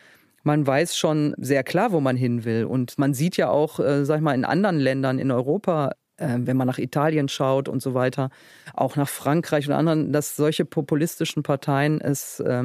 man 0.47 0.65
weiß 0.65 0.97
schon 0.97 1.35
sehr 1.39 1.65
klar, 1.65 1.91
wo 1.91 2.01
man 2.01 2.17
hin 2.17 2.45
will. 2.45 2.65
Und 2.65 2.99
man 2.99 3.15
sieht 3.15 3.37
ja 3.37 3.51
auch, 3.51 3.81
äh, 3.81 4.05
sag 4.05 4.17
ich 4.19 4.23
mal, 4.23 4.35
in 4.35 4.45
anderen 4.45 4.79
Ländern 4.79 5.19
in 5.19 5.33
Europa, 5.33 5.91
äh, 6.19 6.39
wenn 6.39 6.57
man 6.57 6.69
nach 6.69 6.79
Italien 6.79 7.29
schaut 7.29 7.69
und 7.69 7.83
so 7.83 7.95
weiter, 7.95 8.31
auch 8.73 8.95
nach 8.95 9.09
Frankreich 9.09 9.67
und 9.67 9.75
anderen, 9.75 10.13
dass 10.13 10.37
solche 10.37 10.65
populistischen 10.65 11.43
Parteien 11.43 12.01
es 12.01 12.39
äh, 12.39 12.63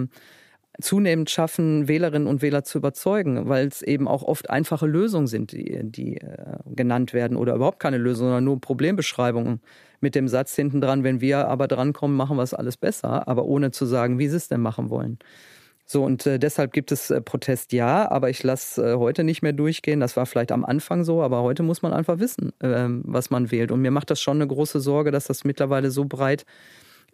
zunehmend 0.80 1.32
schaffen, 1.32 1.88
Wählerinnen 1.88 2.28
und 2.28 2.44
Wähler 2.44 2.64
zu 2.64 2.78
überzeugen, 2.78 3.50
weil 3.50 3.68
es 3.68 3.82
eben 3.82 4.08
auch 4.08 4.22
oft 4.24 4.52
einfache 4.52 4.86
Lösungen 4.86 5.28
sind, 5.28 5.52
die, 5.52 5.80
die 5.84 6.18
äh, 6.18 6.58
genannt 6.68 7.14
werden 7.14 7.36
oder 7.36 7.56
überhaupt 7.56 7.80
keine 7.80 7.98
Lösung, 7.98 8.28
sondern 8.28 8.44
nur 8.44 8.62
Problembeschreibungen 8.62 9.60
mit 10.02 10.14
dem 10.14 10.28
Satz 10.28 10.56
hinten 10.56 10.82
dran, 10.82 11.04
wenn 11.04 11.20
wir 11.20 11.48
aber 11.48 11.68
drankommen, 11.68 12.16
machen 12.16 12.38
wir 12.38 12.44
es 12.44 12.54
alles 12.54 12.78
besser, 12.78 13.28
aber 13.28 13.46
ohne 13.46 13.72
zu 13.72 13.88
sagen, 13.88 14.20
wie 14.20 14.28
sie 14.28 14.38
es 14.38 14.50
denn 14.50 14.62
machen 14.62 14.92
wollen. 14.92 15.18
So, 15.92 16.06
und 16.06 16.26
äh, 16.26 16.40
deshalb 16.40 16.72
gibt 16.72 16.94
es 16.94 17.10
äh, 17.10 17.20
Protest 17.20 17.74
ja, 17.74 18.10
aber 18.10 18.30
ich 18.30 18.44
lasse 18.44 18.94
äh, 18.94 18.96
heute 18.96 19.26
nicht 19.26 19.42
mehr 19.42 19.52
durchgehen. 19.52 20.00
Das 20.00 20.16
war 20.16 20.26
vielleicht 20.26 20.54
am 20.54 20.64
Anfang 20.64 21.04
so, 21.04 21.22
aber 21.22 21.42
heute 21.42 21.64
muss 21.64 21.82
man 21.82 21.92
einfach 21.92 22.20
wissen, 22.20 22.54
ähm, 22.62 23.02
was 23.06 23.30
man 23.30 23.52
wählt. 23.52 23.74
Und 23.74 23.82
mir 23.82 23.92
macht 23.92 24.10
das 24.10 24.22
schon 24.22 24.38
eine 24.38 24.48
große 24.48 24.80
Sorge, 24.80 25.12
dass 25.12 25.26
das 25.26 25.44
mittlerweile 25.44 25.92
so 25.92 26.06
breit 26.06 26.46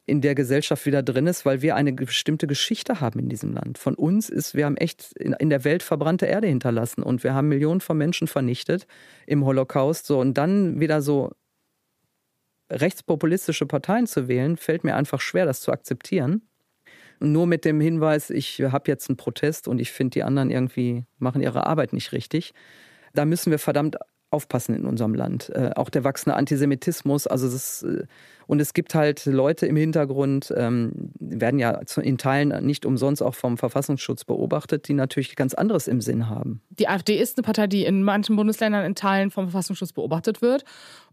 in 0.06 0.22
der 0.22 0.36
Gesellschaft 0.36 0.86
wieder 0.86 1.02
drin 1.02 1.26
ist, 1.26 1.44
weil 1.44 1.63
wir 1.63 1.76
eine 1.76 1.92
bestimmte 1.92 2.46
Geschichte 2.46 3.02
haben 3.02 3.18
in 3.18 3.30
diesem 3.30 3.52
Land. 3.52 3.80
Von 3.80 3.96
uns 3.96 4.30
ist, 4.30 4.54
wir 4.54 4.66
haben 4.66 4.78
echt 4.78 5.12
in, 5.13 5.34
in 5.34 5.50
der 5.50 5.63
Welt 5.63 5.82
verbrannte 5.82 6.28
Erde 6.28 6.46
hinterlassen 6.46 7.02
und 7.02 7.24
wir 7.24 7.34
haben 7.34 7.48
Millionen 7.48 7.82
von 7.82 7.98
Menschen 7.98 8.28
vernichtet 8.28 8.86
im 9.26 9.44
Holocaust. 9.44 10.06
So, 10.06 10.20
und 10.20 10.38
dann 10.38 10.80
wieder 10.80 11.02
so 11.02 11.32
rechtspopulistische 12.70 13.66
Parteien 13.66 14.06
zu 14.06 14.28
wählen, 14.28 14.56
fällt 14.56 14.84
mir 14.84 14.96
einfach 14.96 15.20
schwer, 15.20 15.48
das 15.48 15.62
zu 15.62 15.72
akzeptieren. 15.72 16.44
Nur 17.20 17.48
mit 17.48 17.66
dem 17.66 17.80
Hinweis, 17.82 18.30
ich 18.30 18.62
habe 18.62 18.92
jetzt 18.92 19.10
einen 19.10 19.18
Protest 19.18 19.68
und 19.68 19.80
ich 19.80 19.92
finde, 19.92 20.12
die 20.12 20.24
anderen 20.24 20.52
irgendwie 20.52 21.06
machen 21.18 21.42
ihre 21.42 21.66
Arbeit 21.66 21.94
nicht 21.94 22.12
richtig. 22.12 22.54
Da 23.14 23.26
müssen 23.26 23.52
wir 23.52 23.60
verdammt 23.60 23.98
aufpassen 24.30 24.76
in 24.76 24.86
unserem 24.86 25.14
Land. 25.14 25.50
Äh, 25.56 25.72
auch 25.76 25.90
der 25.90 26.04
wachsende 26.04 26.36
Antisemitismus, 26.36 27.28
also 27.28 27.50
das, 27.50 27.84
äh, 27.84 28.04
und 28.46 28.60
es 28.60 28.74
gibt 28.74 28.94
halt 28.94 29.26
Leute 29.26 29.66
im 29.68 29.78
Hintergrund, 29.78 30.54
ähm, 30.56 31.12
werden 31.20 31.60
ja 31.60 31.80
in 32.02 32.18
Teilen 32.18 32.66
nicht 32.66 32.86
umsonst 32.86 33.24
auch 33.24 33.36
vom 33.36 33.58
Verfassungsschutz 33.58 34.26
beobachtet, 34.26 34.88
die 34.90 34.94
natürlich 34.94 35.36
ganz 35.38 35.54
anderes 35.54 35.88
im 35.88 36.02
Sinn 36.02 36.30
haben. 36.30 36.62
Die 36.70 36.90
AfD 36.90 37.18
ist 37.18 37.38
eine 37.38 37.44
Partei, 37.44 37.68
die 37.68 37.86
in 37.86 38.04
manchen 38.04 38.36
Bundesländern 38.36 38.86
in 38.86 38.96
Teilen 38.96 39.32
vom 39.32 39.46
Verfassungsschutz 39.46 39.94
beobachtet 39.94 40.42
wird. 40.42 40.66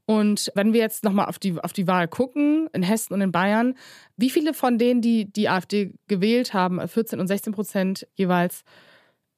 Und 0.06 0.52
wenn 0.54 0.72
wir 0.72 0.80
jetzt 0.80 1.02
nochmal 1.02 1.26
auf 1.26 1.38
die, 1.38 1.58
auf 1.58 1.72
die 1.72 1.86
Wahl 1.86 2.08
gucken, 2.08 2.68
in 2.72 2.82
Hessen 2.82 3.14
und 3.14 3.20
in 3.22 3.32
Bayern, 3.32 3.74
wie 4.16 4.30
viele 4.30 4.52
von 4.52 4.78
denen, 4.78 5.00
die 5.00 5.32
die 5.32 5.48
AfD 5.48 5.94
gewählt 6.08 6.52
haben, 6.52 6.86
14 6.86 7.20
und 7.20 7.26
16 7.26 7.54
Prozent 7.54 8.06
jeweils, 8.14 8.64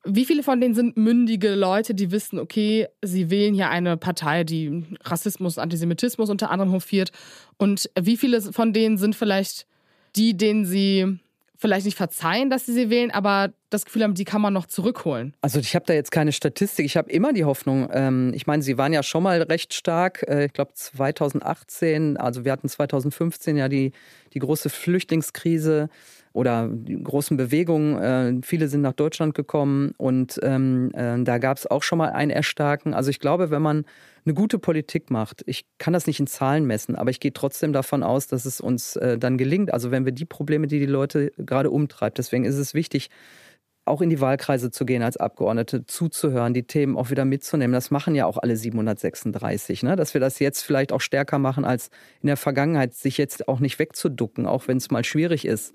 wie 0.05 0.25
viele 0.25 0.43
von 0.43 0.61
denen 0.61 0.75
sind 0.75 0.97
mündige 0.97 1.55
Leute, 1.55 1.95
die 1.95 2.11
wissen, 2.11 2.39
okay, 2.39 2.87
sie 3.03 3.31
wählen 3.31 3.55
hier 3.55 3.71
eine 3.71 3.97
Partei, 3.97 4.45
die 4.45 4.85
Rassismus, 5.03 5.59
Antisemitismus 5.59 6.31
unter 6.31 6.51
anderem 6.51 6.73
hofiert? 6.73 7.11
Und 7.59 7.91
wie 8.01 8.17
viele 8.17 8.41
von 8.41 8.73
denen 8.73 8.99
sind 8.99 9.17
vielleicht 9.17 9.67
die, 10.15 10.37
denen 10.37 10.65
sie 10.65 11.19
vielleicht 11.59 11.87
nicht 11.87 11.97
verzeihen, 11.97 12.51
dass 12.51 12.67
sie 12.67 12.73
sie 12.73 12.91
wählen, 12.91 13.11
aber 13.11 13.53
das 13.71 13.85
Gefühl 13.85 14.03
haben, 14.03 14.15
die 14.15 14.25
kann 14.25 14.41
man 14.41 14.53
noch 14.53 14.67
zurückholen? 14.67 15.35
Also 15.41 15.59
ich 15.59 15.75
habe 15.75 15.85
da 15.87 15.95
jetzt 15.95 16.11
keine 16.11 16.33
Statistik. 16.33 16.87
Ich 16.87 16.97
habe 16.97 17.11
immer 17.11 17.33
die 17.33 17.45
Hoffnung, 17.45 17.89
ähm, 17.93 18.33
ich 18.35 18.47
meine, 18.47 18.63
sie 18.63 18.79
waren 18.79 18.93
ja 18.93 19.03
schon 19.03 19.23
mal 19.23 19.43
recht 19.43 19.75
stark. 19.75 20.25
Äh, 20.29 20.47
ich 20.47 20.53
glaube 20.53 20.73
2018, 20.75 22.17
also 22.17 22.45
wir 22.45 22.53
hatten 22.53 22.69
2015 22.69 23.57
ja 23.57 23.69
die, 23.69 23.93
die 24.35 24.39
große 24.39 24.71
Flüchtlingskrise 24.71 25.89
oder 26.37 26.69
großen 26.69 27.37
Bewegungen. 27.37 27.97
Äh, 27.97 28.41
viele 28.43 28.69
sind 28.69 28.83
nach 28.83 28.93
Deutschland 28.93 29.35
gekommen 29.35 29.95
und 29.97 30.39
ähm, 30.43 30.93
äh, 30.95 31.23
da 31.25 31.39
gab 31.39 31.57
es 31.57 31.67
auch 31.67 31.83
schon 31.83 31.97
mal 31.97 32.11
ein 32.11 32.29
Erstarken. 32.29 32.93
Also 32.93 33.09
ich 33.11 33.21
glaube, 33.21 33.51
wenn 33.51 33.63
man 33.63 33.87
eine 34.27 34.35
gute 34.35 34.59
Politik 34.59 35.11
macht, 35.11 35.43
ich 35.47 35.65
kann 35.79 35.95
das 35.95 36.07
nicht 36.07 36.21
in 36.21 36.27
Zahlen 36.27 36.67
messen, 36.67 36.95
aber 36.95 37.11
ich 37.11 37.21
gehe 37.21 37.33
trotzdem 37.33 37.73
davon 37.73 38.03
aus, 38.03 38.27
dass 38.27 38.45
es 38.45 38.61
uns 38.61 38.97
äh, 38.97 39.17
dann 39.17 39.39
gelingt. 39.39 39.73
Also 39.73 39.91
wenn 39.91 40.05
wir 40.05 40.13
die 40.13 40.27
Probleme, 40.27 40.67
die 40.67 40.79
die 40.79 40.87
Leute 40.87 41.33
gerade 41.39 41.71
umtreibt, 41.71 42.19
deswegen 42.19 42.45
ist 42.45 42.57
es 42.57 42.75
wichtig, 42.75 43.09
auch 43.87 44.03
in 44.03 44.11
die 44.11 44.21
Wahlkreise 44.21 44.71
zu 44.71 44.85
gehen 44.85 45.03
als 45.03 45.17
Abgeordnete, 45.17 45.87
zuzuhören, 45.87 46.53
die 46.53 46.65
Themen 46.65 46.97
auch 46.97 47.11
wieder 47.11 47.25
mitzunehmen. 47.25 47.73
Das 47.73 47.91
machen 47.91 48.15
ja 48.15 48.27
auch 48.27 48.37
alle 48.37 48.57
736. 48.57 49.85
Ne? 49.85 49.97
Dass 49.97 50.13
wir 50.13 50.21
das 50.21 50.39
jetzt 50.39 50.63
vielleicht 50.63 50.93
auch 50.93 51.01
stärker 51.01 51.39
machen 51.39 51.65
als 51.65 51.89
in 52.21 52.27
der 52.27 52.37
Vergangenheit, 52.37 52.95
sich 52.95 53.17
jetzt 53.17 53.49
auch 53.49 53.61
nicht 53.61 53.79
wegzuducken, 53.79 54.45
auch 54.47 54.69
wenn 54.69 54.77
es 54.77 54.91
mal 54.91 55.05
schwierig 55.05 55.47
ist. 55.47 55.73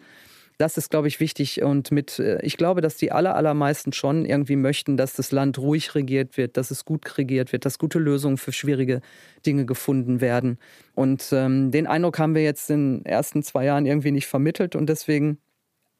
Das 0.61 0.77
ist, 0.77 0.91
glaube 0.91 1.07
ich, 1.07 1.19
wichtig. 1.19 1.63
Und 1.63 1.91
mit, 1.91 2.19
äh, 2.19 2.39
ich 2.43 2.55
glaube, 2.55 2.81
dass 2.81 2.95
die 2.95 3.11
aller, 3.11 3.35
allermeisten 3.35 3.93
schon 3.93 4.25
irgendwie 4.25 4.55
möchten, 4.55 4.95
dass 4.95 5.13
das 5.13 5.31
Land 5.31 5.57
ruhig 5.57 5.95
regiert 5.95 6.37
wird, 6.37 6.55
dass 6.55 6.69
es 6.69 6.85
gut 6.85 7.17
regiert 7.17 7.51
wird, 7.51 7.65
dass 7.65 7.79
gute 7.79 7.97
Lösungen 7.97 8.37
für 8.37 8.51
schwierige 8.51 9.01
Dinge 9.43 9.65
gefunden 9.65 10.21
werden. 10.21 10.59
Und 10.93 11.29
ähm, 11.31 11.71
den 11.71 11.87
Eindruck 11.87 12.19
haben 12.19 12.35
wir 12.35 12.43
jetzt 12.43 12.69
in 12.69 12.99
den 12.99 13.05
ersten 13.07 13.41
zwei 13.41 13.65
Jahren 13.65 13.87
irgendwie 13.87 14.11
nicht 14.11 14.27
vermittelt. 14.27 14.75
Und 14.75 14.87
deswegen 14.87 15.39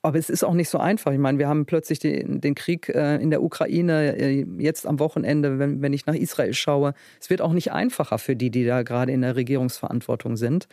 aber 0.03 0.17
es 0.17 0.29
ist 0.29 0.43
auch 0.43 0.53
nicht 0.53 0.69
so 0.69 0.79
einfach. 0.79 1.11
Ich 1.11 1.19
meine, 1.19 1.37
wir 1.39 1.47
haben 1.47 1.65
plötzlich 1.65 1.99
den, 1.99 2.41
den 2.41 2.55
Krieg 2.55 2.89
äh, 2.89 3.17
in 3.17 3.29
der 3.29 3.43
Ukraine 3.43 4.15
äh, 4.15 4.45
jetzt 4.57 4.85
am 4.87 4.99
Wochenende, 4.99 5.59
wenn, 5.59 5.81
wenn 5.81 5.93
ich 5.93 6.05
nach 6.05 6.15
Israel 6.15 6.53
schaue. 6.53 6.93
Es 7.19 7.29
wird 7.29 7.41
auch 7.41 7.53
nicht 7.53 7.71
einfacher 7.71 8.17
für 8.17 8.35
die, 8.35 8.49
die 8.49 8.65
da 8.65 8.81
gerade 8.83 9.11
in 9.11 9.21
der 9.21 9.35
Regierungsverantwortung 9.35 10.37
sind. 10.37 10.67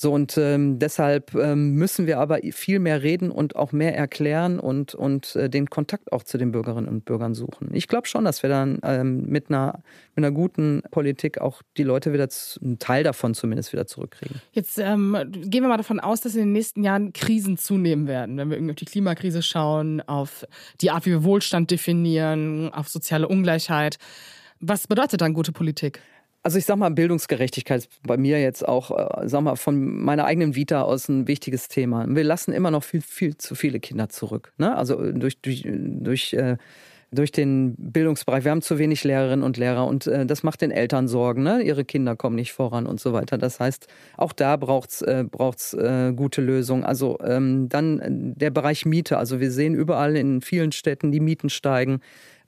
So 0.00 0.14
und 0.14 0.38
ähm, 0.38 0.78
deshalb 0.78 1.34
ähm, 1.34 1.74
müssen 1.74 2.06
wir 2.06 2.20
aber 2.20 2.38
viel 2.52 2.78
mehr 2.78 3.02
reden 3.02 3.30
und 3.30 3.54
auch 3.54 3.72
mehr 3.72 3.94
erklären 3.94 4.58
und, 4.58 4.94
und 4.94 5.36
äh, 5.36 5.50
den 5.50 5.68
Kontakt 5.68 6.10
auch 6.10 6.22
zu 6.22 6.38
den 6.38 6.52
Bürgerinnen 6.52 6.88
und 6.88 7.04
Bürgern 7.04 7.34
suchen. 7.34 7.68
Ich 7.74 7.86
glaube 7.86 8.08
schon, 8.08 8.24
dass 8.24 8.42
wir 8.42 8.48
dann 8.48 8.78
ähm, 8.82 9.26
mit, 9.26 9.50
einer, 9.50 9.82
mit 10.14 10.24
einer 10.24 10.30
guten 10.34 10.80
Politik 10.90 11.38
auch 11.42 11.60
die 11.76 11.82
Leute 11.82 12.14
wieder, 12.14 12.26
einen 12.62 12.78
Teil 12.78 13.04
davon 13.04 13.34
zumindest 13.34 13.74
wieder 13.74 13.86
zurückkriegen. 13.86 14.40
Jetzt 14.52 14.78
ähm, 14.78 15.18
gehen 15.32 15.62
wir 15.62 15.68
mal 15.68 15.76
davon 15.76 16.00
aus, 16.00 16.22
dass 16.22 16.34
in 16.34 16.40
den 16.40 16.52
nächsten 16.52 16.82
Jahren 16.82 17.12
Krisen 17.12 17.58
zunehmen 17.58 18.06
werden. 18.08 18.38
Wenn 18.38 18.48
wir 18.48 18.56
irgendwie 18.56 18.72
auf 18.72 18.76
die 18.76 18.86
Klimakrise 18.86 19.42
schauen, 19.42 20.00
auf 20.00 20.46
die 20.80 20.90
Art, 20.90 21.04
wie 21.04 21.10
wir 21.10 21.24
Wohlstand 21.24 21.70
definieren, 21.70 22.72
auf 22.72 22.88
soziale 22.88 23.28
Ungleichheit. 23.28 23.98
Was 24.60 24.86
bedeutet 24.86 25.20
dann 25.20 25.34
gute 25.34 25.52
Politik? 25.52 26.00
Also 26.42 26.56
ich 26.56 26.64
sag 26.64 26.76
mal, 26.76 26.90
Bildungsgerechtigkeit 26.90 27.80
ist 27.80 28.02
bei 28.02 28.16
mir 28.16 28.40
jetzt 28.40 28.66
auch, 28.66 29.22
äh, 29.22 29.28
sag 29.28 29.42
mal, 29.42 29.56
von 29.56 30.02
meiner 30.02 30.24
eigenen 30.24 30.54
Vita 30.54 30.82
aus 30.82 31.08
ein 31.08 31.28
wichtiges 31.28 31.68
Thema. 31.68 32.06
Wir 32.08 32.24
lassen 32.24 32.52
immer 32.52 32.70
noch 32.70 32.82
viel, 32.82 33.02
viel 33.02 33.36
zu 33.36 33.54
viele 33.54 33.78
Kinder 33.78 34.08
zurück. 34.08 34.52
Ne? 34.56 34.74
Also 34.74 35.12
durch, 35.12 35.40
durch, 35.42 35.66
durch 35.66 36.32
äh, 36.32 36.56
durch 37.12 37.32
den 37.32 37.74
Bildungsbereich. 37.76 38.44
Wir 38.44 38.52
haben 38.52 38.62
zu 38.62 38.78
wenig 38.78 39.02
Lehrerinnen 39.02 39.44
und 39.44 39.56
Lehrer 39.56 39.86
und 39.86 40.06
äh, 40.06 40.24
das 40.26 40.42
macht 40.42 40.60
den 40.60 40.70
Eltern 40.70 41.08
Sorgen. 41.08 41.42
Ne? 41.42 41.62
Ihre 41.62 41.84
Kinder 41.84 42.14
kommen 42.14 42.36
nicht 42.36 42.52
voran 42.52 42.86
und 42.86 43.00
so 43.00 43.12
weiter. 43.12 43.36
Das 43.36 43.58
heißt, 43.58 43.88
auch 44.16 44.32
da 44.32 44.56
braucht 44.56 44.90
es 44.90 45.02
äh, 45.02 45.24
braucht's, 45.28 45.74
äh, 45.74 46.12
gute 46.14 46.40
Lösungen. 46.40 46.84
Also 46.84 47.18
ähm, 47.24 47.68
dann 47.68 48.34
der 48.36 48.50
Bereich 48.50 48.86
Miete. 48.86 49.18
Also 49.18 49.40
wir 49.40 49.50
sehen 49.50 49.74
überall 49.74 50.16
in 50.16 50.40
vielen 50.40 50.72
Städten, 50.72 51.10
die 51.10 51.20
Mieten 51.20 51.50
steigen. 51.50 52.00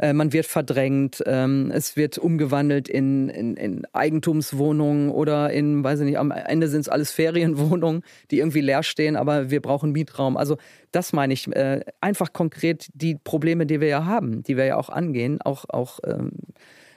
Äh, 0.03 0.15
man 0.15 0.33
wird 0.33 0.47
verdrängt, 0.47 1.23
ähm, 1.27 1.71
es 1.73 1.97
wird 1.97 2.19
umgewandelt 2.19 2.89
in, 2.89 3.29
in, 3.29 3.57
in, 3.57 3.87
Eigentumswohnungen 3.93 5.11
oder 5.11 5.53
in, 5.53 5.85
weiß 5.85 6.01
ich 6.01 6.07
nicht, 6.07 6.19
am 6.19 6.33
Ende 6.33 6.67
sind 6.67 6.81
es 6.81 6.89
alles 6.89 7.13
Ferienwohnungen, 7.13 8.03
die 8.33 8.41
irgendwie 8.41 8.63
leer 8.63 8.83
stehen, 8.83 9.15
aber 9.15 9.51
wir 9.51 9.63
brauchen 9.63 9.93
Mietraum. 9.93 10.37
Also 10.37 10.57
das 10.91 11.13
meine 11.13 11.33
ich, 11.33 11.47
äh, 11.55 11.85
einfach 12.01 12.33
konkret 12.33 12.89
die 12.95 13.15
Probleme, 13.15 13.65
die 13.65 13.81
wir 13.81 13.87
ja 13.87 14.05
haben, 14.05 14.43
die 14.43 14.57
wir 14.57 14.65
ja 14.65 14.77
auch 14.77 14.89
angehen, 14.89 15.41
auch, 15.41 15.67
auch 15.69 16.01
ähm, 16.05 16.33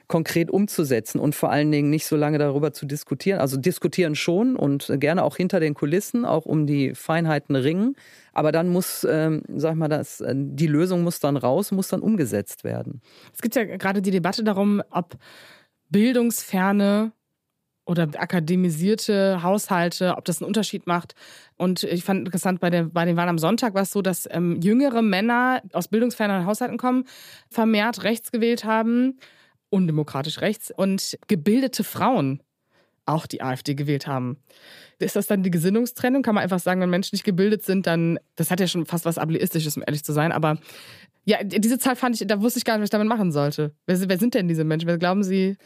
konkret 0.08 0.52
umzusetzen 0.52 1.20
und 1.20 1.36
vor 1.36 1.52
allen 1.52 1.72
Dingen 1.72 1.89
nicht 1.89 2.06
so 2.06 2.15
lange 2.15 2.38
darüber 2.38 2.74
zu 2.74 2.86
diskutieren. 2.86 3.39
Also 3.39 3.58
diskutieren 3.58 4.15
schon 4.15 4.56
und 4.56 4.91
gerne 5.00 5.24
auch 5.24 5.38
hinter 5.38 5.60
den 5.60 5.74
Kulissen, 5.74 6.26
auch 6.26 6.46
um 6.46 6.68
die 6.68 6.94
Feinheiten 6.94 7.56
ringen. 7.56 7.96
Aber 8.34 8.52
dann 8.52 8.70
muss, 8.70 9.06
ähm, 9.10 9.41
sag 9.56 9.72
ich 9.72 9.78
mal, 9.78 9.88
das, 9.88 10.22
äh, 10.22 10.34
die 10.36 10.68
Lösung 10.68 11.04
muss 11.04 11.20
dann 11.20 11.38
raus, 11.38 11.72
muss 11.72 11.88
dann 11.88 12.02
umgesetzt 12.02 12.63
werden. 12.63 13.02
Es 13.34 13.41
gibt 13.41 13.56
ja 13.56 13.63
gerade 13.63 14.02
die 14.02 14.12
Debatte 14.12 14.44
darum, 14.44 14.82
ob 14.91 15.15
bildungsferne 15.89 17.12
oder 17.86 18.10
akademisierte 18.18 19.44
Haushalte, 19.44 20.15
ob 20.18 20.26
das 20.26 20.41
einen 20.41 20.48
Unterschied 20.48 20.88
macht. 20.88 21.13
Und 21.56 21.84
ich 21.84 22.04
fand 22.04 22.26
interessant, 22.26 22.60
bei, 22.60 22.70
der, 22.70 22.86
bei 22.86 23.06
den 23.06 23.15
Wahlen 23.15 23.30
am 23.30 23.38
Sonntag 23.38 23.76
war 23.76 23.84
es 23.84 23.91
so, 23.91 24.02
dass 24.02 24.28
ähm, 24.32 24.60
jüngere 24.62 25.02
Männer 25.02 25.62
aus 25.72 25.88
bildungsfernen 25.88 26.46
Haushalten 26.46 26.78
kommen, 26.78 27.06
vermehrt 27.50 28.04
rechts 28.04 28.32
gewählt 28.32 28.65
haben 28.65 29.20
undemokratisch 29.69 30.41
rechts 30.41 30.71
und 30.75 31.17
gebildete 31.28 31.84
Frauen 31.84 32.41
auch 33.06 33.28
die 33.28 33.41
AfD 33.41 33.75
gewählt 33.75 34.08
haben. 34.08 34.38
Ist 34.97 35.15
das 35.15 35.28
dann 35.28 35.43
die 35.43 35.51
Gesinnungstrennung? 35.51 36.23
Kann 36.23 36.36
man 36.36 36.43
einfach 36.43 36.60
sagen, 36.60 36.82
wenn 36.82 36.89
Menschen 36.89 37.15
nicht 37.15 37.23
gebildet 37.23 37.63
sind, 37.63 37.86
dann, 37.86 38.19
das 38.36 38.49
hat 38.49 38.60
ja 38.60 38.67
schon 38.67 38.86
fast 38.86 39.06
was 39.06 39.17
Ableistisches, 39.17 39.78
um 39.78 39.84
ehrlich 39.86 40.04
zu 40.04 40.13
sein, 40.13 40.32
aber 40.32 40.58
ja, 41.25 41.43
diese 41.43 41.80
Zahl 41.80 41.95
fand 41.95 42.19
ich, 42.19 42.28
da 42.28 42.41
wusste 42.41 42.60
ich 42.60 42.65
gar 42.65 42.75
nicht, 42.75 42.82
was 42.82 42.88
ich 42.88 42.91
damit 42.91 43.08
machen 43.08 43.32
sollte. 43.32 43.73
Wer, 43.88 44.08
wer 44.08 44.17
sind 44.19 44.36
denn 44.36 44.47
diese 44.47 44.63
Menschen? 44.63 44.88
Wer 44.88 44.99
glauben 44.99 45.23
Sie? 45.23 45.58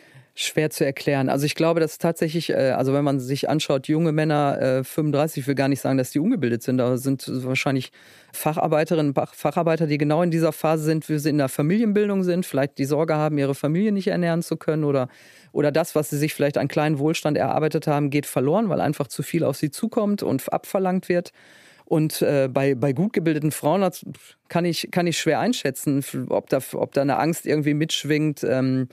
Schwer 0.41 0.69
zu 0.69 0.86
erklären. 0.86 1.28
Also 1.28 1.45
ich 1.45 1.54
glaube, 1.54 1.82
dass 1.82 1.97
tatsächlich, 1.97 2.52
äh, 2.52 2.71
also 2.71 2.93
wenn 2.93 3.04
man 3.04 3.19
sich 3.19 3.49
anschaut, 3.49 3.88
junge 3.88 4.13
Männer, 4.13 4.84
35, 4.84 5.41
ich 5.41 5.47
will 5.47 5.56
gar 5.56 5.67
nicht 5.67 5.82
sagen, 5.82 5.97
dass 5.97 6.12
die 6.12 6.19
ungebildet 6.19 6.63
sind, 6.63 6.80
aber 6.80 6.97
sind 6.97 7.25
wahrscheinlich 7.28 7.91
Facharbeiterinnen, 8.32 9.13
Facharbeiter, 9.13 9.86
die 9.86 9.97
genau 9.97 10.21
in 10.21 10.32
dieser 10.32 10.54
Phase 10.54 10.84
sind, 10.84 11.10
wie 11.10 11.19
sie 11.19 11.30
in 11.30 11.39
der 11.39 11.49
Familienbildung 11.49 12.23
sind, 12.23 12.45
vielleicht 12.45 12.78
die 12.78 12.86
Sorge 12.86 13.15
haben, 13.15 13.38
ihre 13.38 13.54
Familie 13.54 13.91
nicht 13.91 14.08
ernähren 14.08 14.41
zu 14.41 14.56
können 14.56 14.86
oder, 14.86 15.10
oder 15.52 15.71
das, 15.71 15.93
was 15.93 16.10
sie 16.10 16.17
sich 16.17 16.34
vielleicht 16.34 16.58
an 16.58 16.69
kleinen 16.69 16.99
Wohlstand 16.99 17.38
erarbeitet 17.38 17.88
haben, 17.88 18.10
geht 18.10 18.25
verloren, 18.25 18.69
weil 18.69 18.80
einfach 18.80 19.08
zu 19.08 19.23
viel 19.23 19.43
auf 19.43 19.58
sie 19.58 19.71
zukommt 19.71 20.23
und 20.23 20.52
abverlangt 20.54 21.10
wird. 21.10 21.32
Und 21.84 22.21
äh, 22.21 22.47
bei, 22.49 22.75
bei 22.75 22.93
gut 22.93 23.13
gebildeten 23.13 23.52
Frauen 23.52 23.89
kann 24.47 24.63
ich, 24.63 24.89
kann 24.91 25.08
ich 25.08 25.17
schwer 25.17 25.39
einschätzen, 25.39 26.06
ob 26.30 26.47
da, 26.49 26.60
ob 26.73 26.93
da 26.93 27.02
eine 27.02 27.17
Angst 27.17 27.45
irgendwie 27.47 27.73
mitschwingt. 27.73 28.43
Ähm, 28.43 28.88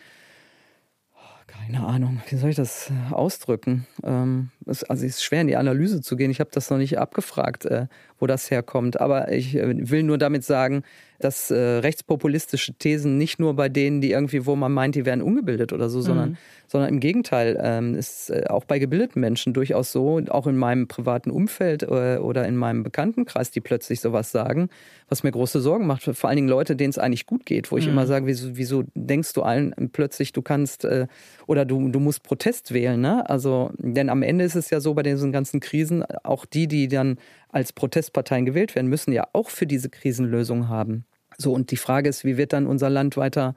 keine 1.46 1.87
Ahnung, 1.87 2.20
wie 2.28 2.37
soll 2.37 2.50
ich 2.50 2.56
das 2.56 2.90
äh, 2.90 3.14
ausdrücken? 3.14 3.87
Ähm, 4.02 4.50
es, 4.66 4.85
also 4.85 5.04
es 5.04 5.16
ist 5.16 5.24
schwer 5.24 5.42
in 5.42 5.46
die 5.46 5.56
Analyse 5.56 6.00
zu 6.00 6.16
gehen. 6.16 6.30
Ich 6.30 6.40
habe 6.40 6.50
das 6.52 6.70
noch 6.70 6.78
nicht 6.78 6.98
abgefragt, 6.98 7.64
äh, 7.66 7.87
wo 8.18 8.26
das 8.26 8.50
herkommt. 8.50 9.00
Aber 9.00 9.30
ich 9.32 9.54
äh, 9.54 9.90
will 9.90 10.02
nur 10.02 10.18
damit 10.18 10.44
sagen, 10.44 10.82
dass 11.18 11.50
äh, 11.50 11.57
rechtspopulistische 11.57 12.74
Thesen 12.74 13.18
nicht 13.18 13.38
nur 13.38 13.55
bei 13.55 13.68
denen, 13.68 14.00
die 14.00 14.11
irgendwie, 14.11 14.46
wo 14.46 14.57
man 14.57 14.72
meint, 14.72 14.94
die 14.94 15.05
wären 15.05 15.22
ungebildet 15.22 15.72
oder 15.72 15.88
so, 15.88 15.98
mhm. 15.98 16.02
sondern, 16.02 16.38
sondern 16.66 16.90
im 16.90 17.00
Gegenteil 17.00 17.59
ähm, 17.62 17.94
ist 17.94 18.31
äh, 18.31 18.44
auch 18.48 18.64
bei 18.64 18.79
gebildeten 18.79 19.20
Menschen 19.20 19.52
durchaus 19.52 19.92
so, 19.92 20.20
auch 20.29 20.46
in 20.46 20.57
meinem 20.57 20.88
privaten 20.88 21.31
Umfeld 21.31 21.83
äh, 21.83 22.18
oder 22.18 22.46
in 22.46 22.57
meinem 22.57 22.83
Bekanntenkreis, 22.83 23.50
die 23.50 23.61
plötzlich 23.61 24.00
sowas 24.00 24.31
sagen, 24.33 24.68
was 25.09 25.22
mir 25.22 25.31
große 25.31 25.61
Sorgen 25.61 25.87
macht. 25.87 26.02
Vor 26.02 26.29
allen 26.29 26.37
Dingen 26.37 26.48
Leute, 26.48 26.76
denen 26.76 26.90
es 26.90 26.98
eigentlich 26.98 27.26
gut 27.26 27.46
geht, 27.46 27.70
wo 27.70 27.76
ich 27.76 27.87
mhm. 27.87 27.92
immer 27.92 28.07
sage, 28.07 28.26
wieso, 28.26 28.57
wieso, 28.57 28.85
denkst 28.94 29.33
du 29.35 29.42
allen 29.42 29.74
plötzlich, 29.92 30.33
du 30.33 30.42
kannst 30.42 30.85
äh, 30.85 31.07
oder 31.46 31.64
du, 31.64 31.88
du 31.88 32.00
musst 32.00 32.22
Protest 32.22 32.74
wählen, 32.74 33.00
ne? 33.00 33.29
Also, 33.29 33.70
denn 33.79 34.09
am 34.09 34.22
Ende 34.22 34.44
ist 34.44 34.57
es 34.57 34.70
ja 34.70 34.81
so 34.81 34.94
bei 34.94 35.02
diesen 35.02 35.33
ganzen 35.33 35.61
Krisen, 35.61 36.05
auch 36.24 36.44
die, 36.44 36.66
die 36.66 36.88
dann 36.88 37.18
als 37.48 37.72
Protestparteien 37.72 38.44
gewählt 38.44 38.74
werden, 38.74 38.88
müssen 38.88 39.12
ja 39.12 39.26
auch 39.32 39.50
für 39.50 39.66
diese 39.66 39.88
Krisenlösung 39.88 40.68
haben. 40.68 41.04
So, 41.38 41.52
und 41.52 41.70
die 41.70 41.76
Frage 41.76 42.09
ist, 42.09 42.24
wie 42.24 42.37
wird 42.37 42.52
dann 42.52 42.66
unser 42.66 42.90
Land 42.90 43.16
weiter 43.16 43.54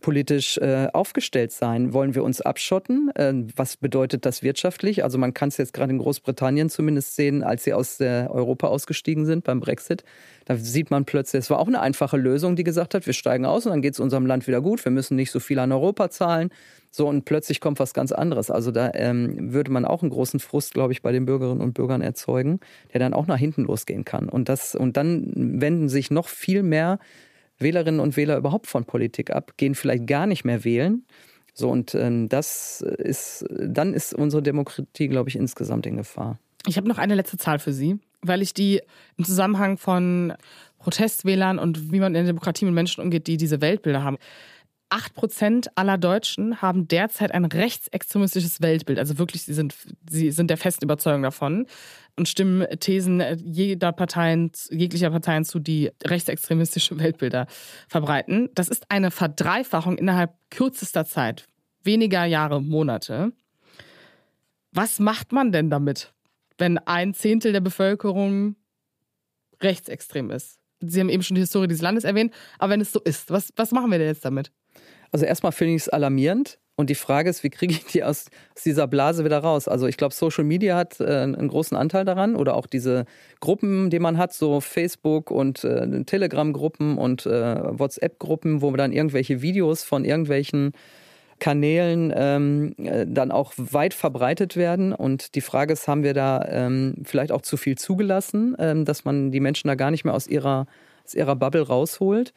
politisch 0.00 0.58
äh, 0.58 0.88
aufgestellt 0.92 1.52
sein? 1.52 1.92
Wollen 1.92 2.14
wir 2.14 2.24
uns 2.24 2.40
abschotten? 2.40 3.10
Äh, 3.14 3.34
was 3.56 3.76
bedeutet 3.76 4.24
das 4.26 4.42
wirtschaftlich? 4.42 5.04
Also 5.04 5.18
man 5.18 5.34
kann 5.34 5.48
es 5.48 5.56
jetzt 5.56 5.72
gerade 5.72 5.92
in 5.92 5.98
Großbritannien 5.98 6.70
zumindest 6.70 7.16
sehen, 7.16 7.42
als 7.42 7.64
sie 7.64 7.72
aus 7.72 8.00
Europa 8.00 8.68
ausgestiegen 8.68 9.26
sind 9.26 9.44
beim 9.44 9.60
Brexit. 9.60 10.04
Da 10.44 10.56
sieht 10.56 10.90
man 10.90 11.04
plötzlich, 11.04 11.40
es 11.40 11.50
war 11.50 11.58
auch 11.58 11.66
eine 11.66 11.80
einfache 11.80 12.16
Lösung, 12.16 12.56
die 12.56 12.64
gesagt 12.64 12.94
hat, 12.94 13.06
wir 13.06 13.12
steigen 13.12 13.44
aus 13.44 13.66
und 13.66 13.72
dann 13.72 13.82
geht 13.82 13.94
es 13.94 14.00
unserem 14.00 14.24
Land 14.24 14.46
wieder 14.46 14.60
gut. 14.60 14.84
Wir 14.84 14.92
müssen 14.92 15.16
nicht 15.16 15.30
so 15.30 15.40
viel 15.40 15.58
an 15.58 15.72
Europa 15.72 16.10
zahlen. 16.10 16.50
So, 16.90 17.06
und 17.06 17.24
plötzlich 17.24 17.60
kommt 17.60 17.78
was 17.80 17.92
ganz 17.92 18.12
anderes. 18.12 18.50
Also 18.50 18.70
da 18.70 18.90
ähm, 18.94 19.52
würde 19.52 19.70
man 19.70 19.84
auch 19.84 20.02
einen 20.02 20.10
großen 20.10 20.40
Frust, 20.40 20.72
glaube 20.72 20.92
ich, 20.92 21.02
bei 21.02 21.12
den 21.12 21.26
Bürgerinnen 21.26 21.60
und 21.60 21.74
Bürgern 21.74 22.00
erzeugen, 22.00 22.60
der 22.92 23.00
dann 23.00 23.12
auch 23.12 23.26
nach 23.26 23.36
hinten 23.36 23.64
losgehen 23.64 24.04
kann. 24.04 24.28
Und, 24.28 24.48
das, 24.48 24.74
und 24.74 24.96
dann 24.96 25.30
wenden 25.34 25.88
sich 25.88 26.10
noch 26.10 26.28
viel 26.28 26.62
mehr 26.62 26.98
Wählerinnen 27.58 28.00
und 28.00 28.16
Wähler 28.16 28.36
überhaupt 28.36 28.66
von 28.66 28.84
Politik 28.84 29.30
ab, 29.30 29.52
gehen 29.56 29.74
vielleicht 29.74 30.06
gar 30.06 30.26
nicht 30.26 30.44
mehr 30.44 30.64
wählen. 30.64 31.04
So, 31.54 31.68
und 31.70 31.94
ähm, 31.94 32.28
das 32.28 32.82
ist, 32.82 33.44
dann 33.50 33.92
ist 33.94 34.14
unsere 34.14 34.42
Demokratie, 34.42 35.08
glaube 35.08 35.28
ich, 35.28 35.36
insgesamt 35.36 35.86
in 35.86 35.96
Gefahr. 35.96 36.38
Ich 36.66 36.76
habe 36.76 36.88
noch 36.88 36.98
eine 36.98 37.14
letzte 37.14 37.36
Zahl 37.36 37.58
für 37.58 37.72
Sie, 37.72 37.98
weil 38.22 38.42
ich 38.42 38.54
die 38.54 38.80
im 39.16 39.24
Zusammenhang 39.24 39.76
von 39.76 40.34
Protestwählern 40.78 41.58
und 41.58 41.90
wie 41.92 41.98
man 41.98 42.14
in 42.14 42.24
der 42.24 42.32
Demokratie 42.32 42.64
mit 42.64 42.74
Menschen 42.74 43.02
umgeht, 43.02 43.26
die 43.26 43.36
diese 43.36 43.60
Weltbilder 43.60 44.04
haben. 44.04 44.18
8% 44.90 45.68
aller 45.74 45.98
Deutschen 45.98 46.62
haben 46.62 46.88
derzeit 46.88 47.32
ein 47.32 47.44
rechtsextremistisches 47.44 48.62
Weltbild. 48.62 48.98
Also 48.98 49.18
wirklich, 49.18 49.42
sie 49.42 49.54
sind, 49.54 49.74
sie 50.08 50.30
sind 50.30 50.48
der 50.48 50.56
festen 50.56 50.84
Überzeugung 50.84 51.22
davon 51.22 51.66
und 52.16 52.28
stimmen 52.28 52.66
Thesen 52.80 53.22
jeder 53.44 53.92
Parteien, 53.92 54.50
jeglicher 54.70 55.10
Parteien 55.10 55.44
zu, 55.44 55.58
die 55.58 55.90
rechtsextremistische 56.04 56.98
Weltbilder 56.98 57.46
verbreiten. 57.88 58.48
Das 58.54 58.68
ist 58.68 58.90
eine 58.90 59.10
Verdreifachung 59.10 59.98
innerhalb 59.98 60.34
kürzester 60.50 61.04
Zeit. 61.04 61.46
Weniger 61.84 62.24
Jahre, 62.24 62.62
Monate. 62.62 63.32
Was 64.72 64.98
macht 64.98 65.32
man 65.32 65.52
denn 65.52 65.70
damit, 65.70 66.12
wenn 66.56 66.78
ein 66.78 67.14
Zehntel 67.14 67.52
der 67.52 67.60
Bevölkerung 67.60 68.56
rechtsextrem 69.62 70.30
ist? 70.30 70.58
Sie 70.80 71.00
haben 71.00 71.08
eben 71.08 71.22
schon 71.22 71.34
die 71.34 71.40
Historie 71.40 71.66
dieses 71.66 71.82
Landes 71.82 72.04
erwähnt, 72.04 72.32
aber 72.58 72.72
wenn 72.72 72.80
es 72.80 72.92
so 72.92 73.00
ist, 73.00 73.30
was, 73.30 73.52
was 73.56 73.72
machen 73.72 73.90
wir 73.90 73.98
denn 73.98 74.08
jetzt 74.08 74.24
damit? 74.24 74.52
Also 75.12 75.24
erstmal 75.24 75.52
finde 75.52 75.74
ich 75.74 75.82
es 75.82 75.88
alarmierend. 75.88 76.58
Und 76.78 76.90
die 76.90 76.94
Frage 76.94 77.28
ist, 77.28 77.42
wie 77.42 77.50
kriege 77.50 77.72
ich 77.72 77.86
die 77.86 78.04
aus, 78.04 78.26
aus, 78.54 78.62
dieser 78.62 78.86
Blase 78.86 79.24
wieder 79.24 79.38
raus? 79.38 79.66
Also 79.66 79.88
ich 79.88 79.96
glaube, 79.96 80.14
Social 80.14 80.44
Media 80.44 80.76
hat 80.76 81.00
äh, 81.00 81.06
einen 81.06 81.48
großen 81.48 81.76
Anteil 81.76 82.04
daran 82.04 82.36
oder 82.36 82.54
auch 82.54 82.66
diese 82.66 83.04
Gruppen, 83.40 83.90
die 83.90 83.98
man 83.98 84.16
hat, 84.16 84.32
so 84.32 84.60
Facebook 84.60 85.32
und 85.32 85.64
äh, 85.64 86.04
Telegram-Gruppen 86.04 86.96
und 86.96 87.26
äh, 87.26 87.78
WhatsApp-Gruppen, 87.78 88.62
wo 88.62 88.70
dann 88.76 88.92
irgendwelche 88.92 89.42
Videos 89.42 89.82
von 89.82 90.04
irgendwelchen 90.04 90.70
Kanälen 91.40 92.12
ähm, 92.14 92.74
äh, 92.78 93.06
dann 93.08 93.32
auch 93.32 93.52
weit 93.56 93.92
verbreitet 93.92 94.56
werden. 94.56 94.92
Und 94.92 95.34
die 95.34 95.40
Frage 95.40 95.72
ist, 95.72 95.88
haben 95.88 96.04
wir 96.04 96.14
da 96.14 96.46
ähm, 96.48 96.94
vielleicht 97.04 97.32
auch 97.32 97.42
zu 97.42 97.56
viel 97.56 97.76
zugelassen, 97.76 98.56
ähm, 98.58 98.84
dass 98.84 99.04
man 99.04 99.32
die 99.32 99.40
Menschen 99.40 99.66
da 99.66 99.74
gar 99.74 99.90
nicht 99.90 100.04
mehr 100.04 100.14
aus 100.14 100.28
ihrer, 100.28 100.66
aus 101.04 101.14
ihrer 101.14 101.34
Bubble 101.34 101.66
rausholt? 101.66 102.32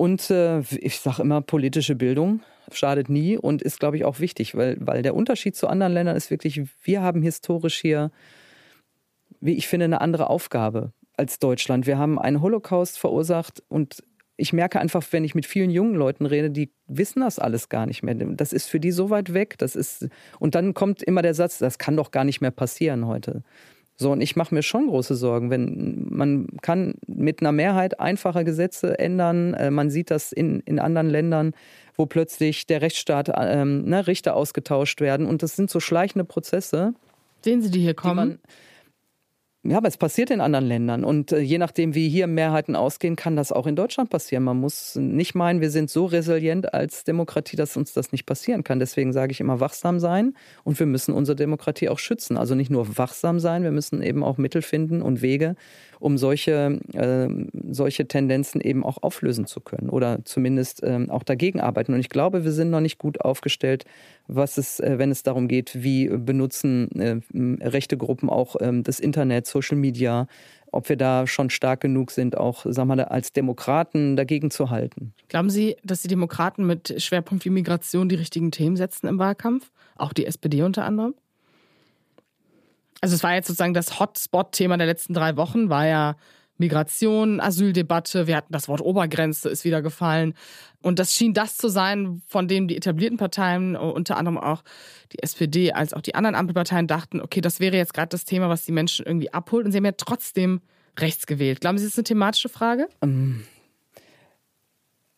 Und 0.00 0.30
äh, 0.30 0.60
ich 0.60 0.98
sage 0.98 1.20
immer, 1.20 1.42
politische 1.42 1.94
Bildung 1.94 2.40
schadet 2.72 3.10
nie 3.10 3.36
und 3.36 3.60
ist, 3.60 3.80
glaube 3.80 3.98
ich, 3.98 4.06
auch 4.06 4.18
wichtig, 4.18 4.54
weil, 4.54 4.78
weil 4.80 5.02
der 5.02 5.14
Unterschied 5.14 5.56
zu 5.56 5.68
anderen 5.68 5.92
Ländern 5.92 6.16
ist 6.16 6.30
wirklich, 6.30 6.62
wir 6.82 7.02
haben 7.02 7.20
historisch 7.20 7.78
hier, 7.78 8.10
wie 9.42 9.52
ich 9.52 9.68
finde, 9.68 9.84
eine 9.84 10.00
andere 10.00 10.30
Aufgabe 10.30 10.94
als 11.18 11.38
Deutschland. 11.38 11.86
Wir 11.86 11.98
haben 11.98 12.18
einen 12.18 12.40
Holocaust 12.40 12.98
verursacht 12.98 13.62
und 13.68 14.02
ich 14.38 14.54
merke 14.54 14.80
einfach, 14.80 15.04
wenn 15.10 15.22
ich 15.22 15.34
mit 15.34 15.44
vielen 15.44 15.68
jungen 15.68 15.96
Leuten 15.96 16.24
rede, 16.24 16.50
die 16.50 16.72
wissen 16.86 17.20
das 17.20 17.38
alles 17.38 17.68
gar 17.68 17.84
nicht 17.84 18.02
mehr. 18.02 18.14
Das 18.14 18.54
ist 18.54 18.70
für 18.70 18.80
die 18.80 18.92
so 18.92 19.10
weit 19.10 19.34
weg. 19.34 19.58
Das 19.58 19.76
ist 19.76 20.08
und 20.38 20.54
dann 20.54 20.72
kommt 20.72 21.02
immer 21.02 21.20
der 21.20 21.34
Satz, 21.34 21.58
das 21.58 21.76
kann 21.76 21.98
doch 21.98 22.10
gar 22.10 22.24
nicht 22.24 22.40
mehr 22.40 22.50
passieren 22.50 23.06
heute. 23.06 23.42
So, 24.00 24.12
und 24.12 24.22
ich 24.22 24.34
mache 24.34 24.54
mir 24.54 24.62
schon 24.62 24.86
große 24.86 25.14
Sorgen, 25.14 25.50
wenn 25.50 26.06
man 26.08 26.46
kann 26.62 26.94
mit 27.06 27.42
einer 27.42 27.52
Mehrheit 27.52 28.00
einfache 28.00 28.44
Gesetze 28.44 28.98
ändern. 28.98 29.52
Äh, 29.52 29.70
man 29.70 29.90
sieht 29.90 30.10
das 30.10 30.32
in, 30.32 30.60
in 30.60 30.78
anderen 30.78 31.10
Ländern, 31.10 31.52
wo 31.96 32.06
plötzlich 32.06 32.66
der 32.66 32.80
Rechtsstaat, 32.80 33.30
ähm, 33.36 33.84
ne, 33.84 34.06
Richter 34.06 34.36
ausgetauscht 34.36 35.02
werden. 35.02 35.26
Und 35.26 35.42
das 35.42 35.54
sind 35.54 35.68
so 35.68 35.80
schleichende 35.80 36.24
Prozesse. 36.24 36.94
Sehen 37.44 37.60
Sie 37.60 37.70
die 37.70 37.80
hier 37.80 37.92
kommen? 37.92 38.38
Ja, 39.62 39.76
aber 39.76 39.88
es 39.88 39.98
passiert 39.98 40.30
in 40.30 40.40
anderen 40.40 40.64
Ländern. 40.64 41.04
Und 41.04 41.32
äh, 41.32 41.40
je 41.40 41.58
nachdem, 41.58 41.94
wie 41.94 42.08
hier 42.08 42.26
Mehrheiten 42.26 42.74
ausgehen, 42.74 43.14
kann 43.14 43.36
das 43.36 43.52
auch 43.52 43.66
in 43.66 43.76
Deutschland 43.76 44.08
passieren. 44.08 44.42
Man 44.42 44.56
muss 44.56 44.96
nicht 44.96 45.34
meinen, 45.34 45.60
wir 45.60 45.70
sind 45.70 45.90
so 45.90 46.06
resilient 46.06 46.72
als 46.72 47.04
Demokratie, 47.04 47.56
dass 47.56 47.76
uns 47.76 47.92
das 47.92 48.10
nicht 48.10 48.24
passieren 48.24 48.64
kann. 48.64 48.78
Deswegen 48.78 49.12
sage 49.12 49.32
ich 49.32 49.40
immer 49.40 49.60
wachsam 49.60 50.00
sein 50.00 50.32
und 50.64 50.78
wir 50.78 50.86
müssen 50.86 51.12
unsere 51.12 51.36
Demokratie 51.36 51.90
auch 51.90 51.98
schützen. 51.98 52.38
Also 52.38 52.54
nicht 52.54 52.70
nur 52.70 52.96
wachsam 52.96 53.38
sein, 53.38 53.62
wir 53.62 53.70
müssen 53.70 54.02
eben 54.02 54.24
auch 54.24 54.38
Mittel 54.38 54.62
finden 54.62 55.02
und 55.02 55.20
Wege, 55.20 55.56
um 56.00 56.18
solche, 56.18 56.80
äh, 56.94 57.28
solche 57.70 58.08
Tendenzen 58.08 58.60
eben 58.60 58.84
auch 58.84 59.02
auflösen 59.02 59.46
zu 59.46 59.60
können 59.60 59.90
oder 59.90 60.24
zumindest 60.24 60.82
äh, 60.82 61.06
auch 61.08 61.22
dagegen 61.22 61.60
arbeiten. 61.60 61.92
Und 61.92 62.00
ich 62.00 62.08
glaube, 62.08 62.44
wir 62.44 62.52
sind 62.52 62.70
noch 62.70 62.80
nicht 62.80 62.98
gut 62.98 63.20
aufgestellt, 63.20 63.84
was 64.26 64.58
es, 64.58 64.80
äh, 64.80 64.98
wenn 64.98 65.10
es 65.10 65.22
darum 65.22 65.46
geht, 65.46 65.82
wie 65.82 66.08
benutzen 66.08 66.90
äh, 66.98 67.66
rechte 67.66 67.96
Gruppen 67.96 68.28
auch 68.28 68.56
ähm, 68.60 68.82
das 68.82 68.98
Internet, 68.98 69.46
Social 69.46 69.76
Media, 69.76 70.26
ob 70.72 70.88
wir 70.88 70.96
da 70.96 71.26
schon 71.26 71.50
stark 71.50 71.80
genug 71.80 72.10
sind, 72.10 72.36
auch 72.36 72.64
sagen 72.68 72.88
wir, 72.88 73.10
als 73.10 73.32
Demokraten 73.32 74.16
dagegen 74.16 74.50
zu 74.50 74.70
halten. 74.70 75.12
Glauben 75.28 75.50
Sie, 75.50 75.76
dass 75.84 76.02
die 76.02 76.08
Demokraten 76.08 76.66
mit 76.66 77.02
Schwerpunkt 77.02 77.44
wie 77.44 77.50
Migration 77.50 78.08
die 78.08 78.14
richtigen 78.14 78.50
Themen 78.50 78.76
setzen 78.76 79.06
im 79.06 79.18
Wahlkampf? 79.18 79.70
Auch 79.96 80.12
die 80.12 80.26
SPD 80.26 80.62
unter 80.62 80.84
anderem? 80.84 81.14
Also 83.00 83.14
es 83.14 83.22
war 83.22 83.34
jetzt 83.34 83.46
sozusagen 83.46 83.74
das 83.74 83.98
Hotspot-Thema 83.98 84.76
der 84.76 84.86
letzten 84.86 85.14
drei 85.14 85.36
Wochen, 85.36 85.70
war 85.70 85.86
ja 85.86 86.16
Migration, 86.60 87.40
Asyldebatte, 87.40 88.26
wir 88.26 88.36
hatten 88.36 88.52
das 88.52 88.68
Wort 88.68 88.82
Obergrenze 88.82 89.48
ist 89.48 89.64
wieder 89.64 89.80
gefallen. 89.80 90.34
Und 90.82 90.98
das 90.98 91.14
schien 91.14 91.32
das 91.32 91.56
zu 91.56 91.68
sein, 91.68 92.22
von 92.26 92.48
dem 92.48 92.68
die 92.68 92.76
etablierten 92.76 93.16
Parteien, 93.16 93.76
unter 93.76 94.18
anderem 94.18 94.36
auch 94.36 94.62
die 95.12 95.22
SPD, 95.22 95.72
als 95.72 95.94
auch 95.94 96.02
die 96.02 96.14
anderen 96.14 96.34
Ampelparteien 96.34 96.86
dachten, 96.86 97.22
okay, 97.22 97.40
das 97.40 97.60
wäre 97.60 97.76
jetzt 97.76 97.94
gerade 97.94 98.10
das 98.10 98.26
Thema, 98.26 98.50
was 98.50 98.66
die 98.66 98.72
Menschen 98.72 99.06
irgendwie 99.06 99.32
abholt. 99.32 99.64
Und 99.64 99.72
sie 99.72 99.78
haben 99.78 99.86
ja 99.86 99.92
trotzdem 99.92 100.60
rechts 100.98 101.26
gewählt. 101.26 101.62
Glauben 101.62 101.78
Sie, 101.78 101.84
das 101.84 101.94
ist 101.94 101.98
eine 101.98 102.04
thematische 102.04 102.50
Frage? 102.50 102.88
Ähm, 103.00 103.44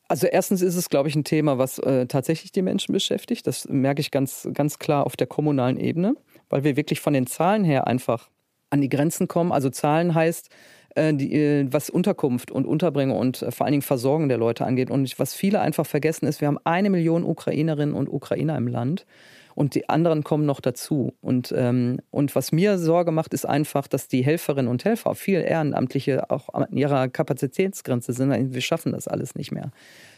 also 0.07 0.29
erstens 0.29 0.63
ist 0.63 0.77
es, 0.77 0.91
glaube 0.91 1.09
ich, 1.09 1.17
ein 1.17 1.25
Thema, 1.25 1.59
was 1.59 1.79
äh, 1.81 2.07
tatsächlich 2.07 2.53
die 2.53 2.63
Menschen 2.63 2.93
beschäftigt. 2.93 3.47
Das 3.49 3.67
merke 3.69 4.01
ich 4.01 4.13
ganz, 4.13 4.49
ganz 4.53 4.79
klar 4.79 5.07
auf 5.07 5.17
der 5.17 5.27
kommunalen 5.27 5.79
Ebene 5.79 6.15
weil 6.53 6.65
wir 6.65 6.77
wirklich 6.77 7.01
von 7.01 7.15
den 7.15 7.27
Zahlen 7.27 7.65
her 7.65 7.87
einfach 7.87 8.29
an 8.71 8.83
die 8.83 8.91
Grenzen 8.91 9.27
kommen. 9.27 9.53
Also 9.53 9.71
Zahlen 9.71 10.15
heißt, 10.15 10.51
äh, 10.95 11.15
die, 11.15 11.33
äh, 11.35 11.67
was 11.71 11.89
Unterkunft 11.89 12.51
und 12.51 12.67
Unterbringung 12.67 13.17
und 13.17 13.41
äh, 13.41 13.51
vor 13.51 13.65
allen 13.65 13.73
Dingen 13.73 13.83
Versorgung 13.83 14.29
der 14.29 14.39
Leute 14.39 14.67
angeht. 14.67 14.91
Und 14.91 15.19
was 15.19 15.35
viele 15.35 15.61
einfach 15.61 15.87
vergessen 15.87 16.27
ist, 16.27 16.41
wir 16.43 16.49
haben 16.49 16.59
eine 16.65 16.91
Million 16.91 17.25
Ukrainerinnen 17.25 17.95
und 17.95 18.09
Ukrainer 18.09 18.57
im 18.59 18.69
Land 18.69 19.07
und 19.55 19.75
die 19.75 19.89
anderen 19.89 20.25
kommen 20.25 20.45
noch 20.45 20.61
dazu. 20.61 21.15
Und, 21.23 21.55
ähm, 21.57 22.01
und 22.11 22.35
was 22.35 22.53
mir 22.53 22.79
Sorge 22.79 23.13
macht, 23.13 23.33
ist 23.33 23.47
einfach, 23.47 23.87
dass 23.87 24.09
die 24.09 24.23
Helferinnen 24.23 24.71
und 24.71 24.85
Helfer, 24.85 25.15
viel 25.15 25.41
Ehrenamtliche, 25.41 26.31
auch 26.31 26.51
an 26.53 26.73
ihrer 26.73 27.09
Kapazitätsgrenze 27.09 28.13
sind. 28.13 28.53
Wir 28.53 28.61
schaffen 28.61 28.93
das 28.93 29.09
alles 29.09 29.35
nicht 29.35 29.53
mehr. 29.53 29.71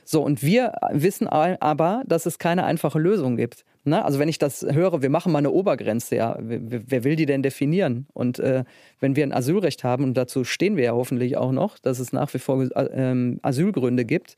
So, 0.04 0.22
und 0.22 0.42
wir 0.42 0.72
wissen 0.90 1.28
aber, 1.28 2.02
dass 2.06 2.26
es 2.26 2.38
keine 2.38 2.64
einfache 2.64 2.98
Lösung 2.98 3.36
gibt. 3.36 3.64
Ne? 3.84 4.04
Also 4.04 4.18
wenn 4.18 4.28
ich 4.28 4.38
das 4.38 4.62
höre, 4.62 5.02
wir 5.02 5.10
machen 5.10 5.30
mal 5.30 5.38
eine 5.38 5.50
Obergrenze, 5.50 6.16
ja, 6.16 6.36
wer, 6.40 6.82
wer 6.86 7.04
will 7.04 7.16
die 7.16 7.26
denn 7.26 7.42
definieren? 7.42 8.06
Und 8.14 8.38
äh, 8.38 8.64
wenn 9.00 9.14
wir 9.14 9.24
ein 9.24 9.32
Asylrecht 9.32 9.84
haben, 9.84 10.04
und 10.04 10.14
dazu 10.14 10.44
stehen 10.44 10.76
wir 10.76 10.84
ja 10.84 10.92
hoffentlich 10.92 11.36
auch 11.36 11.52
noch, 11.52 11.78
dass 11.78 11.98
es 11.98 12.12
nach 12.12 12.32
wie 12.32 12.38
vor 12.38 12.62
äh, 12.62 13.36
Asylgründe 13.42 14.04
gibt, 14.04 14.36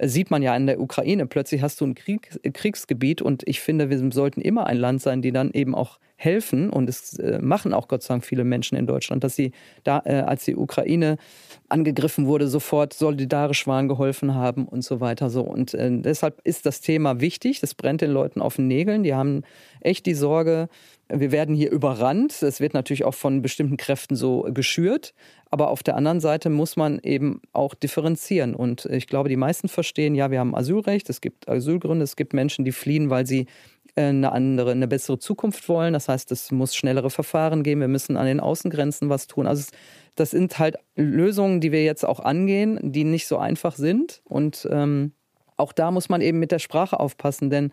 sieht 0.00 0.30
man 0.30 0.42
ja 0.42 0.56
in 0.56 0.66
der 0.66 0.80
Ukraine. 0.80 1.26
Plötzlich 1.26 1.62
hast 1.62 1.80
du 1.80 1.86
ein 1.86 1.94
Krieg, 1.94 2.38
Kriegsgebiet 2.52 3.22
und 3.22 3.42
ich 3.46 3.60
finde, 3.60 3.90
wir 3.90 4.12
sollten 4.12 4.40
immer 4.40 4.66
ein 4.66 4.76
Land 4.76 5.02
sein, 5.02 5.22
die 5.22 5.32
dann 5.32 5.52
eben 5.52 5.74
auch 5.74 5.98
helfen. 6.18 6.68
Und 6.68 6.88
es 6.88 7.18
äh, 7.18 7.38
machen 7.40 7.72
auch 7.72 7.88
Gott 7.88 8.02
sei 8.02 8.14
Dank 8.14 8.24
viele 8.24 8.44
Menschen 8.44 8.76
in 8.76 8.86
Deutschland, 8.86 9.24
dass 9.24 9.36
sie 9.36 9.52
da, 9.84 10.02
äh, 10.04 10.16
als 10.16 10.44
die 10.44 10.56
Ukraine 10.56 11.16
angegriffen 11.68 12.26
wurde, 12.26 12.48
sofort 12.48 12.92
solidarisch 12.92 13.66
waren, 13.66 13.88
geholfen 13.88 14.34
haben 14.34 14.66
und 14.66 14.82
so 14.82 15.00
weiter. 15.00 15.30
So. 15.30 15.42
Und 15.42 15.74
äh, 15.74 15.90
deshalb 15.92 16.40
ist 16.42 16.66
das 16.66 16.80
Thema 16.80 17.20
wichtig. 17.20 17.60
Das 17.60 17.74
brennt 17.74 18.00
den 18.00 18.10
Leuten 18.10 18.42
auf 18.42 18.56
den 18.56 18.66
Nägeln. 18.66 19.04
Die 19.04 19.14
haben 19.14 19.42
echt 19.80 20.06
die 20.06 20.14
Sorge, 20.14 20.68
wir 21.10 21.32
werden 21.32 21.54
hier 21.54 21.70
überrannt. 21.70 22.42
Es 22.42 22.60
wird 22.60 22.74
natürlich 22.74 23.04
auch 23.04 23.14
von 23.14 23.40
bestimmten 23.40 23.76
Kräften 23.76 24.14
so 24.14 24.42
geschürt. 24.52 25.14
Aber 25.50 25.70
auf 25.70 25.82
der 25.82 25.96
anderen 25.96 26.20
Seite 26.20 26.50
muss 26.50 26.76
man 26.76 26.98
eben 26.98 27.40
auch 27.52 27.74
differenzieren. 27.74 28.54
Und 28.54 28.84
ich 28.84 29.06
glaube, 29.06 29.30
die 29.30 29.36
meisten 29.36 29.68
verstehen, 29.68 30.14
ja, 30.14 30.30
wir 30.30 30.40
haben 30.40 30.54
Asylrecht, 30.54 31.08
es 31.08 31.22
gibt 31.22 31.48
Asylgründe, 31.48 32.04
es 32.04 32.16
gibt 32.16 32.34
Menschen, 32.34 32.64
die 32.66 32.72
fliehen, 32.72 33.08
weil 33.08 33.26
sie 33.26 33.46
eine 34.06 34.32
andere, 34.32 34.70
eine 34.70 34.88
bessere 34.88 35.18
Zukunft 35.18 35.68
wollen. 35.68 35.92
Das 35.92 36.08
heißt, 36.08 36.32
es 36.32 36.50
muss 36.50 36.74
schnellere 36.74 37.10
Verfahren 37.10 37.62
geben. 37.62 37.80
Wir 37.80 37.88
müssen 37.88 38.16
an 38.16 38.26
den 38.26 38.40
Außengrenzen 38.40 39.08
was 39.08 39.26
tun. 39.26 39.46
Also 39.46 39.70
das 40.14 40.30
sind 40.30 40.58
halt 40.58 40.76
Lösungen, 40.96 41.60
die 41.60 41.72
wir 41.72 41.84
jetzt 41.84 42.04
auch 42.04 42.20
angehen, 42.20 42.78
die 42.82 43.04
nicht 43.04 43.26
so 43.26 43.38
einfach 43.38 43.76
sind. 43.76 44.22
Und 44.24 44.68
ähm, 44.70 45.12
auch 45.56 45.72
da 45.72 45.90
muss 45.90 46.08
man 46.08 46.20
eben 46.20 46.38
mit 46.38 46.52
der 46.52 46.58
Sprache 46.58 46.98
aufpassen, 46.98 47.50
denn 47.50 47.72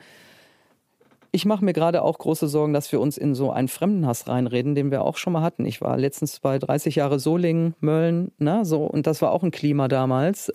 ich 1.36 1.46
mache 1.46 1.66
mir 1.66 1.74
gerade 1.74 2.02
auch 2.02 2.18
große 2.18 2.48
Sorgen, 2.48 2.72
dass 2.72 2.92
wir 2.94 3.02
uns 3.02 3.18
in 3.18 3.36
so 3.36 3.52
einen 3.52 3.68
Fremdenhass 3.68 4.28
reinreden, 4.28 4.74
den 4.74 4.90
wir 4.90 5.04
auch 5.04 5.18
schon 5.18 5.34
mal 5.34 5.42
hatten. 5.42 5.66
Ich 5.66 5.82
war 5.82 5.98
letztens 5.98 6.40
bei 6.40 6.58
30 6.58 6.96
Jahre 6.96 7.20
Solingen, 7.20 7.76
Mölln, 7.82 8.32
ne, 8.38 8.64
so, 8.64 8.86
und 8.86 9.06
das 9.06 9.22
war 9.22 9.32
auch 9.34 9.44
ein 9.44 9.52
Klima 9.52 9.90
damals. 9.90 10.52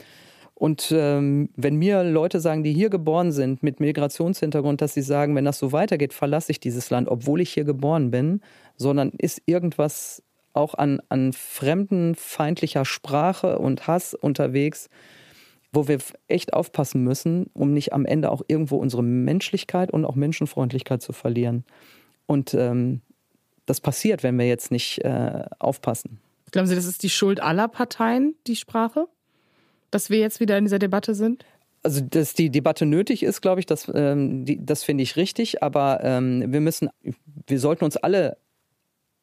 Und 0.61 0.93
ähm, 0.95 1.49
wenn 1.57 1.77
mir 1.77 2.05
Leute 2.05 2.39
sagen, 2.39 2.63
die 2.63 2.75
hier 2.75 2.91
geboren 2.91 3.33
sind 3.33 3.63
mit 3.63 3.81
Migrationshintergrund, 3.81 4.83
dass 4.83 4.93
sie 4.93 5.01
sagen, 5.01 5.35
wenn 5.35 5.47
das 5.47 5.59
so 5.59 5.73
weitergeht, 5.73 6.13
verlasse 6.13 6.53
ich 6.53 6.61
dieses 6.61 6.91
Land, 6.91 7.09
obwohl 7.09 7.41
ich 7.41 7.49
hier 7.49 7.65
geboren 7.65 8.11
bin, 8.11 8.43
sondern 8.77 9.09
ist 9.17 9.41
irgendwas 9.47 10.23
auch 10.53 10.75
an, 10.75 11.01
an 11.09 11.33
fremdenfeindlicher 11.33 12.85
Sprache 12.85 13.59
und 13.59 13.87
Hass 13.87 14.13
unterwegs, 14.13 14.91
wo 15.73 15.89
wir 15.89 15.97
echt 16.29 16.53
aufpassen 16.53 17.05
müssen, 17.05 17.47
um 17.55 17.73
nicht 17.73 17.95
am 17.95 18.05
Ende 18.05 18.31
auch 18.31 18.43
irgendwo 18.47 18.77
unsere 18.77 19.03
Menschlichkeit 19.03 19.91
und 19.91 20.05
auch 20.05 20.15
Menschenfreundlichkeit 20.15 21.01
zu 21.01 21.15
verlieren. 21.15 21.65
Und 22.27 22.53
ähm, 22.53 23.01
das 23.65 23.81
passiert, 23.81 24.23
wenn 24.23 24.39
wir 24.39 24.47
jetzt 24.47 24.71
nicht 24.71 25.03
äh, 25.07 25.43
aufpassen. 25.59 26.21
Glauben 26.51 26.69
Sie, 26.69 26.75
das 26.75 26.85
ist 26.85 27.03
die 27.03 27.09
Schuld 27.09 27.41
aller 27.41 27.69
Parteien, 27.69 28.35
die 28.47 28.57
Sprache? 28.57 29.07
Dass 29.91 30.11
wir 30.11 30.18
jetzt 30.18 30.41
wieder 30.41 30.57
in 30.59 30.64
dieser 30.64 30.78
Debatte 30.78 31.14
sind? 31.14 31.45
Also, 31.82 32.03
dass 32.03 32.34
die 32.34 32.51
Debatte 32.51 32.84
nötig 32.84 33.22
ist, 33.22 33.41
glaube 33.41 33.61
ich, 33.61 33.66
das, 33.66 33.91
ähm, 33.95 34.45
das 34.64 34.84
finde 34.84 35.03
ich 35.03 35.16
richtig. 35.16 35.62
Aber 35.62 36.01
ähm, 36.03 36.53
wir 36.53 36.61
müssen, 36.61 36.91
wir 37.47 37.59
sollten 37.59 37.84
uns 37.84 37.97
alle, 37.97 38.36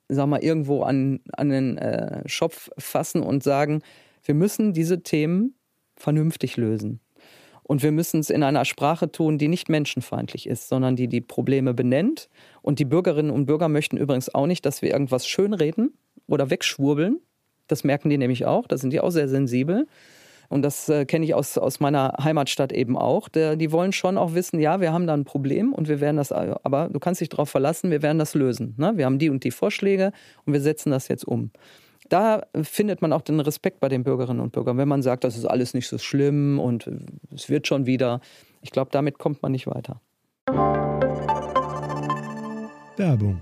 sag 0.10 0.28
mal, 0.28 0.44
irgendwo 0.44 0.82
an, 0.82 1.20
an 1.34 1.50
den 1.50 1.78
äh, 1.78 2.28
Schopf 2.28 2.70
fassen 2.78 3.22
und 3.22 3.44
sagen, 3.44 3.82
wir 4.24 4.34
müssen 4.34 4.74
diese 4.74 5.04
Themen 5.04 5.56
vernünftig 5.96 6.58
lösen. 6.58 7.00
Und 7.68 7.84
wir 7.84 7.92
müssen 7.92 8.22
es 8.22 8.30
in 8.30 8.44
einer 8.44 8.64
Sprache 8.64 9.12
tun, 9.12 9.38
die 9.38 9.50
nicht 9.50 9.68
menschenfeindlich 9.68 10.48
ist, 10.48 10.70
sondern 10.70 10.96
die 10.96 11.10
die 11.10 11.22
Probleme 11.22 11.74
benennt. 11.74 12.30
Und 12.62 12.80
die 12.80 12.86
Bürgerinnen 12.86 13.30
und 13.30 13.46
Bürger 13.46 13.68
möchten 13.68 13.98
übrigens 13.98 14.34
auch 14.34 14.48
nicht, 14.48 14.66
dass 14.66 14.82
wir 14.82 14.90
irgendwas 14.90 15.28
schönreden 15.28 15.94
oder 16.28 16.50
wegschwurbeln. 16.50 17.20
Das 17.68 17.84
merken 17.84 18.10
die 18.10 18.18
nämlich 18.18 18.46
auch. 18.46 18.68
Da 18.68 18.78
sind 18.78 18.94
die 18.94 19.02
auch 19.02 19.10
sehr 19.10 19.28
sensibel. 19.28 19.86
Und 20.50 20.62
das 20.62 20.88
äh, 20.90 21.06
kenne 21.06 21.26
ich 21.26 21.34
aus, 21.34 21.58
aus 21.58 21.80
meiner 21.80 22.14
Heimatstadt 22.24 22.72
eben 22.72 22.98
auch. 22.98 23.30
Der, 23.30 23.56
die 23.56 23.72
wollen 23.72 23.92
schon 23.92 24.18
auch 24.18 24.34
wissen, 24.34 24.60
ja, 24.60 24.80
wir 24.80 24.94
haben 24.94 25.08
da 25.08 25.14
ein 25.14 25.26
Problem 25.26 25.74
und 25.74 25.88
wir 25.88 26.00
werden 26.00 26.18
das, 26.18 26.32
aber 26.32 26.90
du 26.90 27.00
kannst 27.00 27.22
dich 27.22 27.30
darauf 27.30 27.50
verlassen, 27.50 27.92
wir 27.92 28.02
werden 28.02 28.20
das 28.20 28.34
lösen. 28.34 28.74
Ne? 28.78 28.94
Wir 28.96 29.06
haben 29.06 29.20
die 29.20 29.30
und 29.30 29.44
die 29.44 29.52
Vorschläge 29.52 30.12
und 30.46 30.54
wir 30.54 30.62
setzen 30.62 30.92
das 30.92 31.08
jetzt 31.08 31.28
um 31.28 31.52
da 32.10 32.44
findet 32.62 33.02
man 33.02 33.14
auch 33.14 33.22
den 33.22 33.40
Respekt 33.40 33.80
bei 33.80 33.90
den 33.90 34.04
Bürgerinnen 34.04 34.40
und 34.40 34.52
Bürgern, 34.52 34.78
wenn 34.78 34.88
man 34.88 35.02
sagt, 35.02 35.24
das 35.24 35.38
ist 35.38 35.46
alles 35.46 35.74
nicht 35.74 35.88
so 35.88 35.98
schlimm 35.98 36.60
und 36.60 36.90
es 37.34 37.50
wird 37.50 37.68
schon 37.68 37.86
wieder. 37.86 38.22
Ich 38.62 38.72
glaube, 38.72 38.92
damit 38.92 39.18
kommt 39.18 39.42
man 39.42 39.52
nicht 39.52 39.68
weiter. 39.68 40.02
Werbung 42.96 43.42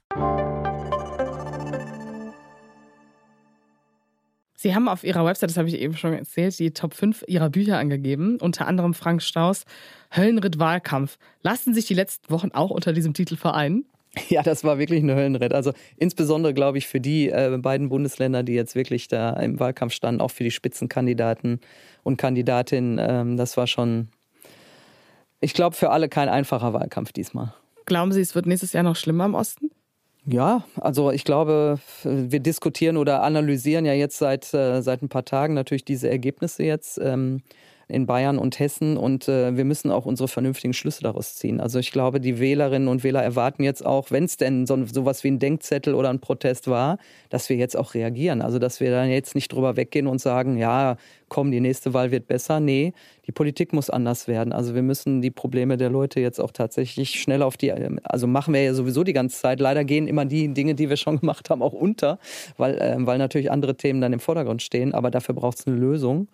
Sie 4.61 4.75
haben 4.75 4.87
auf 4.87 5.03
Ihrer 5.03 5.25
Website, 5.25 5.49
das 5.49 5.57
habe 5.57 5.69
ich 5.69 5.79
eben 5.79 5.97
schon 5.97 6.13
erzählt, 6.13 6.59
die 6.59 6.69
Top 6.69 6.93
5 6.93 7.23
Ihrer 7.27 7.49
Bücher 7.49 7.79
angegeben, 7.79 8.37
unter 8.39 8.67
anderem 8.67 8.93
Frank 8.93 9.23
Strauß, 9.23 9.63
Höllenritt 10.15 10.59
Wahlkampf. 10.59 11.17
Lassen 11.41 11.73
sich 11.73 11.87
die 11.87 11.95
letzten 11.95 12.29
Wochen 12.29 12.51
auch 12.51 12.69
unter 12.69 12.93
diesem 12.93 13.15
Titel 13.15 13.37
vereinen? 13.37 13.85
Ja, 14.29 14.43
das 14.43 14.63
war 14.63 14.77
wirklich 14.77 15.01
ein 15.01 15.09
Höllenritt. 15.09 15.53
Also 15.53 15.71
insbesondere, 15.97 16.53
glaube 16.53 16.77
ich, 16.77 16.85
für 16.85 16.99
die 16.99 17.29
äh, 17.29 17.57
beiden 17.57 17.89
Bundesländer, 17.89 18.43
die 18.43 18.53
jetzt 18.53 18.75
wirklich 18.75 19.07
da 19.07 19.31
im 19.33 19.59
Wahlkampf 19.59 19.93
standen, 19.93 20.21
auch 20.21 20.31
für 20.31 20.43
die 20.43 20.51
Spitzenkandidaten 20.51 21.61
und 22.03 22.17
Kandidatinnen, 22.17 22.99
ähm, 23.01 23.37
das 23.37 23.55
war 23.57 23.67
schon, 23.67 24.09
ich 25.39 25.53
glaube, 25.53 25.75
für 25.75 25.89
alle 25.89 26.09
kein 26.09 26.29
einfacher 26.29 26.73
Wahlkampf 26.73 27.13
diesmal. 27.13 27.53
Glauben 27.85 28.11
Sie, 28.11 28.21
es 28.21 28.35
wird 28.35 28.45
nächstes 28.45 28.73
Jahr 28.73 28.83
noch 28.83 28.97
schlimmer 28.97 29.25
im 29.25 29.33
Osten? 29.33 29.71
Ja, 30.25 30.63
also 30.79 31.11
ich 31.11 31.23
glaube, 31.23 31.79
wir 32.03 32.39
diskutieren 32.39 32.97
oder 32.97 33.23
analysieren 33.23 33.85
ja 33.85 33.93
jetzt 33.93 34.19
seit, 34.19 34.53
äh, 34.53 34.81
seit 34.81 35.01
ein 35.01 35.09
paar 35.09 35.25
Tagen 35.25 35.55
natürlich 35.55 35.83
diese 35.83 36.09
Ergebnisse 36.09 36.63
jetzt. 36.63 36.99
Ähm, 37.01 37.41
in 37.91 38.05
Bayern 38.05 38.37
und 38.37 38.59
Hessen 38.59 38.97
und 38.97 39.27
äh, 39.27 39.55
wir 39.55 39.65
müssen 39.65 39.91
auch 39.91 40.05
unsere 40.05 40.27
vernünftigen 40.27 40.73
Schlüsse 40.73 41.03
daraus 41.03 41.35
ziehen. 41.35 41.59
Also 41.59 41.79
ich 41.79 41.91
glaube, 41.91 42.19
die 42.19 42.39
Wählerinnen 42.39 42.87
und 42.87 43.03
Wähler 43.03 43.21
erwarten 43.21 43.63
jetzt 43.63 43.85
auch, 43.85 44.11
wenn 44.11 44.23
es 44.23 44.37
denn 44.37 44.65
so 44.65 44.85
sowas 44.85 45.23
wie 45.23 45.29
ein 45.29 45.39
Denkzettel 45.39 45.93
oder 45.93 46.09
ein 46.09 46.19
Protest 46.19 46.67
war, 46.67 46.97
dass 47.29 47.49
wir 47.49 47.57
jetzt 47.57 47.77
auch 47.77 47.93
reagieren. 47.93 48.41
Also 48.41 48.59
dass 48.59 48.79
wir 48.79 48.91
dann 48.91 49.09
jetzt 49.09 49.35
nicht 49.35 49.53
drüber 49.53 49.75
weggehen 49.75 50.07
und 50.07 50.19
sagen, 50.19 50.57
ja, 50.57 50.97
komm, 51.29 51.51
die 51.51 51.59
nächste 51.59 51.93
Wahl 51.93 52.11
wird 52.11 52.27
besser. 52.27 52.59
Nee, 52.59 52.93
die 53.25 53.31
Politik 53.31 53.71
muss 53.73 53.89
anders 53.89 54.27
werden. 54.27 54.51
Also 54.51 54.75
wir 54.75 54.81
müssen 54.81 55.21
die 55.21 55.31
Probleme 55.31 55.77
der 55.77 55.89
Leute 55.89 56.19
jetzt 56.19 56.39
auch 56.39 56.51
tatsächlich 56.51 57.21
schnell 57.21 57.41
auf 57.41 57.55
die, 57.55 57.71
also 58.03 58.27
machen 58.27 58.53
wir 58.53 58.63
ja 58.63 58.73
sowieso 58.73 59.03
die 59.03 59.13
ganze 59.13 59.39
Zeit. 59.39 59.59
Leider 59.59 59.83
gehen 59.83 60.07
immer 60.07 60.25
die 60.25 60.53
Dinge, 60.53 60.75
die 60.75 60.89
wir 60.89 60.97
schon 60.97 61.19
gemacht 61.21 61.49
haben, 61.49 61.61
auch 61.61 61.73
unter, 61.73 62.19
weil, 62.57 62.77
äh, 62.77 62.95
weil 62.99 63.17
natürlich 63.17 63.51
andere 63.51 63.75
Themen 63.75 64.01
dann 64.01 64.13
im 64.13 64.19
Vordergrund 64.19 64.61
stehen. 64.61 64.93
Aber 64.93 65.11
dafür 65.11 65.35
braucht 65.35 65.59
es 65.59 65.67
eine 65.67 65.75
Lösung. 65.75 66.27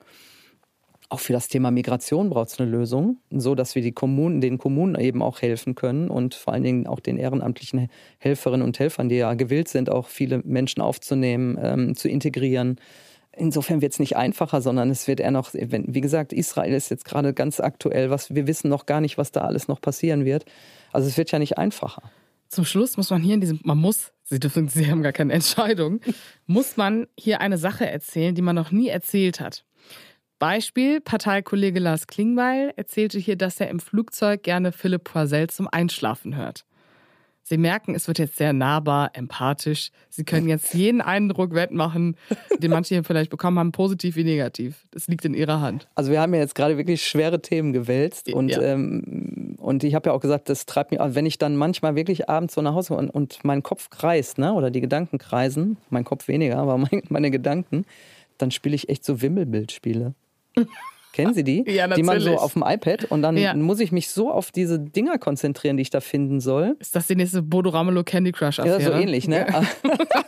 Auch 1.09 1.21
für 1.21 1.31
das 1.31 1.47
Thema 1.47 1.71
Migration 1.71 2.29
braucht 2.29 2.49
es 2.49 2.59
eine 2.59 2.69
Lösung, 2.69 3.19
so 3.29 3.55
dass 3.55 3.75
wir 3.75 3.81
die 3.81 3.93
Kommunen, 3.93 4.41
den 4.41 4.57
Kommunen 4.57 4.95
eben 4.99 5.21
auch 5.21 5.41
helfen 5.41 5.73
können 5.73 6.09
und 6.09 6.35
vor 6.35 6.53
allen 6.53 6.63
Dingen 6.63 6.85
auch 6.85 6.99
den 6.99 7.17
ehrenamtlichen 7.17 7.87
Helferinnen 8.17 8.65
und 8.65 8.77
Helfern, 8.77 9.07
die 9.07 9.15
ja 9.15 9.33
gewillt 9.33 9.69
sind, 9.69 9.89
auch 9.89 10.07
viele 10.07 10.39
Menschen 10.39 10.81
aufzunehmen, 10.81 11.57
ähm, 11.61 11.95
zu 11.95 12.09
integrieren. 12.09 12.77
Insofern 13.31 13.81
wird 13.81 13.93
es 13.93 13.99
nicht 13.99 14.17
einfacher, 14.17 14.61
sondern 14.61 14.89
es 14.89 15.07
wird 15.07 15.21
eher 15.21 15.31
noch, 15.31 15.53
wie 15.53 16.01
gesagt, 16.01 16.33
Israel 16.33 16.73
ist 16.73 16.89
jetzt 16.89 17.05
gerade 17.05 17.33
ganz 17.33 17.61
aktuell, 17.61 18.09
was 18.09 18.35
wir 18.35 18.47
wissen 18.47 18.67
noch 18.67 18.85
gar 18.85 18.99
nicht, 18.99 19.17
was 19.17 19.31
da 19.31 19.41
alles 19.41 19.69
noch 19.69 19.79
passieren 19.79 20.25
wird. 20.25 20.43
Also 20.91 21.07
es 21.07 21.17
wird 21.17 21.31
ja 21.31 21.39
nicht 21.39 21.57
einfacher. 21.57 22.01
Zum 22.49 22.65
Schluss 22.65 22.97
muss 22.97 23.09
man 23.11 23.21
hier 23.21 23.35
in 23.35 23.41
diesem, 23.41 23.59
man 23.63 23.77
muss, 23.77 24.11
Sie 24.23 24.39
dürfen, 24.39 24.67
Sie 24.67 24.89
haben 24.89 25.03
gar 25.03 25.13
keine 25.13 25.33
Entscheidung, 25.33 26.01
muss 26.47 26.75
man 26.75 27.07
hier 27.17 27.39
eine 27.39 27.57
Sache 27.57 27.89
erzählen, 27.89 28.35
die 28.35 28.41
man 28.41 28.55
noch 28.55 28.71
nie 28.71 28.87
erzählt 28.87 29.39
hat. 29.39 29.63
Beispiel, 30.39 31.01
Parteikollege 31.01 31.79
Lars 31.79 32.07
Klingbeil 32.07 32.71
erzählte 32.75 33.17
hier, 33.17 33.35
dass 33.35 33.59
er 33.59 33.69
im 33.69 33.79
Flugzeug 33.79 34.43
gerne 34.43 34.71
Philipp 34.71 35.03
Poisel 35.05 35.49
zum 35.49 35.67
Einschlafen 35.67 36.35
hört. 36.35 36.63
Sie 37.41 37.57
merken, 37.57 37.95
es 37.95 38.09
wird 38.09 38.19
jetzt 38.19 38.35
sehr 38.35 38.51
nahbar, 38.51 39.11
empathisch. 39.13 39.91
Sie 40.09 40.25
können 40.25 40.49
jetzt 40.49 40.73
jeden 40.73 40.99
Eindruck 40.99 41.53
wettmachen, 41.53 42.17
den 42.59 42.71
manche 42.71 42.95
hier 42.95 43.05
vielleicht 43.05 43.31
bekommen 43.31 43.57
haben, 43.57 43.71
positiv 43.71 44.17
wie 44.17 44.25
negativ. 44.25 44.85
Das 44.91 45.07
liegt 45.07 45.23
in 45.23 45.33
Ihrer 45.33 45.61
Hand. 45.61 45.87
Also 45.95 46.11
wir 46.11 46.19
haben 46.19 46.33
ja 46.33 46.41
jetzt 46.41 46.55
gerade 46.55 46.77
wirklich 46.77 47.07
schwere 47.07 47.41
Themen 47.41 47.71
gewälzt 47.71 48.33
und, 48.33 48.49
ja. 48.49 48.61
ähm, 48.61 49.55
und 49.59 49.85
ich 49.85 49.95
habe 49.95 50.09
ja 50.09 50.13
auch 50.13 50.19
gesagt, 50.19 50.49
das 50.49 50.65
treibt 50.65 50.91
mich, 50.91 50.99
wenn 51.01 51.25
ich 51.25 51.37
dann 51.37 51.55
manchmal 51.55 51.95
wirklich 51.95 52.27
abends 52.29 52.53
so 52.53 52.61
nach 52.61 52.73
Hause 52.73 52.95
und, 52.95 53.09
und 53.09 53.39
mein 53.45 53.63
Kopf 53.63 53.89
kreist, 53.89 54.37
ne, 54.39 54.53
oder 54.53 54.69
die 54.69 54.81
Gedanken 54.81 55.17
kreisen, 55.17 55.77
mein 55.89 56.03
Kopf 56.03 56.27
weniger, 56.27 56.57
aber 56.57 56.77
mein, 56.77 57.01
meine 57.07 57.31
Gedanken, 57.31 57.85
dann 58.37 58.51
spiele 58.51 58.75
ich 58.75 58.89
echt 58.89 59.05
so 59.05 59.21
Wimmelbildspiele. 59.21 60.13
Kennen 61.17 61.33
Sie 61.33 61.43
die? 61.43 61.63
Ja. 61.77 61.87
Die 61.87 62.01
man 62.01 62.19
so 62.19 62.35
auf 62.37 62.53
dem 62.53 62.63
iPad 62.65 63.05
und 63.05 63.21
dann 63.21 63.37
ja. 63.37 63.53
muss 63.53 63.79
ich 63.79 63.91
mich 63.91 64.09
so 64.09 64.31
auf 64.31 64.51
diese 64.51 64.79
Dinger 64.79 65.19
konzentrieren, 65.19 65.77
die 65.77 65.81
ich 65.81 65.89
da 65.89 65.99
finden 65.99 66.39
soll. 66.39 66.75
Ist 66.79 66.95
das 66.95 67.05
die 67.05 67.15
nächste 67.15 67.43
Bodo 67.43 67.69
Ramelow 67.69 68.03
Candy 68.03 68.31
Crush 68.31 68.59
Affäre? 68.59 68.81
Ja, 68.81 68.87
so 68.87 68.93
ähnlich, 68.93 69.27
ne? 69.27 69.45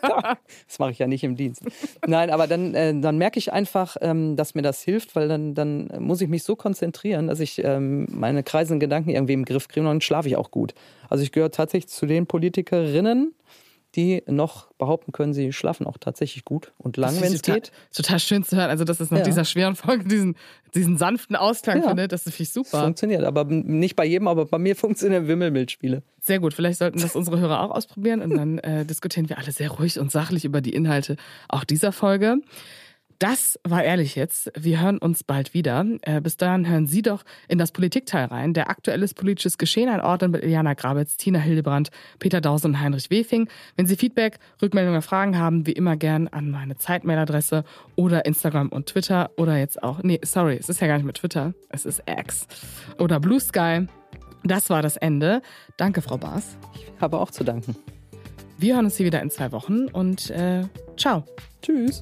das 0.68 0.78
mache 0.78 0.92
ich 0.92 1.00
ja 1.00 1.08
nicht 1.08 1.24
im 1.24 1.36
Dienst. 1.36 1.64
Nein, 2.06 2.30
aber 2.30 2.46
dann, 2.46 2.76
äh, 2.76 3.00
dann 3.00 3.18
merke 3.18 3.40
ich 3.40 3.52
einfach, 3.52 3.98
ähm, 4.02 4.36
dass 4.36 4.54
mir 4.54 4.62
das 4.62 4.82
hilft, 4.82 5.16
weil 5.16 5.28
dann, 5.28 5.56
dann 5.56 5.90
muss 6.00 6.22
ich 6.22 6.28
mich 6.28 6.44
so 6.44 6.56
konzentrieren, 6.56 7.28
dass 7.28 7.40
ich 7.40 7.64
ähm, 7.64 8.08
meine 8.12 8.44
kreisenden 8.44 8.80
Gedanken 8.80 9.10
irgendwie 9.10 9.34
im 9.34 9.46
Griff 9.46 9.68
kriege 9.68 9.82
und 9.82 9.88
dann 9.88 10.02
schlafe 10.02 10.28
ich 10.28 10.36
auch 10.36 10.52
gut. 10.52 10.76
Also 11.10 11.24
ich 11.24 11.32
gehöre 11.32 11.52
tatsächlich 11.52 11.90
zu 11.90 12.06
den 12.06 12.28
Politikerinnen, 12.28 13.34
die 13.96 14.22
noch 14.28 14.72
behaupten 14.74 15.12
können, 15.12 15.34
sie 15.34 15.52
schlafen 15.52 15.88
auch 15.88 15.98
tatsächlich 15.98 16.46
gut 16.46 16.74
und 16.78 16.98
lang, 16.98 17.20
wenn 17.22 17.34
es 17.34 17.42
geht. 17.42 17.72
Total 17.94 18.20
schön 18.20 18.44
zu 18.44 18.56
hören. 18.56 18.70
Also, 18.70 18.84
dass 18.84 19.00
es 19.00 19.10
nach 19.10 19.20
ja. 19.20 19.24
dieser 19.24 19.46
schweren 19.46 19.76
Folge 19.76 20.06
diesen, 20.06 20.36
diesen 20.76 20.98
sanften 20.98 21.36
Ausklang 21.36 21.82
ja. 21.82 21.88
findet, 21.88 22.12
das 22.12 22.24
finde 22.24 22.44
ich 22.44 22.52
super. 22.52 22.84
Funktioniert, 22.84 23.24
aber 23.24 23.46
nicht 23.46 23.96
bei 23.96 24.06
jedem, 24.06 24.28
aber 24.28 24.46
bei 24.46 24.60
mir 24.60 24.76
funktionieren 24.76 25.28
Wimmelbildspiele. 25.28 26.04
Sehr 26.22 26.40
gut, 26.40 26.54
vielleicht 26.54 26.80
sollten 26.80 27.00
das 27.00 27.16
unsere 27.16 27.40
Hörer 27.40 27.62
auch 27.62 27.72
ausprobieren 27.72 28.22
und 28.22 28.36
dann 28.36 28.60
äh, 28.60 28.86
diskutieren 28.86 29.28
wir 29.30 29.38
alle 29.40 29.52
sehr 29.52 29.72
ruhig 29.72 30.00
und 30.00 30.12
sachlich 30.12 30.46
über 30.46 30.62
die 30.62 30.74
Inhalte 30.74 31.16
auch 31.48 31.64
dieser 31.64 31.92
Folge. 31.92 32.38
Das 33.20 33.60
war 33.66 33.84
ehrlich 33.84 34.16
jetzt. 34.16 34.50
Wir 34.58 34.80
hören 34.82 34.98
uns 34.98 35.26
bald 35.26 35.54
wieder. 35.54 35.86
Äh, 36.04 36.22
bis 36.22 36.38
dahin 36.38 36.66
hören 36.70 36.88
Sie 36.88 37.02
doch 37.02 37.26
in 37.50 37.58
das 37.58 37.74
Politikteil 37.74 38.26
rein. 38.26 38.54
Der 38.54 38.70
aktuelles 38.70 39.14
politisches 39.14 39.58
Geschehen 39.58 39.90
einordnen 39.90 40.32
mit 40.32 40.42
Iliana 40.42 40.74
Grabitz, 40.74 41.18
Tina 41.18 41.38
Hildebrand, 41.40 41.90
Peter 42.20 42.40
Dausen 42.40 42.72
und 42.72 42.80
Heinrich 42.80 43.10
Wefing. 43.10 43.50
Wenn 43.76 43.88
Sie 43.88 43.98
Feedback, 43.98 44.40
Rückmeldungen 44.62 44.98
oder 44.98 45.02
Fragen 45.02 45.38
haben, 45.38 45.68
wie 45.68 45.74
immer 45.74 45.98
gern 45.98 46.30
an 46.30 46.50
meine 46.50 46.78
Zeitmailadresse 46.78 47.66
oder 47.98 48.26
Instagram 48.26 48.70
und 48.70 48.86
Twitter 48.86 49.32
oder 49.36 49.58
jetzt 49.58 49.84
auch, 49.84 50.02
nee, 50.02 50.22
sorry, 50.24 50.56
es 50.56 50.70
ist 50.70 50.80
ja 50.80 50.88
gar 50.88 50.96
nicht 50.96 51.06
mit 51.06 51.18
Twitter, 51.18 51.54
es 51.68 51.86
ist 51.86 52.02
X 52.08 52.48
oder 53.00 53.20
Blue 53.20 53.42
Sky. 53.42 53.86
Das 54.46 54.70
war 54.70 54.82
das 54.82 54.96
Ende. 54.96 55.42
Danke, 55.76 56.02
Frau 56.02 56.18
Baas. 56.18 56.58
Ich 56.74 56.90
habe 57.02 57.20
auch 57.20 57.32
zu 57.32 57.44
danken. 57.44 57.76
Wir 58.58 58.76
hören 58.76 58.86
uns 58.86 58.96
hier 58.96 59.06
wieder 59.06 59.22
in 59.22 59.30
zwei 59.30 59.52
Wochen 59.52 59.88
und 59.88 60.30
äh, 60.30 60.64
ciao. 60.96 61.26
Tschüss. 61.62 62.02